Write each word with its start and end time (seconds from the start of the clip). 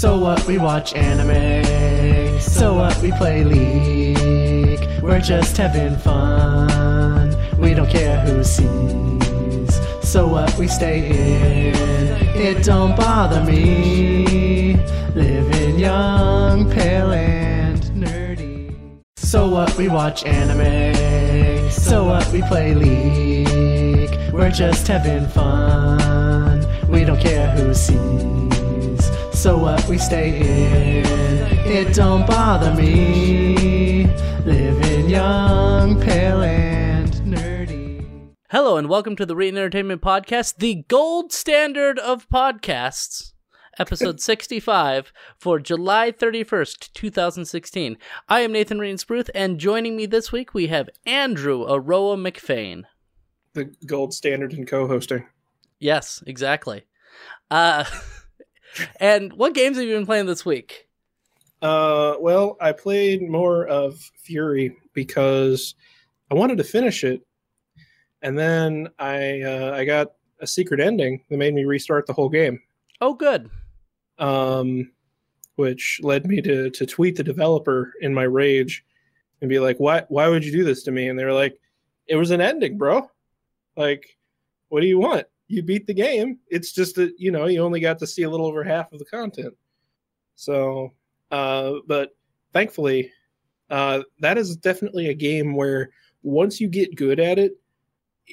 So 0.00 0.16
what? 0.18 0.46
We 0.46 0.56
watch 0.56 0.94
anime. 0.94 2.40
So 2.40 2.72
what? 2.72 2.96
We 3.02 3.12
play 3.12 3.44
League. 3.44 5.02
We're 5.02 5.20
just 5.20 5.58
having 5.58 5.94
fun. 5.98 7.36
We 7.58 7.74
don't 7.74 7.90
care 7.90 8.18
who 8.20 8.42
sees. 8.42 9.78
So 10.02 10.26
what? 10.26 10.56
We 10.56 10.68
stay 10.68 11.10
in. 11.10 12.16
It 12.34 12.64
don't 12.64 12.96
bother 12.96 13.44
me. 13.44 14.76
Living 15.14 15.78
young, 15.78 16.70
pale, 16.70 17.12
and 17.12 17.82
nerdy. 17.92 18.74
So 19.16 19.50
what? 19.50 19.76
We 19.76 19.88
watch 19.90 20.24
anime. 20.24 21.70
So 21.70 22.04
what? 22.04 22.26
We 22.32 22.40
play 22.40 22.74
League. 22.74 24.32
We're 24.32 24.50
just 24.50 24.88
having 24.88 25.26
fun. 25.28 26.66
We 26.88 27.04
don't 27.04 27.20
care 27.20 27.50
who 27.50 27.74
sees. 27.74 28.69
So 29.40 29.56
what? 29.56 29.88
We 29.88 29.96
stay 29.96 30.38
in. 30.38 31.06
It 31.66 31.94
don't 31.94 32.26
bother 32.26 32.74
me. 32.74 34.04
Living 34.44 35.08
young, 35.08 35.98
pale, 35.98 36.42
and 36.42 37.10
nerdy. 37.10 38.34
Hello 38.50 38.76
and 38.76 38.90
welcome 38.90 39.16
to 39.16 39.24
the 39.24 39.34
Reetin 39.34 39.56
Entertainment 39.56 40.02
Podcast, 40.02 40.58
the 40.58 40.84
gold 40.88 41.32
standard 41.32 41.98
of 41.98 42.28
podcasts, 42.28 43.32
episode 43.78 44.20
65 44.20 45.10
for 45.38 45.58
July 45.58 46.12
31st, 46.12 46.92
2016. 46.92 47.96
I 48.28 48.40
am 48.40 48.52
Nathan 48.52 48.78
Reensbruth, 48.78 49.30
and 49.34 49.58
joining 49.58 49.96
me 49.96 50.04
this 50.04 50.30
week 50.30 50.52
we 50.52 50.66
have 50.66 50.90
Andrew 51.06 51.64
Aroah 51.66 52.20
McFain. 52.20 52.82
the 53.54 53.72
gold 53.86 54.12
standard 54.12 54.52
in 54.52 54.66
co-hosting. 54.66 55.26
Yes, 55.78 56.22
exactly. 56.26 56.84
Uh, 57.50 57.84
and 58.98 59.32
what 59.34 59.54
games 59.54 59.76
have 59.76 59.86
you 59.86 59.94
been 59.94 60.06
playing 60.06 60.26
this 60.26 60.44
week? 60.44 60.88
Uh, 61.62 62.14
well, 62.20 62.56
I 62.60 62.72
played 62.72 63.22
more 63.28 63.66
of 63.66 64.10
Furi 64.26 64.74
because 64.94 65.74
I 66.30 66.34
wanted 66.34 66.58
to 66.58 66.64
finish 66.64 67.04
it, 67.04 67.20
and 68.22 68.38
then 68.38 68.88
I 68.98 69.42
uh, 69.42 69.72
I 69.76 69.84
got 69.84 70.12
a 70.40 70.46
secret 70.46 70.80
ending 70.80 71.22
that 71.28 71.36
made 71.36 71.52
me 71.54 71.64
restart 71.64 72.06
the 72.06 72.12
whole 72.14 72.30
game, 72.30 72.60
Oh, 73.02 73.12
good. 73.14 73.50
um, 74.18 74.90
which 75.56 76.00
led 76.02 76.26
me 76.26 76.40
to 76.40 76.70
to 76.70 76.86
tweet 76.86 77.16
the 77.16 77.24
developer 77.24 77.92
in 78.00 78.14
my 78.14 78.22
rage 78.22 78.82
and 79.42 79.50
be 79.50 79.58
like, 79.58 79.78
"Why 79.78 80.04
why 80.08 80.28
would 80.28 80.44
you 80.44 80.52
do 80.52 80.64
this 80.64 80.82
to 80.84 80.90
me?" 80.90 81.08
And 81.08 81.18
they 81.18 81.24
were 81.26 81.32
like, 81.34 81.58
"It 82.06 82.16
was 82.16 82.30
an 82.30 82.40
ending, 82.40 82.78
bro. 82.78 83.10
Like, 83.76 84.16
what 84.70 84.80
do 84.80 84.86
you 84.86 84.98
want? 84.98 85.26
You 85.50 85.62
beat 85.64 85.86
the 85.86 85.94
game. 85.94 86.38
It's 86.48 86.70
just 86.72 86.94
that 86.94 87.12
you 87.18 87.32
know 87.32 87.46
you 87.46 87.60
only 87.62 87.80
got 87.80 87.98
to 87.98 88.06
see 88.06 88.22
a 88.22 88.30
little 88.30 88.46
over 88.46 88.62
half 88.62 88.92
of 88.92 88.98
the 89.00 89.04
content." 89.04 89.54
So 90.36 90.92
uh, 91.30 91.74
but 91.86 92.10
thankfully, 92.52 93.10
uh, 93.68 94.02
that 94.20 94.38
is 94.38 94.56
definitely 94.56 95.08
a 95.08 95.14
game 95.14 95.54
where 95.54 95.90
once 96.22 96.60
you 96.60 96.68
get 96.68 96.94
good 96.96 97.18
at 97.20 97.38
it, 97.38 97.52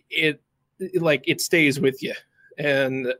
it, 0.09 0.42
it 0.80 1.02
like 1.02 1.24
it 1.28 1.42
stays 1.42 1.80
with 1.80 2.02
you. 2.04 2.14
And 2.58 3.14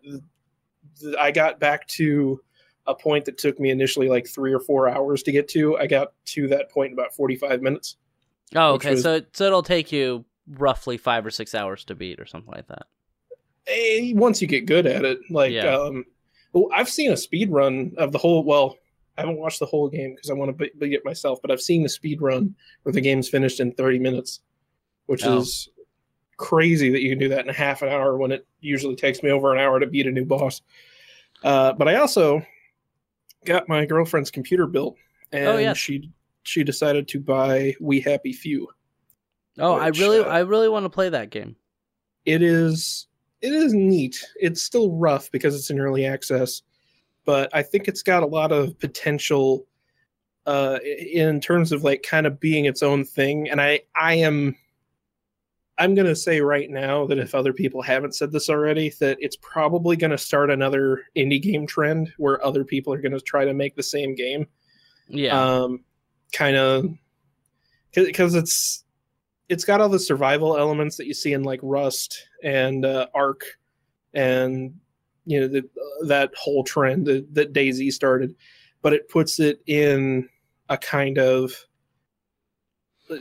th- 1.00 1.16
I 1.20 1.32
got 1.32 1.60
back 1.60 1.88
to 1.90 2.40
a 2.86 2.94
point 2.96 3.26
that 3.26 3.38
took 3.38 3.60
me 3.60 3.70
initially 3.70 4.10
like 4.10 4.28
three 4.28 4.54
or 4.54 4.60
four 4.60 4.88
hours 4.90 5.24
to 5.24 5.32
get 5.32 5.48
to. 5.50 5.78
I 5.78 5.88
got 5.88 6.14
to 6.26 6.48
that 6.50 6.70
point 6.72 6.92
in 6.92 6.94
about 6.94 7.14
forty-five 7.14 7.62
minutes. 7.62 7.98
Oh, 8.56 8.74
okay. 8.74 8.92
was- 8.92 9.04
So, 9.04 9.22
so 9.34 9.46
it'll 9.46 9.64
take 9.64 9.92
you 9.92 10.24
roughly 10.48 10.98
five 10.98 11.26
or 11.26 11.32
six 11.32 11.54
hours 11.56 11.84
to 11.86 11.96
beat 11.96 12.20
or 12.20 12.26
something 12.26 12.52
like 12.54 12.68
that. 12.68 12.88
Eh, 13.68 14.14
once 14.16 14.42
you 14.42 14.48
get 14.48 14.66
good 14.66 14.86
at 14.86 15.04
it, 15.06 15.20
like 15.30 15.52
Yeah. 15.52 15.76
um, 15.78 16.06
well, 16.54 16.70
I've 16.74 16.90
seen 16.90 17.12
a 17.12 17.18
speed 17.18 17.52
run 17.52 17.94
of 17.98 18.12
the 18.12 18.18
whole. 18.18 18.44
Well, 18.44 18.78
I 19.18 19.22
haven't 19.22 19.38
watched 19.38 19.60
the 19.60 19.66
whole 19.66 19.90
game 19.90 20.14
because 20.16 20.30
I 20.30 20.34
want 20.34 20.58
to 20.58 20.70
beat 20.78 20.94
it 20.94 21.04
myself, 21.06 21.40
but 21.42 21.52
I've 21.52 21.62
seen 21.62 21.84
the 21.84 21.90
speed 21.90 22.22
run 22.22 22.56
where 22.84 22.94
the 22.94 23.02
game's 23.02 23.28
finished 23.30 23.60
in 23.60 23.72
30 23.74 24.00
minutes, 24.00 24.42
which 25.08 25.26
Oh. 25.26 25.40
is 25.40 25.70
crazy 26.38 26.90
that 26.92 27.02
you 27.02 27.10
can 27.10 27.18
do 27.18 27.30
that 27.30 27.44
in 27.44 27.50
a 27.50 27.54
half 27.54 27.82
an 27.82 27.90
hour 27.90 28.16
when 28.18 28.32
it 28.32 28.46
usually 28.62 28.96
takes 28.96 29.24
me 29.24 29.32
over 29.32 29.52
an 29.52 29.60
hour 29.60 29.80
to 29.80 29.88
beat 29.88 30.06
a 30.06 30.12
new 30.12 30.24
boss. 30.26 30.62
Uh, 31.44 31.74
but 31.74 31.88
I 31.88 31.96
also 31.96 32.42
got 33.46 33.68
my 33.68 33.86
girlfriend's 33.86 34.30
computer 34.32 34.68
built, 34.68 34.98
and 35.32 35.48
Oh, 35.48 35.58
yes. 35.58 35.78
she 35.78 36.10
she 36.44 36.64
decided 36.64 37.08
to 37.10 37.20
buy 37.20 37.76
We 37.82 38.00
Happy 38.00 38.32
Few. 38.32 38.70
Oh, 39.58 39.74
I 39.74 39.88
really, 39.88 40.20
uh, 40.20 40.24
I 40.30 40.40
really 40.40 40.70
want 40.70 40.86
to 40.86 40.90
play 40.90 41.10
that 41.10 41.30
game. 41.30 41.56
it 42.26 42.42
is 42.42 43.08
it 43.42 43.54
is 43.54 43.74
neat. 43.74 44.24
It's 44.38 44.62
still 44.64 44.92
rough 44.92 45.32
because 45.32 45.56
it's 45.56 45.70
in 45.70 45.80
early 45.80 46.06
access, 46.06 46.62
but 47.26 47.50
I 47.54 47.62
think 47.64 47.88
it's 47.88 48.04
got 48.04 48.24
a 48.24 48.28
lot 48.28 48.52
of 48.52 48.78
potential 48.80 49.66
uh 50.46 50.80
in 50.84 51.42
terms 51.42 51.72
of 51.74 51.84
like 51.84 52.02
kind 52.04 52.26
of 52.26 52.40
being 52.40 52.66
its 52.66 52.82
own 52.82 53.04
thing 53.04 53.50
and 53.50 53.60
I 53.62 53.82
I 53.96 54.14
am 54.16 54.56
I'm 55.78 55.94
going 55.94 56.08
to 56.08 56.16
say 56.16 56.40
right 56.42 56.70
now 56.70 57.06
that 57.06 57.20
if 57.20 57.36
other 57.36 57.52
people 57.54 57.82
haven't 57.82 58.16
said 58.16 58.32
this 58.32 58.50
already 58.50 58.94
that 59.02 59.18
it's 59.20 59.36
probably 59.36 59.98
going 59.98 60.12
to 60.12 60.18
start 60.18 60.50
another 60.50 61.04
indie 61.18 61.42
game 61.42 61.68
trend 61.68 62.14
where 62.18 62.44
other 62.46 62.64
people 62.64 62.94
are 62.94 63.02
going 63.02 63.12
to 63.12 63.20
try 63.20 63.44
to 63.44 63.54
make 63.54 63.76
the 63.76 63.84
same 63.84 64.16
game 64.16 64.48
Yeah. 65.10 65.38
um 65.38 65.84
kind 66.32 66.56
of 66.56 66.86
because 67.94 68.34
it's 68.34 68.86
it's 69.50 69.64
got 69.64 69.82
all 69.82 69.90
the 69.90 70.00
survival 70.00 70.58
elements 70.58 70.98
that 70.98 71.08
you 71.08 71.14
see 71.14 71.34
in 71.34 71.44
like 71.44 71.60
rust 71.64 72.28
and 72.44 72.86
uh, 72.86 73.08
ARK 73.14 73.44
and 74.14 74.74
you 75.26 75.40
know 75.40 75.48
the, 75.48 75.64
that 76.06 76.32
whole 76.36 76.64
trend 76.64 77.06
that, 77.06 77.34
that 77.34 77.54
DayZ 77.54 77.92
started 77.92 78.36
but 78.82 78.94
it 78.94 79.10
puts 79.10 79.40
it 79.40 79.62
in 79.68 80.28
a 80.70 80.78
kind 80.78 81.18
of 81.18 81.54
uh, 83.10 83.16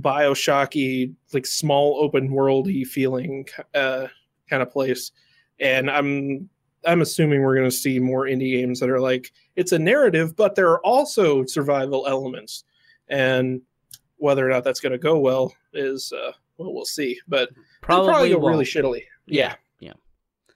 bioshocky 0.00 1.14
like 1.32 1.46
small 1.46 1.98
open 2.00 2.28
worldy 2.28 2.86
feeling 2.86 3.46
uh 3.74 4.06
kind 4.48 4.62
of 4.62 4.70
place. 4.70 5.12
And 5.60 5.90
i'm 5.90 6.48
i'm 6.86 7.02
assuming 7.02 7.42
we're 7.42 7.56
going 7.56 7.68
to 7.68 7.76
see 7.76 7.98
more 7.98 8.24
indie 8.24 8.52
games 8.52 8.78
that 8.80 8.90
are 8.90 9.00
like 9.00 9.32
it's 9.56 9.72
a 9.72 9.78
narrative 9.78 10.36
but 10.36 10.54
there 10.54 10.70
are 10.70 10.84
also 10.84 11.44
survival 11.44 12.06
elements. 12.06 12.64
And 13.08 13.62
whether 14.18 14.46
or 14.46 14.50
not 14.50 14.64
that's 14.64 14.80
going 14.80 14.92
to 14.92 14.98
go 14.98 15.18
well 15.18 15.52
is 15.72 16.12
uh 16.12 16.32
well 16.56 16.72
we'll 16.74 16.84
see 16.84 17.18
but 17.28 17.50
probably, 17.80 18.08
probably 18.10 18.28
go 18.30 18.38
won't. 18.38 18.52
really 18.52 18.64
shittily 18.64 19.02
Yeah. 19.26 19.54
Yeah. 19.80 19.92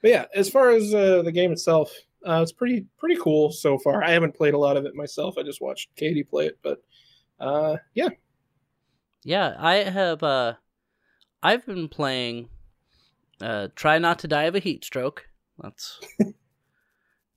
but 0.00 0.10
yeah 0.10 0.24
as 0.34 0.48
far 0.50 0.70
as 0.70 0.92
uh, 0.94 1.22
the 1.22 1.32
game 1.32 1.52
itself 1.52 1.92
uh, 2.26 2.40
it's 2.42 2.52
pretty 2.52 2.86
pretty 2.98 3.16
cool 3.20 3.50
so 3.52 3.78
far 3.78 4.02
i 4.04 4.10
haven't 4.10 4.34
played 4.34 4.54
a 4.54 4.58
lot 4.58 4.76
of 4.76 4.84
it 4.84 4.94
myself 4.94 5.36
i 5.38 5.42
just 5.42 5.60
watched 5.60 5.94
katie 5.96 6.22
play 6.24 6.46
it 6.46 6.58
but 6.62 6.82
uh 7.40 7.76
yeah 7.94 8.08
Yeah, 9.24 9.54
I 9.58 9.74
have 9.76 10.22
uh 10.22 10.54
I've 11.42 11.64
been 11.66 11.88
playing 11.88 12.48
uh 13.40 13.68
Try 13.74 13.98
Not 13.98 14.18
to 14.20 14.28
Die 14.28 14.44
of 14.44 14.54
a 14.54 14.60
Heat 14.60 14.84
Stroke. 14.84 15.26
That's 15.60 15.98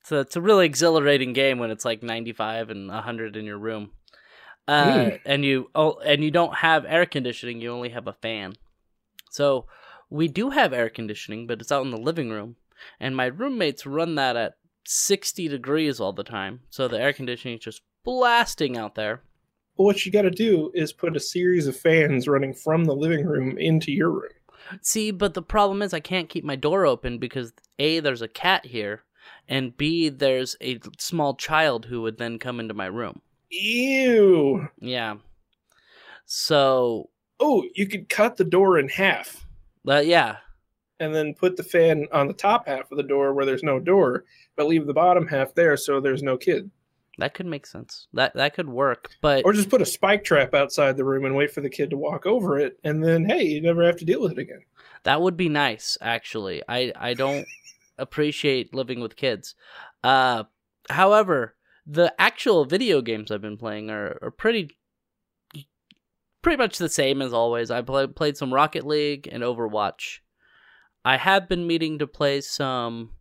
it's 0.01 0.11
a, 0.11 0.19
it's 0.19 0.35
a 0.35 0.41
really 0.41 0.65
exhilarating 0.67 1.33
game 1.33 1.57
when 1.57 1.71
it's 1.71 1.85
like 1.85 2.03
95 2.03 2.69
and 2.69 2.87
100 2.89 3.35
in 3.35 3.45
your 3.45 3.57
room. 3.57 3.91
Uh 4.67 4.85
Mm. 4.85 5.19
and 5.25 5.45
you 5.45 5.69
oh 5.75 5.99
and 5.99 6.23
you 6.23 6.31
don't 6.31 6.55
have 6.55 6.85
air 6.85 7.05
conditioning, 7.05 7.61
you 7.61 7.71
only 7.71 7.89
have 7.89 8.07
a 8.07 8.13
fan. 8.13 8.55
So 9.31 9.65
we 10.09 10.27
do 10.27 10.49
have 10.51 10.73
air 10.73 10.89
conditioning, 10.89 11.45
but 11.47 11.61
it's 11.61 11.71
out 11.71 11.85
in 11.85 11.91
the 11.91 11.97
living 11.97 12.29
room 12.29 12.55
and 12.99 13.15
my 13.15 13.25
roommates 13.25 13.85
run 13.85 14.15
that 14.15 14.35
at 14.35 14.55
60 14.85 15.47
degrees 15.47 15.99
all 15.99 16.13
the 16.13 16.23
time. 16.23 16.61
So 16.69 16.87
the 16.87 16.99
air 16.99 17.13
conditioning 17.13 17.57
is 17.57 17.63
just 17.63 17.81
blasting 18.03 18.77
out 18.77 18.95
there. 18.95 19.21
What 19.75 20.05
you 20.05 20.11
got 20.11 20.21
to 20.21 20.31
do 20.31 20.71
is 20.73 20.93
put 20.93 21.15
a 21.17 21.19
series 21.19 21.67
of 21.67 21.75
fans 21.75 22.27
running 22.27 22.53
from 22.53 22.85
the 22.85 22.95
living 22.95 23.25
room 23.25 23.57
into 23.57 23.91
your 23.91 24.11
room. 24.11 24.31
See, 24.81 25.11
but 25.11 25.33
the 25.33 25.41
problem 25.41 25.81
is 25.81 25.93
I 25.93 25.99
can't 25.99 26.29
keep 26.29 26.43
my 26.43 26.55
door 26.55 26.85
open 26.85 27.17
because 27.17 27.53
A, 27.77 27.99
there's 27.99 28.21
a 28.21 28.27
cat 28.27 28.65
here, 28.67 29.03
and 29.49 29.75
B, 29.75 30.09
there's 30.09 30.55
a 30.61 30.79
small 30.97 31.35
child 31.35 31.85
who 31.85 32.01
would 32.03 32.17
then 32.17 32.39
come 32.39 32.59
into 32.59 32.73
my 32.73 32.85
room. 32.85 33.21
Ew. 33.61 34.67
Yeah. 34.79 35.15
So, 36.25 37.09
Oh, 37.39 37.63
you 37.75 37.87
could 37.87 38.07
cut 38.09 38.37
the 38.37 38.43
door 38.45 38.79
in 38.79 38.87
half 38.89 39.45
uh, 39.87 39.97
yeah. 39.99 40.37
and 40.99 41.13
then 41.13 41.33
put 41.33 41.57
the 41.57 41.63
fan 41.63 42.07
on 42.13 42.27
the 42.27 42.33
top 42.33 42.67
half 42.67 42.89
of 42.91 42.97
the 42.97 43.03
door 43.03 43.33
where 43.33 43.45
there's 43.45 43.61
no 43.63 43.77
door, 43.79 44.23
but 44.55 44.67
leave 44.67 44.87
the 44.87 44.93
bottom 44.93 45.27
half 45.27 45.53
there 45.53 45.75
so 45.77 45.99
there's 45.99 46.23
no 46.23 46.37
kid. 46.37 46.71
That 47.17 47.33
could 47.33 47.45
make 47.45 47.65
sense. 47.65 48.07
That 48.13 48.33
that 48.35 48.55
could 48.55 48.67
work, 48.67 49.09
but 49.21 49.45
Or 49.45 49.53
just 49.53 49.69
put 49.69 49.81
a 49.81 49.85
spike 49.85 50.23
trap 50.25 50.53
outside 50.53 50.97
the 50.97 51.05
room 51.05 51.23
and 51.25 51.35
wait 51.35 51.51
for 51.51 51.61
the 51.61 51.69
kid 51.69 51.89
to 51.91 51.97
walk 51.97 52.25
over 52.25 52.57
it, 52.59 52.77
and 52.83 53.01
then 53.03 53.23
hey, 53.25 53.43
you 53.43 53.61
never 53.61 53.85
have 53.85 53.95
to 53.97 54.05
deal 54.05 54.21
with 54.21 54.33
it 54.33 54.37
again. 54.39 54.61
that 55.03 55.21
would 55.21 55.37
be 55.37 55.47
nice 55.49 55.97
actually. 56.01 56.61
I 56.67 56.91
I 56.95 57.13
don't 57.13 57.45
appreciate 57.97 58.73
living 58.73 58.99
with 58.99 59.15
kids. 59.15 59.55
Uh 60.03 60.43
however, 60.89 61.55
the 61.85 62.13
actual 62.19 62.65
video 62.65 63.01
games 63.01 63.31
I've 63.31 63.41
been 63.41 63.57
playing 63.57 63.89
are, 63.89 64.17
are 64.21 64.31
pretty 64.31 64.77
pretty 66.41 66.57
much 66.57 66.77
the 66.77 66.89
same 66.89 67.21
as 67.21 67.33
always. 67.33 67.71
I 67.71 67.81
play, 67.81 68.05
played 68.07 68.37
some 68.37 68.53
Rocket 68.53 68.85
League 68.85 69.27
and 69.31 69.43
Overwatch. 69.43 70.19
I 71.03 71.17
have 71.17 71.49
been 71.49 71.67
meaning 71.67 71.99
to 71.99 72.07
play 72.07 72.41
some 72.41 73.11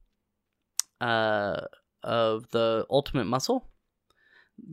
uh 1.01 1.61
of 2.03 2.51
the 2.51 2.87
Ultimate 2.91 3.25
Muscle 3.25 3.69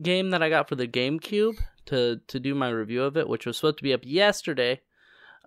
game 0.00 0.30
that 0.30 0.42
I 0.42 0.48
got 0.48 0.68
for 0.68 0.76
the 0.76 0.88
GameCube 0.88 1.58
to 1.86 2.20
to 2.26 2.40
do 2.40 2.54
my 2.54 2.70
review 2.70 3.02
of 3.02 3.16
it, 3.16 3.28
which 3.28 3.46
was 3.46 3.56
supposed 3.56 3.78
to 3.78 3.82
be 3.82 3.94
up 3.94 4.02
yesterday. 4.04 4.80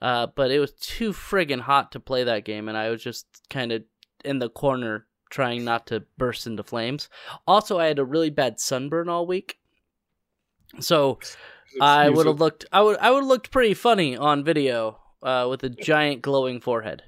Uh, 0.01 0.27
but 0.35 0.51
it 0.51 0.59
was 0.59 0.73
too 0.73 1.13
friggin' 1.13 1.61
hot 1.61 1.91
to 1.93 1.99
play 2.01 2.25
that 2.25 2.43
game, 2.43 2.67
and 2.67 2.77
I 2.77 2.89
was 2.89 3.01
just 3.01 3.25
kind 3.49 3.71
of 3.71 3.83
in 4.25 4.39
the 4.39 4.49
corner 4.49 5.07
trying 5.29 5.63
not 5.63 5.87
to 5.87 6.03
burst 6.17 6.47
into 6.47 6.63
flames. 6.63 7.09
Also, 7.47 7.79
I 7.79 7.87
had 7.87 7.99
a 7.99 8.05
really 8.05 8.29
bad 8.29 8.59
sunburn 8.59 9.09
all 9.09 9.27
week, 9.27 9.59
so 10.79 11.19
I 11.81 12.09
would 12.09 12.25
have 12.25 12.39
looked. 12.39 12.65
I 12.71 12.81
would. 12.81 12.97
I 12.97 13.11
would 13.11 13.19
have 13.23 13.27
looked 13.27 13.51
pretty 13.51 13.73
funny 13.73 14.15
on 14.15 14.43
video 14.43 14.99
uh, 15.23 15.47
with 15.49 15.63
a 15.63 15.69
giant 15.69 16.21
glowing 16.21 16.59
forehead. 16.61 17.03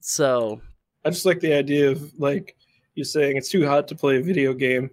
So 0.00 0.60
I 1.04 1.10
just 1.10 1.26
like 1.26 1.40
the 1.40 1.54
idea 1.54 1.90
of 1.90 2.18
like 2.18 2.56
you 2.94 3.04
saying 3.04 3.36
it's 3.36 3.48
too 3.48 3.66
hot 3.66 3.88
to 3.88 3.94
play 3.94 4.16
a 4.16 4.22
video 4.22 4.54
game, 4.54 4.90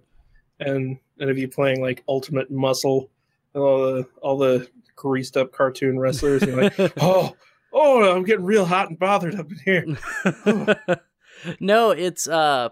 and 0.60 0.98
and 1.18 1.30
of 1.30 1.38
you 1.38 1.48
playing 1.48 1.80
like 1.80 2.02
Ultimate 2.08 2.50
Muscle, 2.50 3.10
and 3.54 3.62
all 3.62 3.92
the 3.92 4.08
all 4.20 4.38
the 4.38 4.68
greased 4.96 5.36
up 5.36 5.52
cartoon 5.52 5.98
wrestlers, 5.98 6.42
and 6.42 6.56
like, 6.56 6.74
oh, 7.00 7.34
oh, 7.72 8.14
I'm 8.14 8.24
getting 8.24 8.44
real 8.44 8.64
hot 8.64 8.90
and 8.90 8.98
bothered 8.98 9.34
up 9.36 9.50
in 9.50 9.58
here. 9.64 10.96
no, 11.60 11.90
it's 11.90 12.28
uh 12.28 12.70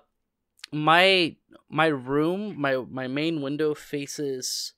my 0.72 1.36
my 1.68 1.86
room, 1.86 2.60
my 2.60 2.76
my 2.76 3.06
main 3.06 3.42
window 3.42 3.74
faces 3.74 4.74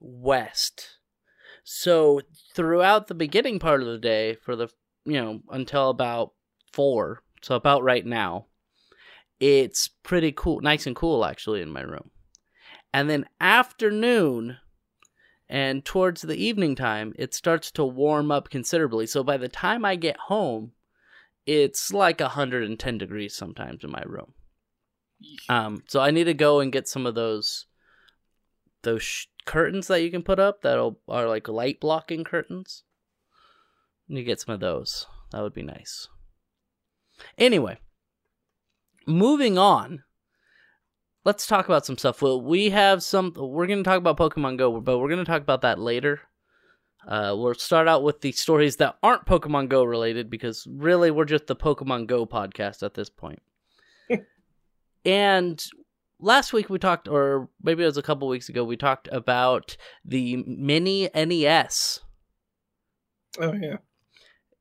west. 0.00 0.98
So 1.64 2.20
throughout 2.54 3.06
the 3.06 3.14
beginning 3.14 3.58
part 3.58 3.80
of 3.80 3.86
the 3.86 3.98
day 3.98 4.34
for 4.34 4.56
the 4.56 4.68
you 5.04 5.20
know 5.20 5.40
until 5.50 5.90
about 5.90 6.32
4, 6.72 7.22
so 7.42 7.54
about 7.54 7.82
right 7.82 8.04
now, 8.04 8.46
it's 9.40 9.88
pretty 9.88 10.32
cool, 10.32 10.60
nice 10.60 10.86
and 10.86 10.96
cool 10.96 11.24
actually 11.24 11.62
in 11.62 11.70
my 11.70 11.82
room. 11.82 12.10
And 12.94 13.08
then 13.08 13.26
afternoon 13.40 14.58
and 15.48 15.84
towards 15.84 16.22
the 16.22 16.36
evening 16.36 16.74
time, 16.74 17.12
it 17.16 17.34
starts 17.34 17.70
to 17.72 17.84
warm 17.84 18.30
up 18.30 18.48
considerably. 18.48 19.06
So 19.06 19.22
by 19.22 19.36
the 19.36 19.48
time 19.48 19.84
I 19.84 19.96
get 19.96 20.16
home, 20.16 20.72
it's 21.46 21.92
like 21.92 22.20
110 22.20 22.98
degrees 22.98 23.34
sometimes 23.34 23.84
in 23.84 23.90
my 23.90 24.02
room. 24.06 24.34
Um, 25.48 25.82
so 25.86 26.00
I 26.00 26.10
need 26.10 26.24
to 26.24 26.34
go 26.34 26.60
and 26.60 26.72
get 26.72 26.88
some 26.88 27.06
of 27.06 27.14
those 27.14 27.66
those 28.82 29.02
sh- 29.02 29.26
curtains 29.44 29.86
that 29.86 30.02
you 30.02 30.10
can 30.10 30.24
put 30.24 30.40
up 30.40 30.62
that 30.62 30.76
are 30.76 31.28
like 31.28 31.46
light 31.46 31.78
blocking 31.78 32.24
curtains. 32.24 32.82
I 34.10 34.14
need 34.14 34.20
to 34.22 34.26
get 34.26 34.40
some 34.40 34.54
of 34.54 34.60
those. 34.60 35.06
That 35.30 35.42
would 35.42 35.54
be 35.54 35.62
nice. 35.62 36.08
Anyway, 37.38 37.78
moving 39.06 39.56
on 39.56 40.02
let's 41.24 41.46
talk 41.46 41.66
about 41.66 41.86
some 41.86 41.98
stuff. 41.98 42.22
Well, 42.22 42.40
we 42.40 42.70
have 42.70 43.02
some. 43.02 43.32
We're 43.36 43.66
going 43.66 43.82
to 43.82 43.88
talk 43.88 43.98
about 43.98 44.16
Pokemon 44.16 44.58
Go, 44.58 44.80
but 44.80 44.98
we're 44.98 45.08
going 45.08 45.24
to 45.24 45.30
talk 45.30 45.42
about 45.42 45.62
that 45.62 45.78
later. 45.78 46.20
Uh, 47.06 47.34
we'll 47.36 47.54
start 47.54 47.88
out 47.88 48.02
with 48.02 48.20
the 48.20 48.32
stories 48.32 48.76
that 48.76 48.96
aren't 49.02 49.26
Pokemon 49.26 49.68
Go 49.68 49.84
related 49.84 50.30
because 50.30 50.66
really 50.70 51.10
we're 51.10 51.24
just 51.24 51.46
the 51.46 51.56
Pokemon 51.56 52.06
Go 52.06 52.26
podcast 52.26 52.82
at 52.82 52.94
this 52.94 53.10
point. 53.10 53.42
and 55.04 55.64
last 56.20 56.52
week 56.52 56.70
we 56.70 56.78
talked, 56.78 57.08
or 57.08 57.48
maybe 57.62 57.82
it 57.82 57.86
was 57.86 57.96
a 57.96 58.02
couple 58.02 58.28
weeks 58.28 58.48
ago, 58.48 58.64
we 58.64 58.76
talked 58.76 59.08
about 59.10 59.76
the 60.04 60.44
mini 60.46 61.10
NES. 61.14 62.00
Oh 63.40 63.52
yeah. 63.52 63.78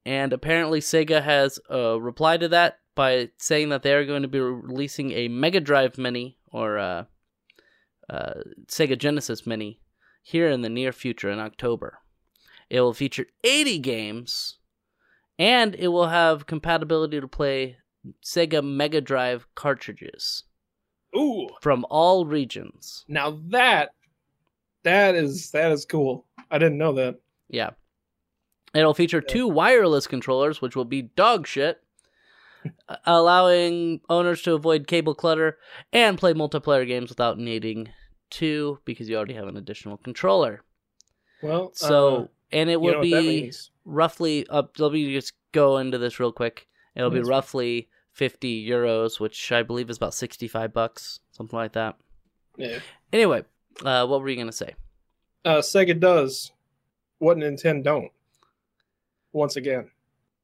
And 0.05 0.33
apparently 0.33 0.79
Sega 0.79 1.23
has 1.23 1.59
uh, 1.69 2.01
replied 2.01 2.39
to 2.39 2.47
that 2.49 2.79
by 2.95 3.29
saying 3.38 3.69
that 3.69 3.83
they 3.83 3.93
are 3.93 4.05
going 4.05 4.23
to 4.23 4.27
be 4.27 4.39
releasing 4.39 5.11
a 5.11 5.27
Mega 5.27 5.59
Drive 5.59 5.97
Mini 5.97 6.38
or 6.51 6.79
uh, 6.79 7.03
uh, 8.09 8.33
Sega 8.67 8.97
Genesis 8.97 9.45
Mini 9.45 9.79
here 10.23 10.49
in 10.49 10.61
the 10.61 10.69
near 10.69 10.91
future 10.91 11.29
in 11.29 11.39
October. 11.39 11.99
It 12.71 12.79
will 12.79 12.94
feature 12.94 13.25
80 13.44 13.79
games 13.79 14.57
and 15.38 15.75
it 15.75 15.89
will 15.89 16.07
have 16.07 16.45
compatibility 16.45 17.19
to 17.19 17.27
play 17.27 17.75
Sega 18.23 18.63
Mega 18.63 19.01
Drive 19.01 19.45
cartridges. 19.56 20.45
Ooh. 21.13 21.50
From 21.62 21.85
all 21.89 22.25
regions. 22.25 23.03
Now 23.09 23.41
that 23.50 23.89
that 24.83 25.15
is 25.15 25.51
that 25.51 25.73
is 25.73 25.83
cool. 25.83 26.25
I 26.50 26.59
didn't 26.59 26.77
know 26.77 26.94
that. 26.94 27.19
Yeah. 27.50 27.71
It'll 28.74 28.94
feature 28.94 29.19
two 29.19 29.50
wireless 29.50 30.07
controllers, 30.07 30.62
which 30.62 30.77
will 30.77 30.85
be 30.85 31.01
dog 31.01 31.47
shit, 31.47 31.83
allowing 33.06 34.00
owners 34.09 34.41
to 34.44 34.53
avoid 34.53 34.88
cable 34.88 35.13
clutter 35.13 35.57
and 35.91 36.17
play 36.17 36.33
multiplayer 36.33 36.88
games 36.88 37.09
without 37.09 37.38
needing 37.38 37.89
two 38.29 38.79
because 38.85 39.09
you 39.09 39.17
already 39.17 39.33
have 39.33 39.50
an 39.50 39.57
additional 39.57 39.97
controller. 39.97 40.63
Well, 41.44 41.71
so 41.74 42.15
uh, 42.15 42.27
and 42.51 42.69
it 42.69 42.80
will 42.80 43.03
you 43.06 43.15
know 43.15 43.21
be 43.21 43.53
roughly 43.86 44.48
up. 44.48 44.80
Let 44.80 44.92
me 44.92 45.13
just 45.13 45.33
go 45.51 45.77
into 45.77 45.98
this 45.98 46.19
real 46.19 46.31
quick. 46.31 46.68
It'll 46.95 47.09
be 47.09 47.21
roughly 47.21 47.89
fifty 48.13 48.68
euros, 48.68 49.19
which 49.19 49.51
I 49.51 49.63
believe 49.63 49.89
is 49.89 49.98
about 49.98 50.13
sixty-five 50.13 50.74
bucks, 50.74 51.19
something 51.31 51.57
like 51.57 51.74
that. 51.74 51.95
yeah. 52.57 52.80
Anyway, 53.13 53.44
uh, 53.83 54.06
what 54.07 54.21
were 54.21 54.30
you 54.30 54.38
gonna 54.38 54.51
say? 54.51 54.75
Uh, 55.44 55.57
Sega 55.57 56.00
does 56.00 56.51
what 57.19 57.38
Nintendo 57.38 57.83
don't. 57.83 58.12
Once 59.31 59.56
again. 59.56 59.89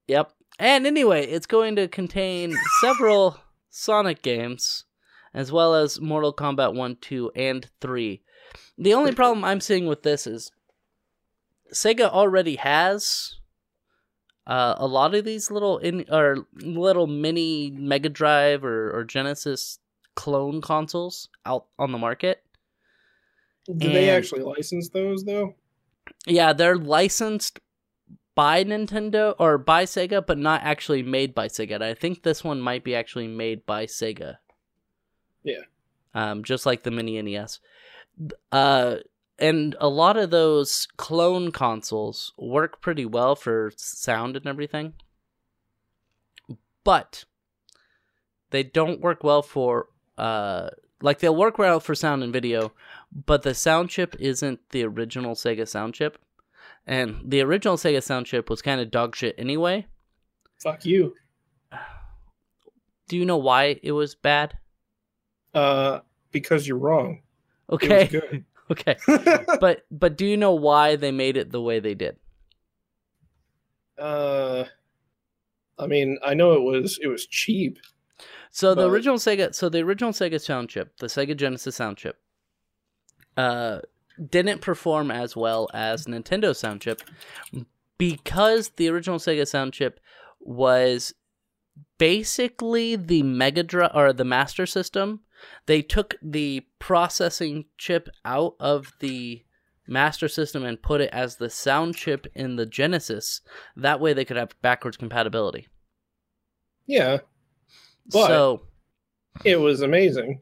Yep. 0.08 0.32
And 0.60 0.88
anyway, 0.88 1.26
it's 1.26 1.46
going 1.46 1.76
to 1.76 1.88
contain 1.88 2.56
several 2.82 3.40
Sonic 3.70 4.22
games, 4.22 4.86
as 5.34 5.52
well 5.52 5.76
as 5.76 6.02
Mortal 6.02 6.34
Kombat 6.34 6.74
1, 6.74 6.98
2, 7.02 7.32
and 7.36 7.70
3. 7.82 8.22
The 8.78 8.94
only 8.94 9.12
problem 9.16 9.44
I'm 9.44 9.62
seeing 9.62 9.86
with 9.86 10.04
this 10.04 10.26
is 10.26 10.52
Sega 11.74 12.10
already 12.10 12.56
has 12.56 13.36
uh, 14.46 14.76
a 14.78 14.88
lot 14.88 15.14
of 15.14 15.26
these 15.26 15.52
little 15.52 15.78
in 15.80 16.06
or 16.10 16.48
little 16.54 17.08
mini 17.08 17.72
Mega 17.72 18.10
Drive 18.10 18.64
or, 18.64 18.98
or 18.98 19.04
Genesis 19.04 19.80
clone 20.16 20.62
consoles 20.62 21.30
out 21.46 21.66
on 21.78 21.92
the 21.92 21.98
market. 21.98 22.44
Do 23.66 23.92
they 23.92 24.10
actually 24.10 24.44
license 24.44 24.90
those 24.90 25.26
though? 25.26 25.56
Yeah, 26.26 26.54
they're 26.54 26.78
licensed 26.78 27.60
by 28.34 28.64
Nintendo 28.64 29.36
or 29.40 29.58
by 29.58 29.84
Sega, 29.84 30.26
but 30.26 30.38
not 30.38 30.62
actually 30.64 31.04
made 31.04 31.36
by 31.36 31.48
Sega. 31.48 31.76
And 31.76 31.84
I 31.84 31.94
think 31.94 32.24
this 32.24 32.44
one 32.44 32.62
might 32.62 32.84
be 32.84 32.96
actually 32.96 33.28
made 33.28 33.66
by 33.66 33.86
Sega. 33.86 34.38
Yeah. 35.44 35.64
Um, 36.14 36.44
just 36.44 36.66
like 36.66 36.84
the 36.84 36.92
mini 36.92 37.22
NES. 37.22 37.60
Uh, 38.52 38.98
and 39.40 39.76
a 39.80 39.90
lot 39.90 40.18
of 40.18 40.30
those 40.30 40.88
clone 40.98 41.52
consoles 41.52 42.34
work 42.38 42.82
pretty 42.82 43.06
well 43.06 43.36
for 43.36 43.72
sound 43.76 44.36
and 44.36 44.48
everything, 44.48 44.94
but 46.84 47.26
they 48.50 48.64
don't 48.64 49.02
work 49.02 49.24
well 49.24 49.42
for 49.42 49.88
uh, 50.18 50.70
like 51.02 51.20
they'll 51.20 51.36
work 51.36 51.58
well 51.58 51.80
for 51.80 51.94
sound 51.94 52.24
and 52.24 52.34
video, 52.34 52.74
but 53.12 53.44
the 53.44 53.54
sound 53.54 53.90
chip 53.90 54.16
isn't 54.20 54.60
the 54.72 54.84
original 54.84 55.36
Sega 55.36 55.68
sound 55.68 55.94
chip. 55.94 56.18
And 56.86 57.22
the 57.26 57.42
original 57.42 57.78
Sega 57.78 58.02
sound 58.02 58.26
chip 58.26 58.50
was 58.50 58.62
kind 58.62 58.80
of 58.82 58.90
dog 58.90 59.16
shit 59.16 59.36
anyway. 59.38 59.86
Fuck 60.58 60.86
you. 60.86 61.16
Do 63.08 63.18
you 63.18 63.26
know 63.26 63.38
why 63.38 63.80
it 63.84 63.92
was 63.92 64.16
bad? 64.16 64.58
Uh, 65.54 66.00
because 66.32 66.68
you're 66.68 66.78
wrong. 66.78 67.22
Okay. 67.70 68.44
okay. 68.72 68.98
But 69.60 69.86
but 69.92 70.18
do 70.18 70.26
you 70.26 70.38
know 70.38 70.54
why 70.54 70.96
they 70.96 71.12
made 71.12 71.38
it 71.38 71.52
the 71.52 71.62
way 71.62 71.80
they 71.80 71.94
did? 71.96 72.18
uh, 73.98 74.66
I 75.80 75.88
mean, 75.88 76.18
I 76.24 76.34
know 76.34 76.54
it 76.54 76.62
was 76.62 77.00
it 77.02 77.08
was 77.08 77.26
cheap. 77.26 77.80
So 78.52 78.74
the 78.74 78.90
original 78.90 79.18
Sega, 79.18 79.54
so 79.54 79.70
the 79.70 79.80
original 79.80 80.12
Sega 80.12 80.42
sound 80.42 80.70
chip, 80.70 80.98
the 80.98 81.08
Sega 81.08 81.36
Genesis 81.38 81.76
sound 81.76 81.98
chip, 81.98 82.18
uh, 83.36 83.80
didn't 84.30 84.62
perform 84.62 85.12
as 85.12 85.36
well 85.36 85.70
as 85.74 86.06
Nintendo 86.06 86.56
sound 86.56 86.82
chip 86.82 87.02
because 88.00 88.70
the 88.70 88.90
original 88.90 89.20
Sega 89.20 89.48
sound 89.48 89.74
chip 89.74 90.00
was 90.40 91.14
basically 92.00 92.96
the 92.96 93.22
Mega 93.22 93.62
Drive 93.62 93.92
or 93.94 94.12
the 94.12 94.26
Master 94.26 94.66
System. 94.66 95.22
They 95.66 95.82
took 95.82 96.16
the 96.22 96.66
processing 96.80 97.66
chip 97.78 98.10
out 98.26 98.56
of 98.60 98.94
the 99.00 99.44
Master 99.88 100.28
System 100.28 100.64
and 100.66 100.82
put 100.82 101.02
it 101.02 101.10
as 101.14 101.38
the 101.38 101.50
sound 101.50 101.96
chip 101.96 102.28
in 102.36 102.56
the 102.58 102.66
Genesis. 102.66 103.42
That 103.76 104.00
way 104.00 104.14
they 104.14 104.26
could 104.26 104.38
have 104.38 104.60
backwards 104.62 104.98
compatibility. 104.98 105.68
Yeah, 106.86 107.20
But- 108.12 108.28
so 108.28 108.62
it 109.44 109.58
was 109.60 109.82
amazing. 109.82 110.42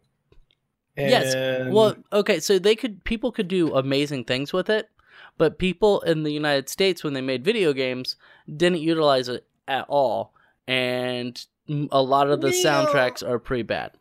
Yes, 0.97 1.67
Well, 1.73 1.97
okay, 2.13 2.39
so 2.39 2.57
they 2.57 2.75
could 2.75 3.03
people 3.03 3.31
could 3.33 3.49
do 3.49 3.75
amazing 3.75 4.23
things 4.23 4.53
with 4.53 4.69
it, 4.69 4.89
but 5.37 5.57
people 5.59 5.99
in 6.01 6.23
the 6.23 6.31
United 6.31 6.69
States 6.69 7.03
when 7.03 7.13
they 7.13 7.21
made 7.21 7.43
video 7.43 7.73
games 7.73 8.15
didn't 8.47 8.79
utilize 8.79 9.27
it 9.27 9.45
at 9.67 9.85
all, 9.89 10.33
and 10.67 11.45
a 11.91 12.01
lot 12.01 12.29
of 12.29 12.39
the 12.41 12.49
soundtracks 12.65 13.27
are 13.27 13.39
pretty 13.39 13.63
bad. 13.63 13.91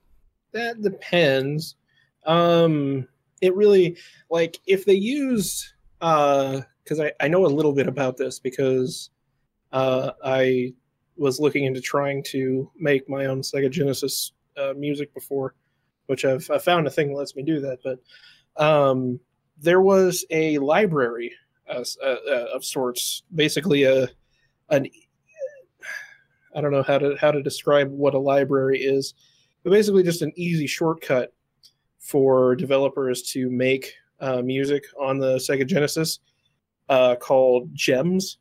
That 0.54 0.82
depends. 0.82 1.76
Um, 2.26 3.06
it 3.42 3.54
really 3.54 3.98
like 4.30 4.58
if 4.66 4.86
they 4.86 4.94
used 4.94 5.66
uh, 6.00 6.62
because 6.82 7.00
I 7.00 7.12
I 7.20 7.28
know 7.28 7.44
a 7.44 7.48
little 7.48 7.72
bit 7.72 7.86
about 7.86 8.16
this 8.16 8.38
because 8.38 9.10
uh 9.72 10.12
I 10.24 10.72
was 11.16 11.40
looking 11.40 11.64
into 11.64 11.80
trying 11.80 12.22
to 12.24 12.70
make 12.76 13.08
my 13.08 13.26
own 13.26 13.40
Sega 13.40 13.70
Genesis 13.70 14.32
uh, 14.56 14.72
music 14.76 15.12
before, 15.14 15.54
which 16.06 16.24
I've 16.24 16.48
I 16.50 16.58
found 16.58 16.86
a 16.86 16.90
thing 16.90 17.08
that 17.08 17.18
lets 17.18 17.36
me 17.36 17.42
do 17.42 17.60
that. 17.60 17.78
But 17.84 18.62
um, 18.62 19.20
there 19.58 19.80
was 19.80 20.24
a 20.30 20.58
library 20.58 21.32
uh, 21.68 21.84
uh, 22.02 22.16
uh, 22.28 22.46
of 22.54 22.64
sorts, 22.64 23.22
basically 23.34 23.84
a 23.84 24.08
an 24.70 24.88
I 26.54 26.60
don't 26.60 26.72
know 26.72 26.82
how 26.82 26.98
to 26.98 27.16
how 27.20 27.32
to 27.32 27.42
describe 27.42 27.90
what 27.90 28.14
a 28.14 28.18
library 28.18 28.80
is, 28.80 29.14
but 29.64 29.70
basically 29.70 30.02
just 30.04 30.22
an 30.22 30.32
easy 30.36 30.66
shortcut 30.66 31.32
for 31.98 32.54
developers 32.54 33.22
to 33.22 33.50
make 33.50 33.94
uh, 34.20 34.42
music 34.42 34.84
on 35.00 35.18
the 35.18 35.36
Sega 35.36 35.66
Genesis 35.66 36.20
uh, 36.88 37.16
called 37.16 37.74
Gems 37.74 38.38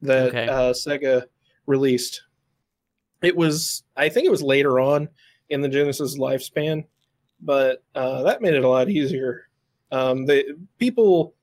that 0.00 0.28
Okay. 0.28 0.48
uh, 0.48 0.72
Sega 0.72 1.24
released. 1.66 2.22
It 3.22 3.36
was 3.36 3.84
I 3.96 4.08
think 4.08 4.26
it 4.26 4.30
was 4.30 4.42
later 4.42 4.80
on 4.80 5.08
in 5.50 5.60
the 5.60 5.68
Genesis 5.68 6.18
lifespan, 6.18 6.84
but 7.40 7.84
uh, 7.94 8.22
that 8.22 8.42
made 8.42 8.54
it 8.54 8.64
a 8.64 8.68
lot 8.68 8.88
easier. 8.88 9.48
Um, 9.92 10.24
the 10.26 10.56
people 10.78 11.34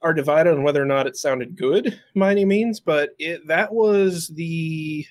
are 0.00 0.14
divided 0.14 0.52
on 0.54 0.62
whether 0.62 0.80
or 0.82 0.86
not 0.86 1.06
it 1.06 1.16
sounded 1.16 1.56
good 1.56 2.00
by 2.16 2.30
any 2.30 2.44
means, 2.44 2.80
but 2.80 3.10
it 3.18 3.46
that 3.48 3.72
was 3.72 4.28
the 4.28 5.04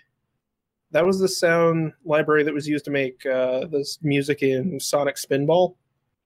that 0.92 1.06
was 1.06 1.20
the 1.20 1.28
sound 1.28 1.94
library 2.06 2.44
that 2.44 2.54
was 2.54 2.68
used 2.68 2.86
to 2.86 2.92
make 2.92 3.26
uh, 3.26 3.66
this 3.68 4.00
music 4.02 4.42
in 4.44 4.80
Sonic 4.80 5.16
Spinball, 5.16 5.76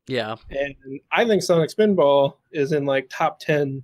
Yeah. 0.08 0.36
and 0.50 0.76
I 1.12 1.26
think 1.26 1.44
Sonic 1.44 1.70
Spinball 1.70 2.36
is 2.52 2.72
in 2.72 2.86
like 2.86 3.08
top 3.10 3.40
ten 3.40 3.84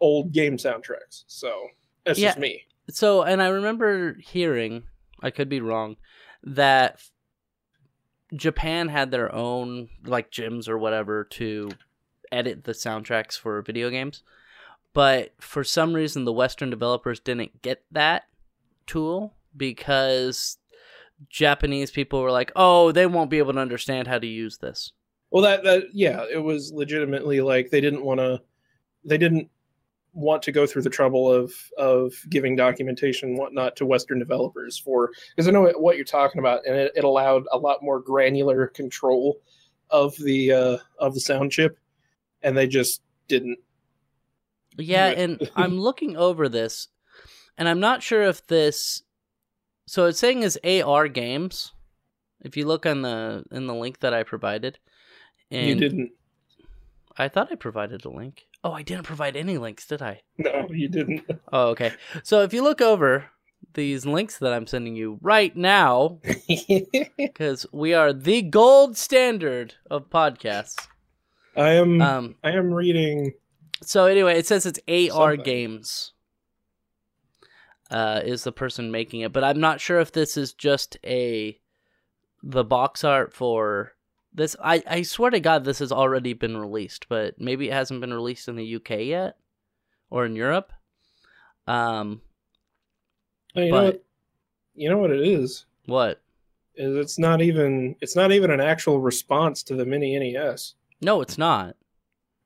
old 0.00 0.32
game 0.32 0.56
soundtracks. 0.56 1.24
So 1.26 1.68
that's 2.04 2.18
just 2.18 2.38
me. 2.38 2.62
So, 2.90 3.22
and 3.22 3.40
I 3.40 3.48
remember 3.48 4.14
hearing, 4.14 4.84
I 5.22 5.30
could 5.30 5.48
be 5.48 5.60
wrong, 5.60 5.96
that 6.42 7.00
Japan 8.34 8.88
had 8.88 9.10
their 9.10 9.32
own 9.34 9.88
like 10.04 10.30
gyms 10.32 10.68
or 10.68 10.78
whatever 10.78 11.24
to 11.24 11.70
edit 12.32 12.64
the 12.64 12.72
soundtracks 12.72 13.38
for 13.38 13.60
video 13.62 13.90
games. 13.90 14.22
But 14.94 15.32
for 15.38 15.62
some 15.64 15.94
reason 15.94 16.24
the 16.24 16.32
western 16.32 16.70
developers 16.70 17.20
didn't 17.20 17.62
get 17.62 17.84
that 17.92 18.24
tool 18.86 19.34
because 19.56 20.58
Japanese 21.28 21.90
people 21.90 22.22
were 22.22 22.30
like, 22.30 22.52
"Oh, 22.56 22.92
they 22.92 23.06
won't 23.06 23.30
be 23.30 23.38
able 23.38 23.52
to 23.54 23.60
understand 23.60 24.08
how 24.08 24.18
to 24.18 24.26
use 24.26 24.58
this." 24.58 24.92
Well, 25.30 25.42
that 25.42 25.64
that 25.64 25.84
yeah, 25.92 26.24
it 26.30 26.42
was 26.42 26.72
legitimately 26.72 27.40
like 27.40 27.70
they 27.70 27.80
didn't 27.80 28.04
want 28.04 28.20
to, 28.20 28.40
they 29.04 29.18
didn't 29.18 29.48
want 30.14 30.42
to 30.42 30.52
go 30.52 30.66
through 30.66 30.82
the 30.82 30.90
trouble 30.90 31.32
of 31.32 31.52
of 31.78 32.12
giving 32.28 32.54
documentation 32.54 33.30
and 33.30 33.38
whatnot 33.38 33.76
to 33.76 33.86
Western 33.86 34.18
developers 34.18 34.78
for 34.78 35.10
because 35.34 35.48
I 35.48 35.52
know 35.52 35.72
what 35.78 35.96
you're 35.96 36.04
talking 36.04 36.38
about, 36.38 36.66
and 36.66 36.76
it, 36.76 36.92
it 36.96 37.04
allowed 37.04 37.44
a 37.50 37.58
lot 37.58 37.82
more 37.82 38.00
granular 38.00 38.66
control 38.66 39.38
of 39.90 40.16
the 40.16 40.52
uh, 40.52 40.78
of 40.98 41.14
the 41.14 41.20
sound 41.20 41.52
chip, 41.52 41.78
and 42.42 42.56
they 42.56 42.66
just 42.66 43.02
didn't. 43.28 43.58
Yeah, 44.76 45.06
and 45.08 45.50
I'm 45.56 45.78
looking 45.80 46.16
over 46.16 46.48
this, 46.48 46.88
and 47.56 47.68
I'm 47.68 47.80
not 47.80 48.02
sure 48.02 48.22
if 48.22 48.46
this. 48.46 49.02
So 49.86 50.06
it's 50.06 50.18
saying 50.18 50.42
is 50.42 50.58
AtGames. 50.64 51.72
If 52.40 52.56
you 52.56 52.66
look 52.66 52.86
on 52.86 53.02
the 53.02 53.44
in 53.50 53.66
the 53.66 53.74
link 53.74 54.00
that 54.00 54.14
I 54.14 54.22
provided, 54.22 54.78
and 55.50 55.68
you 55.68 55.74
didn't. 55.74 56.12
I 57.16 57.28
thought 57.28 57.52
I 57.52 57.56
provided 57.56 58.04
a 58.04 58.10
link. 58.10 58.46
Oh, 58.64 58.72
I 58.72 58.82
didn't 58.82 59.04
provide 59.04 59.36
any 59.36 59.58
links, 59.58 59.86
did 59.86 60.02
I? 60.02 60.22
No, 60.38 60.66
you 60.70 60.88
didn't. 60.88 61.24
Oh, 61.52 61.68
okay. 61.68 61.92
So 62.22 62.42
if 62.42 62.54
you 62.54 62.62
look 62.62 62.80
over 62.80 63.26
these 63.74 64.06
links 64.06 64.38
that 64.38 64.52
I'm 64.52 64.66
sending 64.66 64.96
you 64.96 65.18
right 65.20 65.54
now, 65.56 66.20
because 67.16 67.66
we 67.72 67.92
are 67.94 68.12
the 68.12 68.42
gold 68.42 68.96
standard 68.96 69.74
of 69.90 70.10
podcasts. 70.10 70.86
I 71.56 71.70
am. 71.72 72.00
Um, 72.00 72.36
I 72.42 72.52
am 72.52 72.72
reading. 72.72 73.34
So 73.82 74.06
anyway, 74.06 74.38
it 74.38 74.46
says 74.46 74.64
it's 74.64 74.80
AR 74.88 75.32
Something. 75.32 75.44
Games. 75.44 76.12
Uh, 77.92 78.22
is 78.24 78.42
the 78.44 78.52
person 78.52 78.90
making 78.90 79.20
it, 79.20 79.32
but 79.34 79.44
I'm 79.44 79.60
not 79.60 79.78
sure 79.80 80.00
if 80.00 80.12
this 80.12 80.36
is 80.38 80.54
just 80.54 80.96
a 81.04 81.60
the 82.42 82.64
box 82.64 83.04
art 83.04 83.34
for 83.34 83.92
this. 84.32 84.56
I 84.64 84.82
I 84.86 85.02
swear 85.02 85.30
to 85.30 85.40
God, 85.40 85.64
this 85.64 85.78
has 85.80 85.92
already 85.92 86.32
been 86.32 86.56
released, 86.56 87.06
but 87.10 87.38
maybe 87.38 87.68
it 87.68 87.74
hasn't 87.74 88.00
been 88.00 88.14
released 88.14 88.48
in 88.48 88.56
the 88.56 88.76
UK 88.76 89.00
yet 89.04 89.36
or 90.08 90.24
in 90.24 90.34
Europe. 90.36 90.72
Um, 91.66 92.22
Oh, 93.54 93.60
you 93.60 93.70
know 93.70 93.76
but 93.76 93.84
what? 93.84 94.04
You 94.74 94.88
know 94.88 94.96
what 94.98 95.10
it 95.10 95.20
is. 95.20 95.66
what? 95.84 96.22
Is 96.76 96.96
it's 96.96 97.18
not 97.18 97.42
even. 97.42 97.94
It's 98.00 98.16
not 98.16 98.32
even 98.32 98.50
an 98.50 98.60
actual 98.62 99.00
response 99.00 99.62
to 99.64 99.74
the 99.74 99.84
mini 99.84 100.18
NES, 100.18 100.74
No, 101.02 101.20
it's 101.20 101.36
not. 101.36 101.76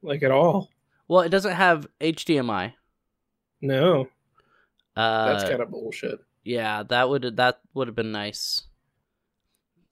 like 0.03 0.25
at 0.25 0.33
all. 0.33 0.71
Well, 1.07 1.21
it 1.21 1.29
doesn't 1.29 1.55
have 1.55 1.87
HDMI. 2.01 2.73
No, 3.61 4.09
Uh, 4.97 5.33
that's 5.33 5.49
kind 5.49 5.61
of 5.61 5.71
bullshit. 5.71 6.21
Yeah, 6.45 6.83
that 6.85 7.09
would 7.09 7.37
that 7.37 7.61
would 7.75 7.89
have 7.89 7.97
been 7.97 8.13
nice. 8.13 8.63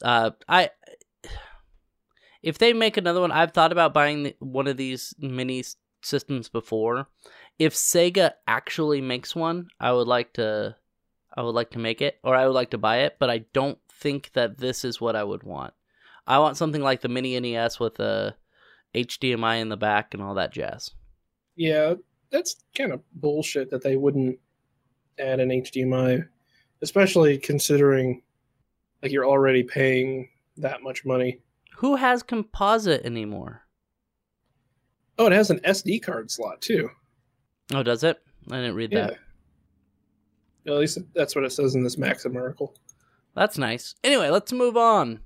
Uh, 0.02 0.30
I 0.48 0.70
if 2.44 2.58
they 2.58 2.74
make 2.74 2.96
another 2.96 3.20
one, 3.20 3.32
I've 3.32 3.52
thought 3.52 3.72
about 3.72 3.94
buying 3.94 4.24
the, 4.24 4.36
one 4.38 4.66
of 4.66 4.76
these 4.76 5.14
mini 5.18 5.64
systems 6.02 6.48
before. 6.48 7.08
If 7.58 7.74
Sega 7.74 8.32
actually 8.46 9.00
makes 9.00 9.34
one, 9.34 9.68
I 9.80 9.92
would 9.92 10.06
like 10.06 10.34
to, 10.34 10.76
I 11.34 11.42
would 11.42 11.54
like 11.54 11.70
to 11.70 11.78
make 11.78 12.02
it, 12.02 12.18
or 12.22 12.36
I 12.36 12.46
would 12.46 12.52
like 12.52 12.70
to 12.70 12.78
buy 12.78 12.98
it. 12.98 13.16
But 13.18 13.30
I 13.30 13.46
don't 13.54 13.78
think 13.90 14.30
that 14.34 14.58
this 14.58 14.84
is 14.84 15.00
what 15.00 15.16
I 15.16 15.24
would 15.24 15.42
want. 15.42 15.72
I 16.26 16.38
want 16.38 16.58
something 16.58 16.82
like 16.82 17.00
the 17.00 17.08
mini 17.08 17.40
NES 17.40 17.80
with 17.80 17.98
a 17.98 18.36
HDMI 18.94 19.60
in 19.60 19.70
the 19.70 19.76
back 19.78 20.12
and 20.12 20.22
all 20.22 20.34
that 20.34 20.52
jazz. 20.52 20.90
Yeah, 21.56 21.94
that's 22.30 22.56
kind 22.76 22.92
of 22.92 23.00
bullshit 23.14 23.70
that 23.70 23.82
they 23.82 23.96
wouldn't 23.96 24.38
add 25.18 25.40
an 25.40 25.50
HDMI, 25.50 26.26
especially 26.82 27.38
considering 27.38 28.22
like 29.02 29.12
you're 29.12 29.26
already 29.26 29.62
paying 29.62 30.28
that 30.56 30.82
much 30.82 31.04
money. 31.04 31.40
Who 31.76 31.96
has 31.96 32.22
composite 32.22 33.04
anymore? 33.04 33.62
Oh, 35.18 35.26
it 35.26 35.32
has 35.32 35.50
an 35.50 35.60
SD 35.60 36.02
card 36.02 36.30
slot 36.30 36.60
too. 36.60 36.90
Oh, 37.72 37.82
does 37.82 38.02
it? 38.04 38.20
I 38.50 38.56
didn't 38.56 38.74
read 38.74 38.92
Yeah. 38.92 39.06
that. 39.08 39.18
At 40.66 40.78
least 40.78 40.98
that's 41.14 41.34
what 41.34 41.44
it 41.44 41.52
says 41.52 41.74
in 41.74 41.82
this 41.84 41.98
Maxim 41.98 42.36
article. 42.36 42.74
That's 43.34 43.58
nice. 43.58 43.94
Anyway, 44.02 44.30
let's 44.30 44.52
move 44.52 44.76
on. 44.76 45.20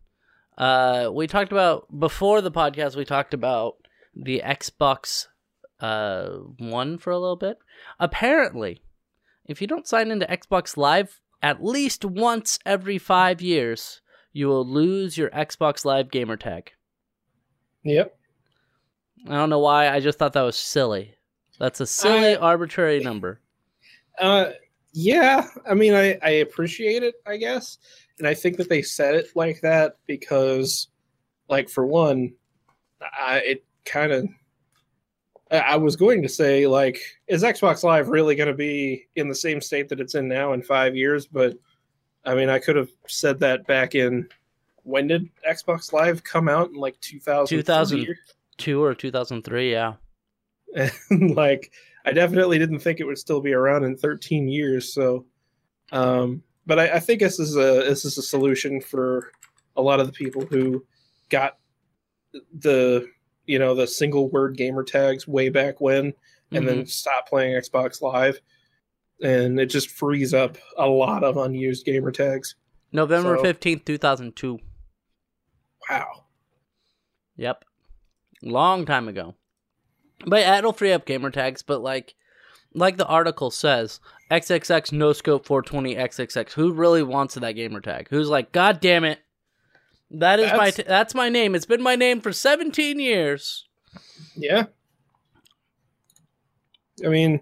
Uh, 0.56 1.10
we 1.12 1.26
talked 1.26 1.52
about 1.52 1.86
before 1.96 2.40
the 2.40 2.50
podcast. 2.50 2.96
We 2.96 3.04
talked 3.04 3.34
about 3.34 3.76
the 4.16 4.42
Xbox 4.44 5.26
uh, 5.78 6.28
One 6.58 6.98
for 6.98 7.10
a 7.12 7.18
little 7.18 7.36
bit. 7.36 7.58
Apparently, 8.00 8.82
if 9.48 9.60
you 9.60 9.66
don't 9.66 9.88
sign 9.88 10.10
into 10.10 10.26
Xbox 10.26 10.76
Live 10.76 11.20
at 11.42 11.64
least 11.64 12.04
once 12.04 12.58
every 12.66 12.98
five 12.98 13.40
years, 13.40 14.00
you 14.32 14.46
will 14.48 14.66
lose 14.66 15.16
your 15.16 15.30
Xbox 15.30 15.84
Live 15.84 16.10
gamer 16.10 16.36
tag. 16.36 16.72
Yep. 17.84 18.16
I 19.28 19.34
don't 19.34 19.50
know 19.50 19.58
why. 19.58 19.88
I 19.88 20.00
just 20.00 20.18
thought 20.18 20.34
that 20.34 20.42
was 20.42 20.56
silly. 20.56 21.14
That's 21.58 21.80
a 21.80 21.86
silly, 21.86 22.34
I- 22.36 22.40
arbitrary 22.40 23.00
number. 23.04 23.40
Uh, 24.18 24.50
yeah. 24.92 25.46
I 25.68 25.74
mean, 25.74 25.94
I 25.94 26.18
I 26.22 26.30
appreciate 26.30 27.02
it, 27.02 27.14
I 27.26 27.36
guess, 27.36 27.78
and 28.18 28.26
I 28.28 28.34
think 28.34 28.56
that 28.56 28.68
they 28.68 28.82
said 28.82 29.14
it 29.14 29.28
like 29.34 29.60
that 29.62 29.96
because, 30.06 30.88
like, 31.48 31.68
for 31.68 31.86
one, 31.86 32.32
I 33.00 33.38
it 33.38 33.64
kind 33.84 34.12
of. 34.12 34.28
I 35.50 35.76
was 35.76 35.96
going 35.96 36.22
to 36.22 36.28
say, 36.28 36.66
like, 36.66 37.00
is 37.26 37.42
Xbox 37.42 37.82
Live 37.82 38.08
really 38.08 38.34
going 38.34 38.48
to 38.48 38.54
be 38.54 39.06
in 39.16 39.28
the 39.28 39.34
same 39.34 39.60
state 39.60 39.88
that 39.88 40.00
it's 40.00 40.14
in 40.14 40.28
now 40.28 40.52
in 40.52 40.62
five 40.62 40.94
years? 40.94 41.26
But 41.26 41.56
I 42.24 42.34
mean, 42.34 42.50
I 42.50 42.58
could 42.58 42.76
have 42.76 42.90
said 43.06 43.40
that 43.40 43.66
back 43.66 43.94
in 43.94 44.28
when 44.82 45.06
did 45.06 45.28
Xbox 45.48 45.92
Live 45.92 46.24
come 46.24 46.48
out 46.48 46.70
in 46.70 46.74
like 46.74 47.00
2000? 47.00 47.56
2000. 47.56 48.16
Two 48.58 48.82
or 48.82 48.92
two 48.92 49.12
thousand 49.12 49.42
three, 49.42 49.70
yeah. 49.70 49.94
and 50.74 50.92
like 51.36 51.70
I 52.04 52.12
definitely 52.12 52.58
didn't 52.58 52.80
think 52.80 53.00
it 53.00 53.04
would 53.04 53.18
still 53.18 53.40
be 53.40 53.52
around 53.52 53.84
in 53.84 53.96
13 53.96 54.48
years. 54.48 54.92
So, 54.92 55.26
um, 55.92 56.42
but 56.66 56.78
I, 56.78 56.94
I 56.94 57.00
think 57.00 57.20
this 57.20 57.38
is 57.38 57.56
a 57.56 57.84
this 57.86 58.04
is 58.04 58.18
a 58.18 58.22
solution 58.22 58.80
for 58.80 59.30
a 59.76 59.82
lot 59.82 60.00
of 60.00 60.06
the 60.06 60.12
people 60.12 60.44
who 60.44 60.84
got 61.28 61.58
the 62.58 63.08
you 63.48 63.58
know 63.58 63.74
the 63.74 63.86
single 63.86 64.28
word 64.28 64.56
gamer 64.56 64.84
tags 64.84 65.26
way 65.26 65.48
back 65.48 65.80
when, 65.80 66.12
and 66.52 66.68
then 66.68 66.76
mm-hmm. 66.78 66.86
stop 66.86 67.28
playing 67.28 67.54
Xbox 67.54 68.00
Live, 68.00 68.40
and 69.22 69.58
it 69.58 69.66
just 69.66 69.90
frees 69.90 70.34
up 70.34 70.58
a 70.76 70.86
lot 70.86 71.24
of 71.24 71.36
unused 71.36 71.84
gamer 71.84 72.12
tags. 72.12 72.54
November 72.92 73.36
so- 73.36 73.42
fifteenth, 73.42 73.84
two 73.84 73.98
thousand 73.98 74.36
two. 74.36 74.60
Wow. 75.90 76.24
Yep. 77.36 77.64
Long 78.42 78.84
time 78.84 79.08
ago. 79.08 79.34
But 80.26 80.40
yeah, 80.40 80.58
it'll 80.58 80.72
free 80.72 80.92
up 80.92 81.06
gamer 81.06 81.30
tags, 81.30 81.62
but 81.62 81.80
like 81.80 82.14
like 82.74 82.96
the 82.96 83.06
article 83.06 83.50
says, 83.50 84.00
XXX 84.30 84.92
no 84.92 85.12
scope 85.12 85.46
420 85.46 85.94
XXX. 85.94 86.52
Who 86.52 86.72
really 86.72 87.02
wants 87.02 87.34
that 87.34 87.52
gamer 87.52 87.80
tag? 87.80 88.08
Who's 88.10 88.28
like, 88.28 88.52
God 88.52 88.80
damn 88.80 89.04
it. 89.04 89.20
That 90.10 90.40
is 90.40 90.50
my 90.52 90.70
That's- 90.70 90.76
t- 90.76 90.82
that's 90.84 91.14
my 91.14 91.28
name. 91.28 91.54
It's 91.54 91.66
been 91.66 91.82
my 91.82 91.94
name 91.96 92.20
for 92.20 92.32
17 92.32 92.98
years. 92.98 93.66
Yeah. 94.36 94.64
I 97.04 97.08
mean, 97.08 97.40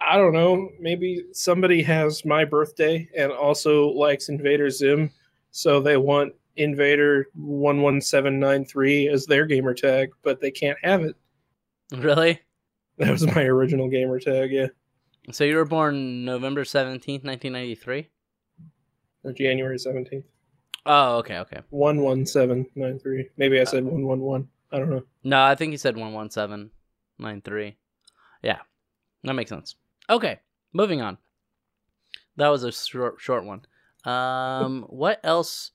I 0.00 0.16
don't 0.16 0.32
know. 0.34 0.70
Maybe 0.80 1.24
somebody 1.32 1.82
has 1.82 2.24
my 2.24 2.44
birthday 2.44 3.08
and 3.16 3.32
also 3.32 3.88
likes 3.88 4.28
Invader 4.28 4.68
Zim, 4.68 5.10
so 5.50 5.80
they 5.80 5.96
want 5.96 6.34
Invader 6.56 7.26
one 7.34 7.80
one 7.80 8.00
seven 8.00 8.38
nine 8.38 8.64
three 8.64 9.08
as 9.08 9.24
their 9.26 9.46
gamer 9.46 9.72
tag, 9.74 10.10
but 10.22 10.40
they 10.40 10.50
can't 10.50 10.78
have 10.82 11.02
it. 11.04 11.16
Really? 11.92 12.40
That 12.98 13.10
was 13.10 13.26
my 13.26 13.42
original 13.44 13.88
gamer 13.88 14.20
tag. 14.20 14.52
Yeah, 14.52 14.66
So 15.32 15.44
you 15.44 15.56
were 15.56 15.64
born 15.64 16.24
November 16.24 16.64
17th, 16.64 17.24
1993? 17.24 18.08
or 19.24 19.32
January 19.32 19.78
seventeenth. 19.78 20.26
Oh, 20.86 21.16
okay, 21.18 21.38
okay. 21.38 21.60
One 21.70 22.00
one 22.00 22.26
seven 22.26 22.66
nine 22.74 22.98
three. 22.98 23.30
Maybe 23.36 23.60
I 23.60 23.64
said 23.64 23.84
one 23.84 24.04
one 24.04 24.20
one. 24.20 24.48
I 24.70 24.78
don't 24.78 24.90
know. 24.90 25.04
No, 25.22 25.42
I 25.42 25.54
think 25.54 25.72
you 25.72 25.78
said 25.78 25.96
11793. 25.96 27.76
Yeah. 28.42 28.58
That 29.22 29.34
makes 29.34 29.48
sense. 29.50 29.76
Okay, 30.10 30.40
moving 30.72 31.00
on. 31.00 31.16
That 32.36 32.48
was 32.48 32.64
a 32.64 32.72
short 32.72 33.20
short 33.20 33.44
one. 33.44 33.62
Um 34.04 34.82
what 34.88 35.20
else 35.22 35.70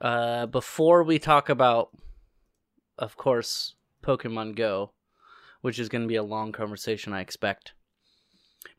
uh 0.00 0.46
before 0.46 1.02
we 1.02 1.18
talk 1.18 1.48
about 1.48 1.90
of 2.98 3.16
course 3.16 3.74
Pokemon 4.02 4.54
Go, 4.54 4.92
which 5.62 5.78
is 5.78 5.88
going 5.88 6.02
to 6.02 6.08
be 6.08 6.16
a 6.16 6.22
long 6.22 6.52
conversation 6.52 7.12
I 7.12 7.20
expect. 7.20 7.72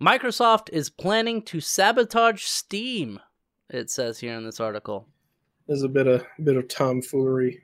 Microsoft 0.01 0.70
is 0.72 0.89
planning 0.89 1.41
to 1.43 1.60
sabotage 1.60 2.43
Steam. 2.43 3.20
It 3.70 3.89
says 3.89 4.20
here 4.20 4.36
in 4.36 4.46
this 4.46 4.60
article. 4.60 5.08
There's 5.68 5.84
a 5.84 5.89
bit 5.89 6.08
of 6.08 6.24
bit 6.44 6.58
of 6.58 6.68
tomfoolery, 6.68 7.62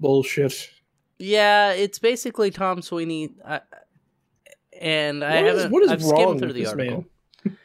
bullshit. 0.00 0.70
Yeah, 1.18 1.72
it's 1.72 1.98
basically 1.98 2.50
Tom 2.50 2.82
Sweeney, 2.82 3.30
uh, 3.44 3.60
and 4.80 5.22
I 5.24 5.36
What 5.36 5.44
is- 5.44 5.54
haven't. 5.56 5.72
what 5.72 5.82
is 5.84 5.90
I've 5.90 6.02
wrong 6.04 6.16
skimmed 6.22 6.38
through 6.40 6.48
with 6.48 6.56
the 6.56 6.62
this 6.62 6.70
article. 6.70 7.04
man? 7.44 7.56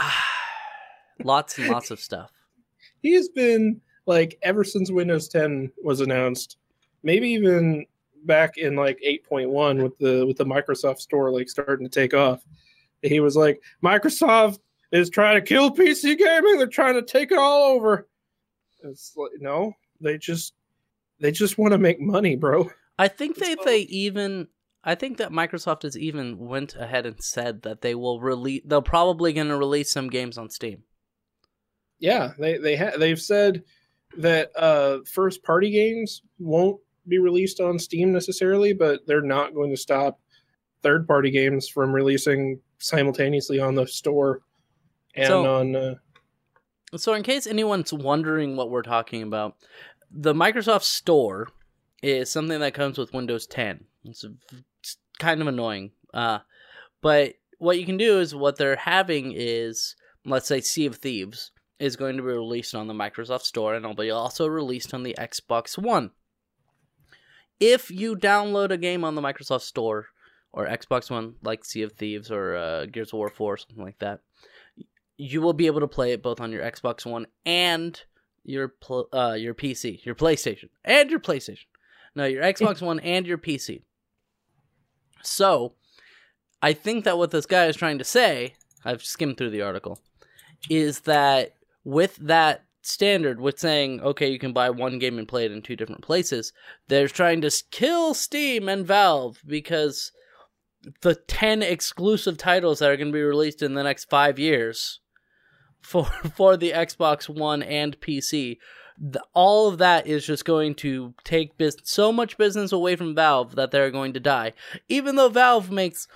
lots 1.24 1.58
and 1.58 1.68
lots 1.68 1.90
of 1.90 2.00
stuff. 2.00 2.30
he 3.02 3.12
has 3.14 3.28
been 3.28 3.80
like 4.06 4.38
ever 4.42 4.64
since 4.64 4.90
Windows 4.90 5.28
10 5.28 5.70
was 5.82 6.00
announced, 6.00 6.56
maybe 7.02 7.28
even 7.30 7.84
back 8.24 8.56
in 8.56 8.74
like 8.76 8.98
8.1 9.06 9.82
with 9.82 9.96
the 9.98 10.26
with 10.26 10.36
the 10.36 10.44
Microsoft 10.46 10.98
Store 11.00 11.30
like 11.32 11.48
starting 11.48 11.86
to 11.88 11.90
take 11.90 12.14
off. 12.14 12.44
He 13.02 13.20
was 13.20 13.36
like, 13.36 13.62
Microsoft 13.82 14.58
is 14.90 15.08
trying 15.10 15.36
to 15.36 15.46
kill 15.46 15.70
PC 15.70 16.18
gaming. 16.18 16.58
They're 16.58 16.66
trying 16.66 16.94
to 16.94 17.02
take 17.02 17.30
it 17.30 17.38
all 17.38 17.62
over. 17.74 18.08
It's 18.82 19.12
like 19.16 19.32
no, 19.40 19.72
they 20.00 20.18
just 20.18 20.54
they 21.20 21.32
just 21.32 21.58
want 21.58 21.72
to 21.72 21.78
make 21.78 22.00
money, 22.00 22.36
bro. 22.36 22.70
I 22.98 23.08
think 23.08 23.36
they 23.36 23.54
fun. 23.56 23.64
they 23.64 23.80
even. 23.80 24.48
I 24.84 24.94
think 24.94 25.18
that 25.18 25.32
Microsoft 25.32 25.82
has 25.82 25.98
even 25.98 26.38
went 26.38 26.76
ahead 26.76 27.04
and 27.04 27.22
said 27.22 27.62
that 27.62 27.80
they 27.80 27.94
will 27.94 28.20
release. 28.20 28.62
They're 28.64 28.80
probably 28.80 29.32
going 29.32 29.48
to 29.48 29.56
release 29.56 29.92
some 29.92 30.08
games 30.08 30.38
on 30.38 30.50
Steam. 30.50 30.84
Yeah, 31.98 32.32
they 32.38 32.58
they 32.58 32.76
ha- 32.76 32.96
they've 32.98 33.20
said 33.20 33.64
that 34.16 34.50
uh 34.56 34.98
first 35.12 35.42
party 35.42 35.70
games 35.70 36.22
won't 36.38 36.80
be 37.06 37.18
released 37.18 37.60
on 37.60 37.78
Steam 37.78 38.12
necessarily, 38.12 38.72
but 38.72 39.00
they're 39.06 39.20
not 39.22 39.54
going 39.54 39.70
to 39.70 39.76
stop 39.76 40.20
third 40.82 41.06
party 41.08 41.30
games 41.30 41.68
from 41.68 41.92
releasing 41.92 42.60
simultaneously 42.78 43.58
on 43.58 43.74
the 43.74 43.86
store 43.86 44.40
and 45.14 45.26
So- 45.26 45.44
on 45.46 45.74
uh, 45.76 45.94
So, 46.96 47.12
in 47.12 47.22
case 47.22 47.46
anyone's 47.46 47.92
wondering 47.92 48.56
what 48.56 48.70
we're 48.70 48.82
talking 48.82 49.22
about, 49.22 49.56
the 50.10 50.34
Microsoft 50.34 50.84
Store 50.84 51.48
is 52.02 52.30
something 52.30 52.60
that 52.60 52.74
comes 52.74 52.98
with 52.98 53.12
Windows 53.12 53.46
10. 53.46 53.84
It's, 54.04 54.24
kind 55.18 55.40
of 55.40 55.48
annoying. 55.48 55.90
Uh, 56.14 56.38
but 57.02 57.34
what 57.58 57.78
you 57.78 57.84
can 57.84 57.96
do 57.96 58.20
is 58.20 58.34
what 58.34 58.56
they're 58.56 58.76
having 58.76 59.32
is, 59.34 59.96
let's 60.24 60.46
say, 60.46 60.60
Sea 60.60 60.86
of 60.86 60.96
Thieves 60.96 61.50
is 61.78 61.96
going 61.96 62.16
to 62.16 62.22
be 62.22 62.28
released 62.28 62.74
on 62.74 62.86
the 62.86 62.94
Microsoft 62.94 63.42
Store 63.42 63.74
and 63.74 63.84
it'll 63.84 63.96
be 63.96 64.10
also 64.10 64.46
released 64.46 64.94
on 64.94 65.02
the 65.02 65.16
Xbox 65.18 65.76
One. 65.76 66.12
If 67.60 67.90
you 67.90 68.14
download 68.14 68.70
a 68.70 68.76
game 68.76 69.04
on 69.04 69.16
the 69.16 69.20
Microsoft 69.20 69.62
Store 69.62 70.06
or 70.52 70.68
Xbox 70.68 71.10
One, 71.10 71.34
like 71.42 71.64
Sea 71.64 71.82
of 71.82 71.92
Thieves 71.92 72.30
or 72.30 72.56
uh, 72.56 72.86
Gears 72.86 73.08
of 73.08 73.14
War 73.14 73.28
4, 73.28 73.56
something 73.56 73.84
like 73.84 73.98
that, 73.98 74.20
you 75.18 75.42
will 75.42 75.52
be 75.52 75.66
able 75.66 75.80
to 75.80 75.88
play 75.88 76.12
it 76.12 76.22
both 76.22 76.40
on 76.40 76.52
your 76.52 76.62
Xbox 76.62 77.04
One 77.04 77.26
and 77.44 78.00
your 78.44 78.68
pl- 78.68 79.08
uh, 79.12 79.36
your 79.38 79.52
PC, 79.52 80.04
your 80.06 80.14
PlayStation, 80.14 80.70
and 80.84 81.10
your 81.10 81.20
PlayStation. 81.20 81.66
No, 82.14 82.24
your 82.24 82.42
Xbox 82.52 82.80
One 82.80 83.00
and 83.00 83.26
your 83.26 83.36
PC. 83.36 83.82
So, 85.22 85.74
I 86.62 86.72
think 86.72 87.04
that 87.04 87.18
what 87.18 87.32
this 87.32 87.46
guy 87.46 87.66
is 87.66 87.76
trying 87.76 87.98
to 87.98 88.04
say, 88.04 88.54
I've 88.84 89.02
skimmed 89.02 89.36
through 89.36 89.50
the 89.50 89.62
article, 89.62 90.00
is 90.70 91.00
that 91.00 91.56
with 91.84 92.16
that 92.16 92.64
standard, 92.82 93.40
with 93.40 93.58
saying, 93.58 94.00
okay, 94.00 94.28
you 94.28 94.38
can 94.38 94.52
buy 94.52 94.70
one 94.70 94.98
game 94.98 95.18
and 95.18 95.28
play 95.28 95.44
it 95.44 95.52
in 95.52 95.60
two 95.60 95.76
different 95.76 96.02
places, 96.02 96.52
they're 96.86 97.08
trying 97.08 97.40
to 97.40 97.62
kill 97.70 98.14
Steam 98.14 98.68
and 98.68 98.86
Valve 98.86 99.42
because 99.46 100.12
the 101.02 101.16
10 101.16 101.62
exclusive 101.62 102.38
titles 102.38 102.78
that 102.78 102.90
are 102.90 102.96
going 102.96 103.08
to 103.08 103.12
be 103.12 103.22
released 103.22 103.62
in 103.62 103.74
the 103.74 103.82
next 103.82 104.08
five 104.08 104.38
years 104.38 105.00
for 105.88 106.04
for 106.36 106.56
the 106.56 106.70
Xbox 106.72 107.28
One 107.28 107.62
and 107.62 107.98
PC. 108.00 108.58
The, 109.00 109.22
all 109.32 109.68
of 109.68 109.78
that 109.78 110.08
is 110.08 110.26
just 110.26 110.44
going 110.44 110.74
to 110.76 111.14
take 111.22 111.56
bus- 111.56 111.76
so 111.84 112.12
much 112.12 112.36
business 112.36 112.72
away 112.72 112.96
from 112.96 113.14
Valve 113.14 113.54
that 113.54 113.70
they're 113.70 113.92
going 113.92 114.12
to 114.14 114.20
die. 114.20 114.54
Even 114.88 115.14
though 115.14 115.28
Valve 115.28 115.70
makes 115.70 116.08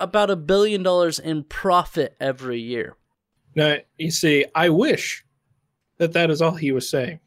about 0.00 0.28
a 0.28 0.34
billion 0.36 0.82
dollars 0.82 1.18
in 1.20 1.44
profit 1.44 2.16
every 2.20 2.60
year. 2.60 2.96
now 3.54 3.76
you 3.96 4.10
see, 4.10 4.44
I 4.54 4.70
wish 4.70 5.24
that 5.98 6.12
that 6.14 6.30
is 6.30 6.42
all 6.42 6.54
he 6.54 6.72
was 6.72 6.88
saying. 6.90 7.20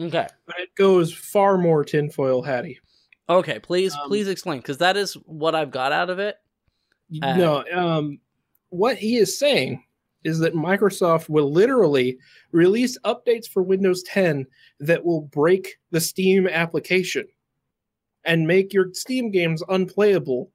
Okay. 0.00 0.26
But 0.46 0.56
it 0.58 0.74
goes 0.74 1.12
far 1.12 1.58
more 1.58 1.84
tinfoil 1.84 2.40
hatty. 2.42 2.80
Okay, 3.28 3.58
please 3.58 3.94
Um, 3.94 4.08
please 4.08 4.26
explain 4.26 4.62
cuz 4.62 4.78
that 4.78 4.96
is 4.96 5.14
what 5.26 5.54
I've 5.54 5.70
got 5.70 5.92
out 5.92 6.08
of 6.08 6.18
it. 6.18 6.36
Uh, 7.22 7.36
no, 7.36 7.64
um, 7.74 8.20
what 8.70 8.96
he 8.96 9.16
is 9.16 9.38
saying 9.38 9.84
is 10.24 10.38
that 10.38 10.54
Microsoft 10.54 11.28
will 11.28 11.50
literally 11.50 12.18
release 12.52 12.98
updates 13.04 13.46
for 13.46 13.62
Windows 13.62 14.02
10 14.04 14.46
that 14.80 15.04
will 15.04 15.22
break 15.22 15.78
the 15.90 16.00
Steam 16.00 16.46
application 16.46 17.26
and 18.24 18.46
make 18.46 18.72
your 18.72 18.88
Steam 18.92 19.30
games 19.30 19.62
unplayable 19.68 20.50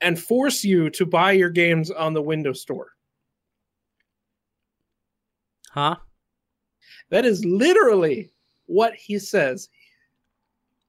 and 0.00 0.18
force 0.18 0.64
you 0.64 0.90
to 0.90 1.06
buy 1.06 1.32
your 1.32 1.50
games 1.50 1.90
on 1.90 2.12
the 2.12 2.22
Windows 2.22 2.60
Store. 2.60 2.88
Huh? 5.70 5.96
That 7.10 7.24
is 7.24 7.44
literally 7.44 8.30
what 8.66 8.94
he 8.94 9.18
says. 9.18 9.68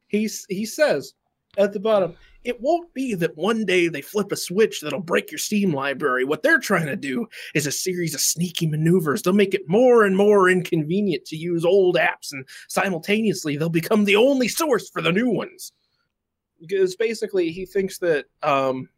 He, 0.07 0.29
he 0.49 0.65
says 0.65 1.13
at 1.57 1.73
the 1.73 1.79
bottom, 1.79 2.15
it 2.45 2.62
won't 2.62 2.93
be 2.93 3.15
that 3.15 3.36
one 3.36 3.65
day 3.65 3.88
they 3.88 4.01
flip 4.01 4.31
a 4.31 4.36
switch 4.36 4.79
that'll 4.79 4.99
break 4.99 5.31
your 5.31 5.39
Steam 5.39 5.73
library. 5.73 6.23
What 6.23 6.43
they're 6.43 6.60
trying 6.60 6.86
to 6.86 6.95
do 6.95 7.25
is 7.55 7.65
a 7.65 7.71
series 7.71 8.13
of 8.13 8.21
sneaky 8.21 8.67
maneuvers. 8.67 9.23
They'll 9.23 9.34
make 9.34 9.55
it 9.55 9.67
more 9.67 10.05
and 10.05 10.15
more 10.15 10.47
inconvenient 10.47 11.25
to 11.25 11.36
use 11.36 11.65
old 11.65 11.95
apps, 11.95 12.31
and 12.31 12.45
simultaneously, 12.67 13.58
they'll 13.58 13.69
become 13.69 14.05
the 14.05 14.15
only 14.15 14.47
source 14.47 14.89
for 14.89 15.01
the 15.01 15.12
new 15.12 15.29
ones. 15.29 15.73
Because 16.62 16.95
basically, 16.95 17.51
he 17.51 17.65
thinks 17.65 17.97
that 17.97 18.25
um, 18.43 18.89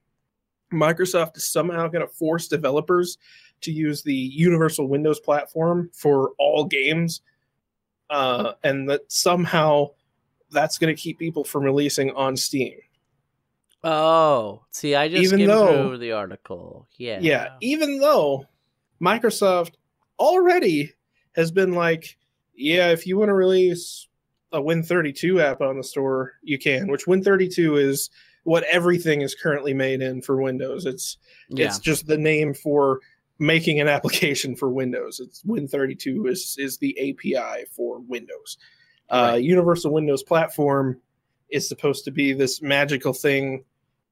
Microsoft 0.72 1.38
is 1.38 1.50
somehow 1.50 1.88
going 1.88 2.06
to 2.06 2.14
force 2.14 2.50
developers 2.50 3.18
to 3.62 3.72
use 3.72 4.04
the 4.04 4.14
Universal 4.14 4.90
Windows 4.90 5.22
platform 5.22 5.90
for 5.94 6.32
all 6.38 6.66
games, 6.66 7.22
uh, 8.10 8.54
and 8.66 8.90
that 8.90 9.10
somehow 9.10 9.88
that's 10.52 10.78
going 10.78 10.94
to 10.94 11.02
keep 11.02 11.18
people 11.18 11.46
from 11.46 11.64
releasing 11.64 12.12
on 12.12 12.36
Steam. 12.36 12.74
Oh, 13.84 14.64
see, 14.72 14.96
I 14.96 15.08
just 15.08 15.24
Even 15.34 15.48
though- 15.48 15.90
through 15.90 15.98
the 16.00 16.12
article. 16.14 16.88
Yeah. 16.98 17.20
Yeah, 17.22 17.50
even 17.62 18.00
though 18.00 18.46
Microsoft 19.02 19.74
already 20.20 20.94
has 21.36 21.52
been 21.52 21.74
like, 21.74 22.18
yeah, 22.56 22.90
if 22.90 23.06
you 23.06 23.18
want 23.18 23.30
to 23.30 23.34
release 23.36 24.08
a 24.52 24.60
Win32 24.62 25.42
app 25.42 25.62
on 25.62 25.78
the 25.78 25.84
store, 25.84 26.34
you 26.42 26.58
can, 26.58 26.88
which 26.88 27.06
Win32 27.06 27.80
is 27.82 28.10
what 28.44 28.64
everything 28.64 29.22
is 29.22 29.36
currently 29.36 29.74
made 29.74 30.02
in 30.02 30.22
for 30.22 30.42
Windows. 30.42 30.86
It's 30.86 31.18
Yeah. 31.50 31.68
it's 31.68 31.80
just 31.80 32.08
the 32.08 32.18
name 32.18 32.54
for 32.54 33.00
making 33.40 33.80
an 33.80 33.88
application 33.96 34.56
for 34.56 34.70
Windows. 34.70 35.20
It's 35.20 35.44
Win32 35.44 36.28
is 36.30 36.56
is 36.58 36.78
the 36.78 36.98
API 36.98 37.66
for 37.72 38.00
Windows. 38.00 38.58
Uh, 39.10 39.38
Universal 39.40 39.94
Windows 39.94 40.24
Platform 40.24 41.00
is 41.50 41.68
supposed 41.68 42.06
to 42.06 42.12
be 42.12 42.34
this 42.34 42.62
magical 42.62 43.14
thing 43.14 43.64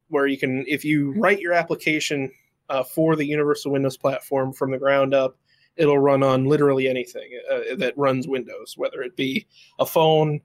where 0.10 0.28
you 0.28 0.38
can, 0.38 0.64
if 0.68 0.86
you 0.86 1.14
write 1.14 1.40
your 1.40 1.54
application 1.54 2.32
uh, 2.70 2.84
for 2.84 3.16
the 3.16 3.26
Universal 3.26 3.72
Windows 3.72 3.98
Platform 3.98 4.54
from 4.54 4.72
the 4.72 4.78
ground 4.78 5.14
up, 5.14 5.38
it'll 5.76 6.00
run 6.00 6.24
on 6.24 6.46
literally 6.46 6.88
anything 6.88 7.30
uh, 7.52 7.76
that 7.78 7.98
runs 7.98 8.28
Windows, 8.28 8.76
whether 8.78 9.02
it 9.02 9.16
be 9.16 9.48
a 9.80 9.86
phone, 9.86 10.40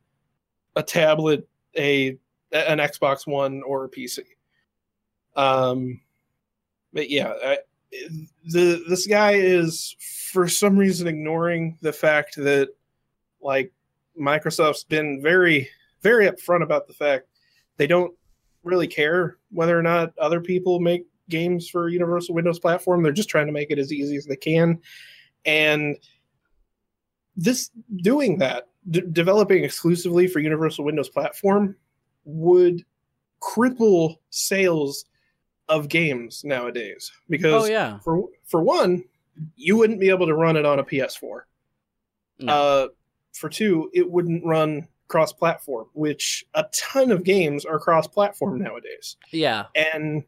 a 0.77 0.83
tablet, 0.83 1.49
a 1.77 2.19
an 2.53 2.79
Xbox 2.79 3.27
One, 3.27 3.63
or 3.65 3.85
a 3.85 3.89
PC. 3.89 4.21
Um, 5.37 6.01
but 6.93 7.11
yeah, 7.11 7.33
I, 7.45 7.59
the 8.51 8.85
this 8.89 9.07
guy 9.07 9.33
is 9.33 9.95
for 10.33 10.49
some 10.49 10.77
reason 10.77 11.07
ignoring 11.07 11.79
the 11.81 11.93
fact 11.93 12.37
that 12.37 12.71
like 13.41 13.73
Microsoft's 14.21 14.85
been 14.85 15.23
very 15.23 15.69
very 16.03 16.29
upfront 16.29 16.63
about 16.63 16.87
the 16.87 16.95
fact 16.95 17.27
they 17.77 17.87
don't 17.87 18.15
really 18.63 18.87
care 18.87 19.39
whether 19.51 19.79
or 19.79 19.83
not 19.83 20.13
other 20.19 20.41
people 20.41 20.81
make 20.81 21.07
games 21.29 21.69
for 21.69 21.89
Universal 21.89 22.35
Windows 22.35 22.59
platform. 22.59 23.03
They're 23.03 23.13
just 23.13 23.29
trying 23.31 23.47
to 23.47 23.53
make 23.53 23.71
it 23.71 23.79
as 23.79 23.93
easy 23.93 24.17
as 24.17 24.27
they 24.27 24.37
can. 24.37 24.81
And 25.45 25.97
this 27.37 27.71
doing 28.03 28.39
that, 28.39 28.69
d- 28.91 29.03
developing 29.13 29.65
exclusively 29.65 30.27
for 30.27 30.41
Universal 30.41 30.85
Windows 30.85 31.09
platform 31.09 31.77
would 32.25 32.85
cripple 33.41 34.17
sales 34.31 35.07
of 35.69 35.89
games 35.89 36.43
nowadays 36.45 37.11
because 37.31 37.65
Oh 37.65 37.67
yeah. 37.67 37.99
for 38.01 38.29
for 38.45 38.61
one, 38.61 39.05
you 39.57 39.77
wouldn't 39.77 40.01
be 40.01 40.11
able 40.11 40.27
to 40.27 40.35
run 40.35 40.57
it 40.57 40.67
on 40.67 40.81
a 40.81 40.85
PS4. 40.85 41.43
No. 42.41 42.53
Uh, 42.53 42.89
for 43.33 43.49
two, 43.49 43.89
it 43.95 44.11
wouldn't 44.11 44.45
run 44.45 44.87
cross-platform, 45.11 45.89
which 45.93 46.45
a 46.55 46.65
ton 46.73 47.11
of 47.11 47.25
games 47.25 47.67
are 47.67 47.79
cross-platform 47.79 48.59
nowadays. 48.59 49.17
yeah. 49.33 49.67
And 49.75 50.25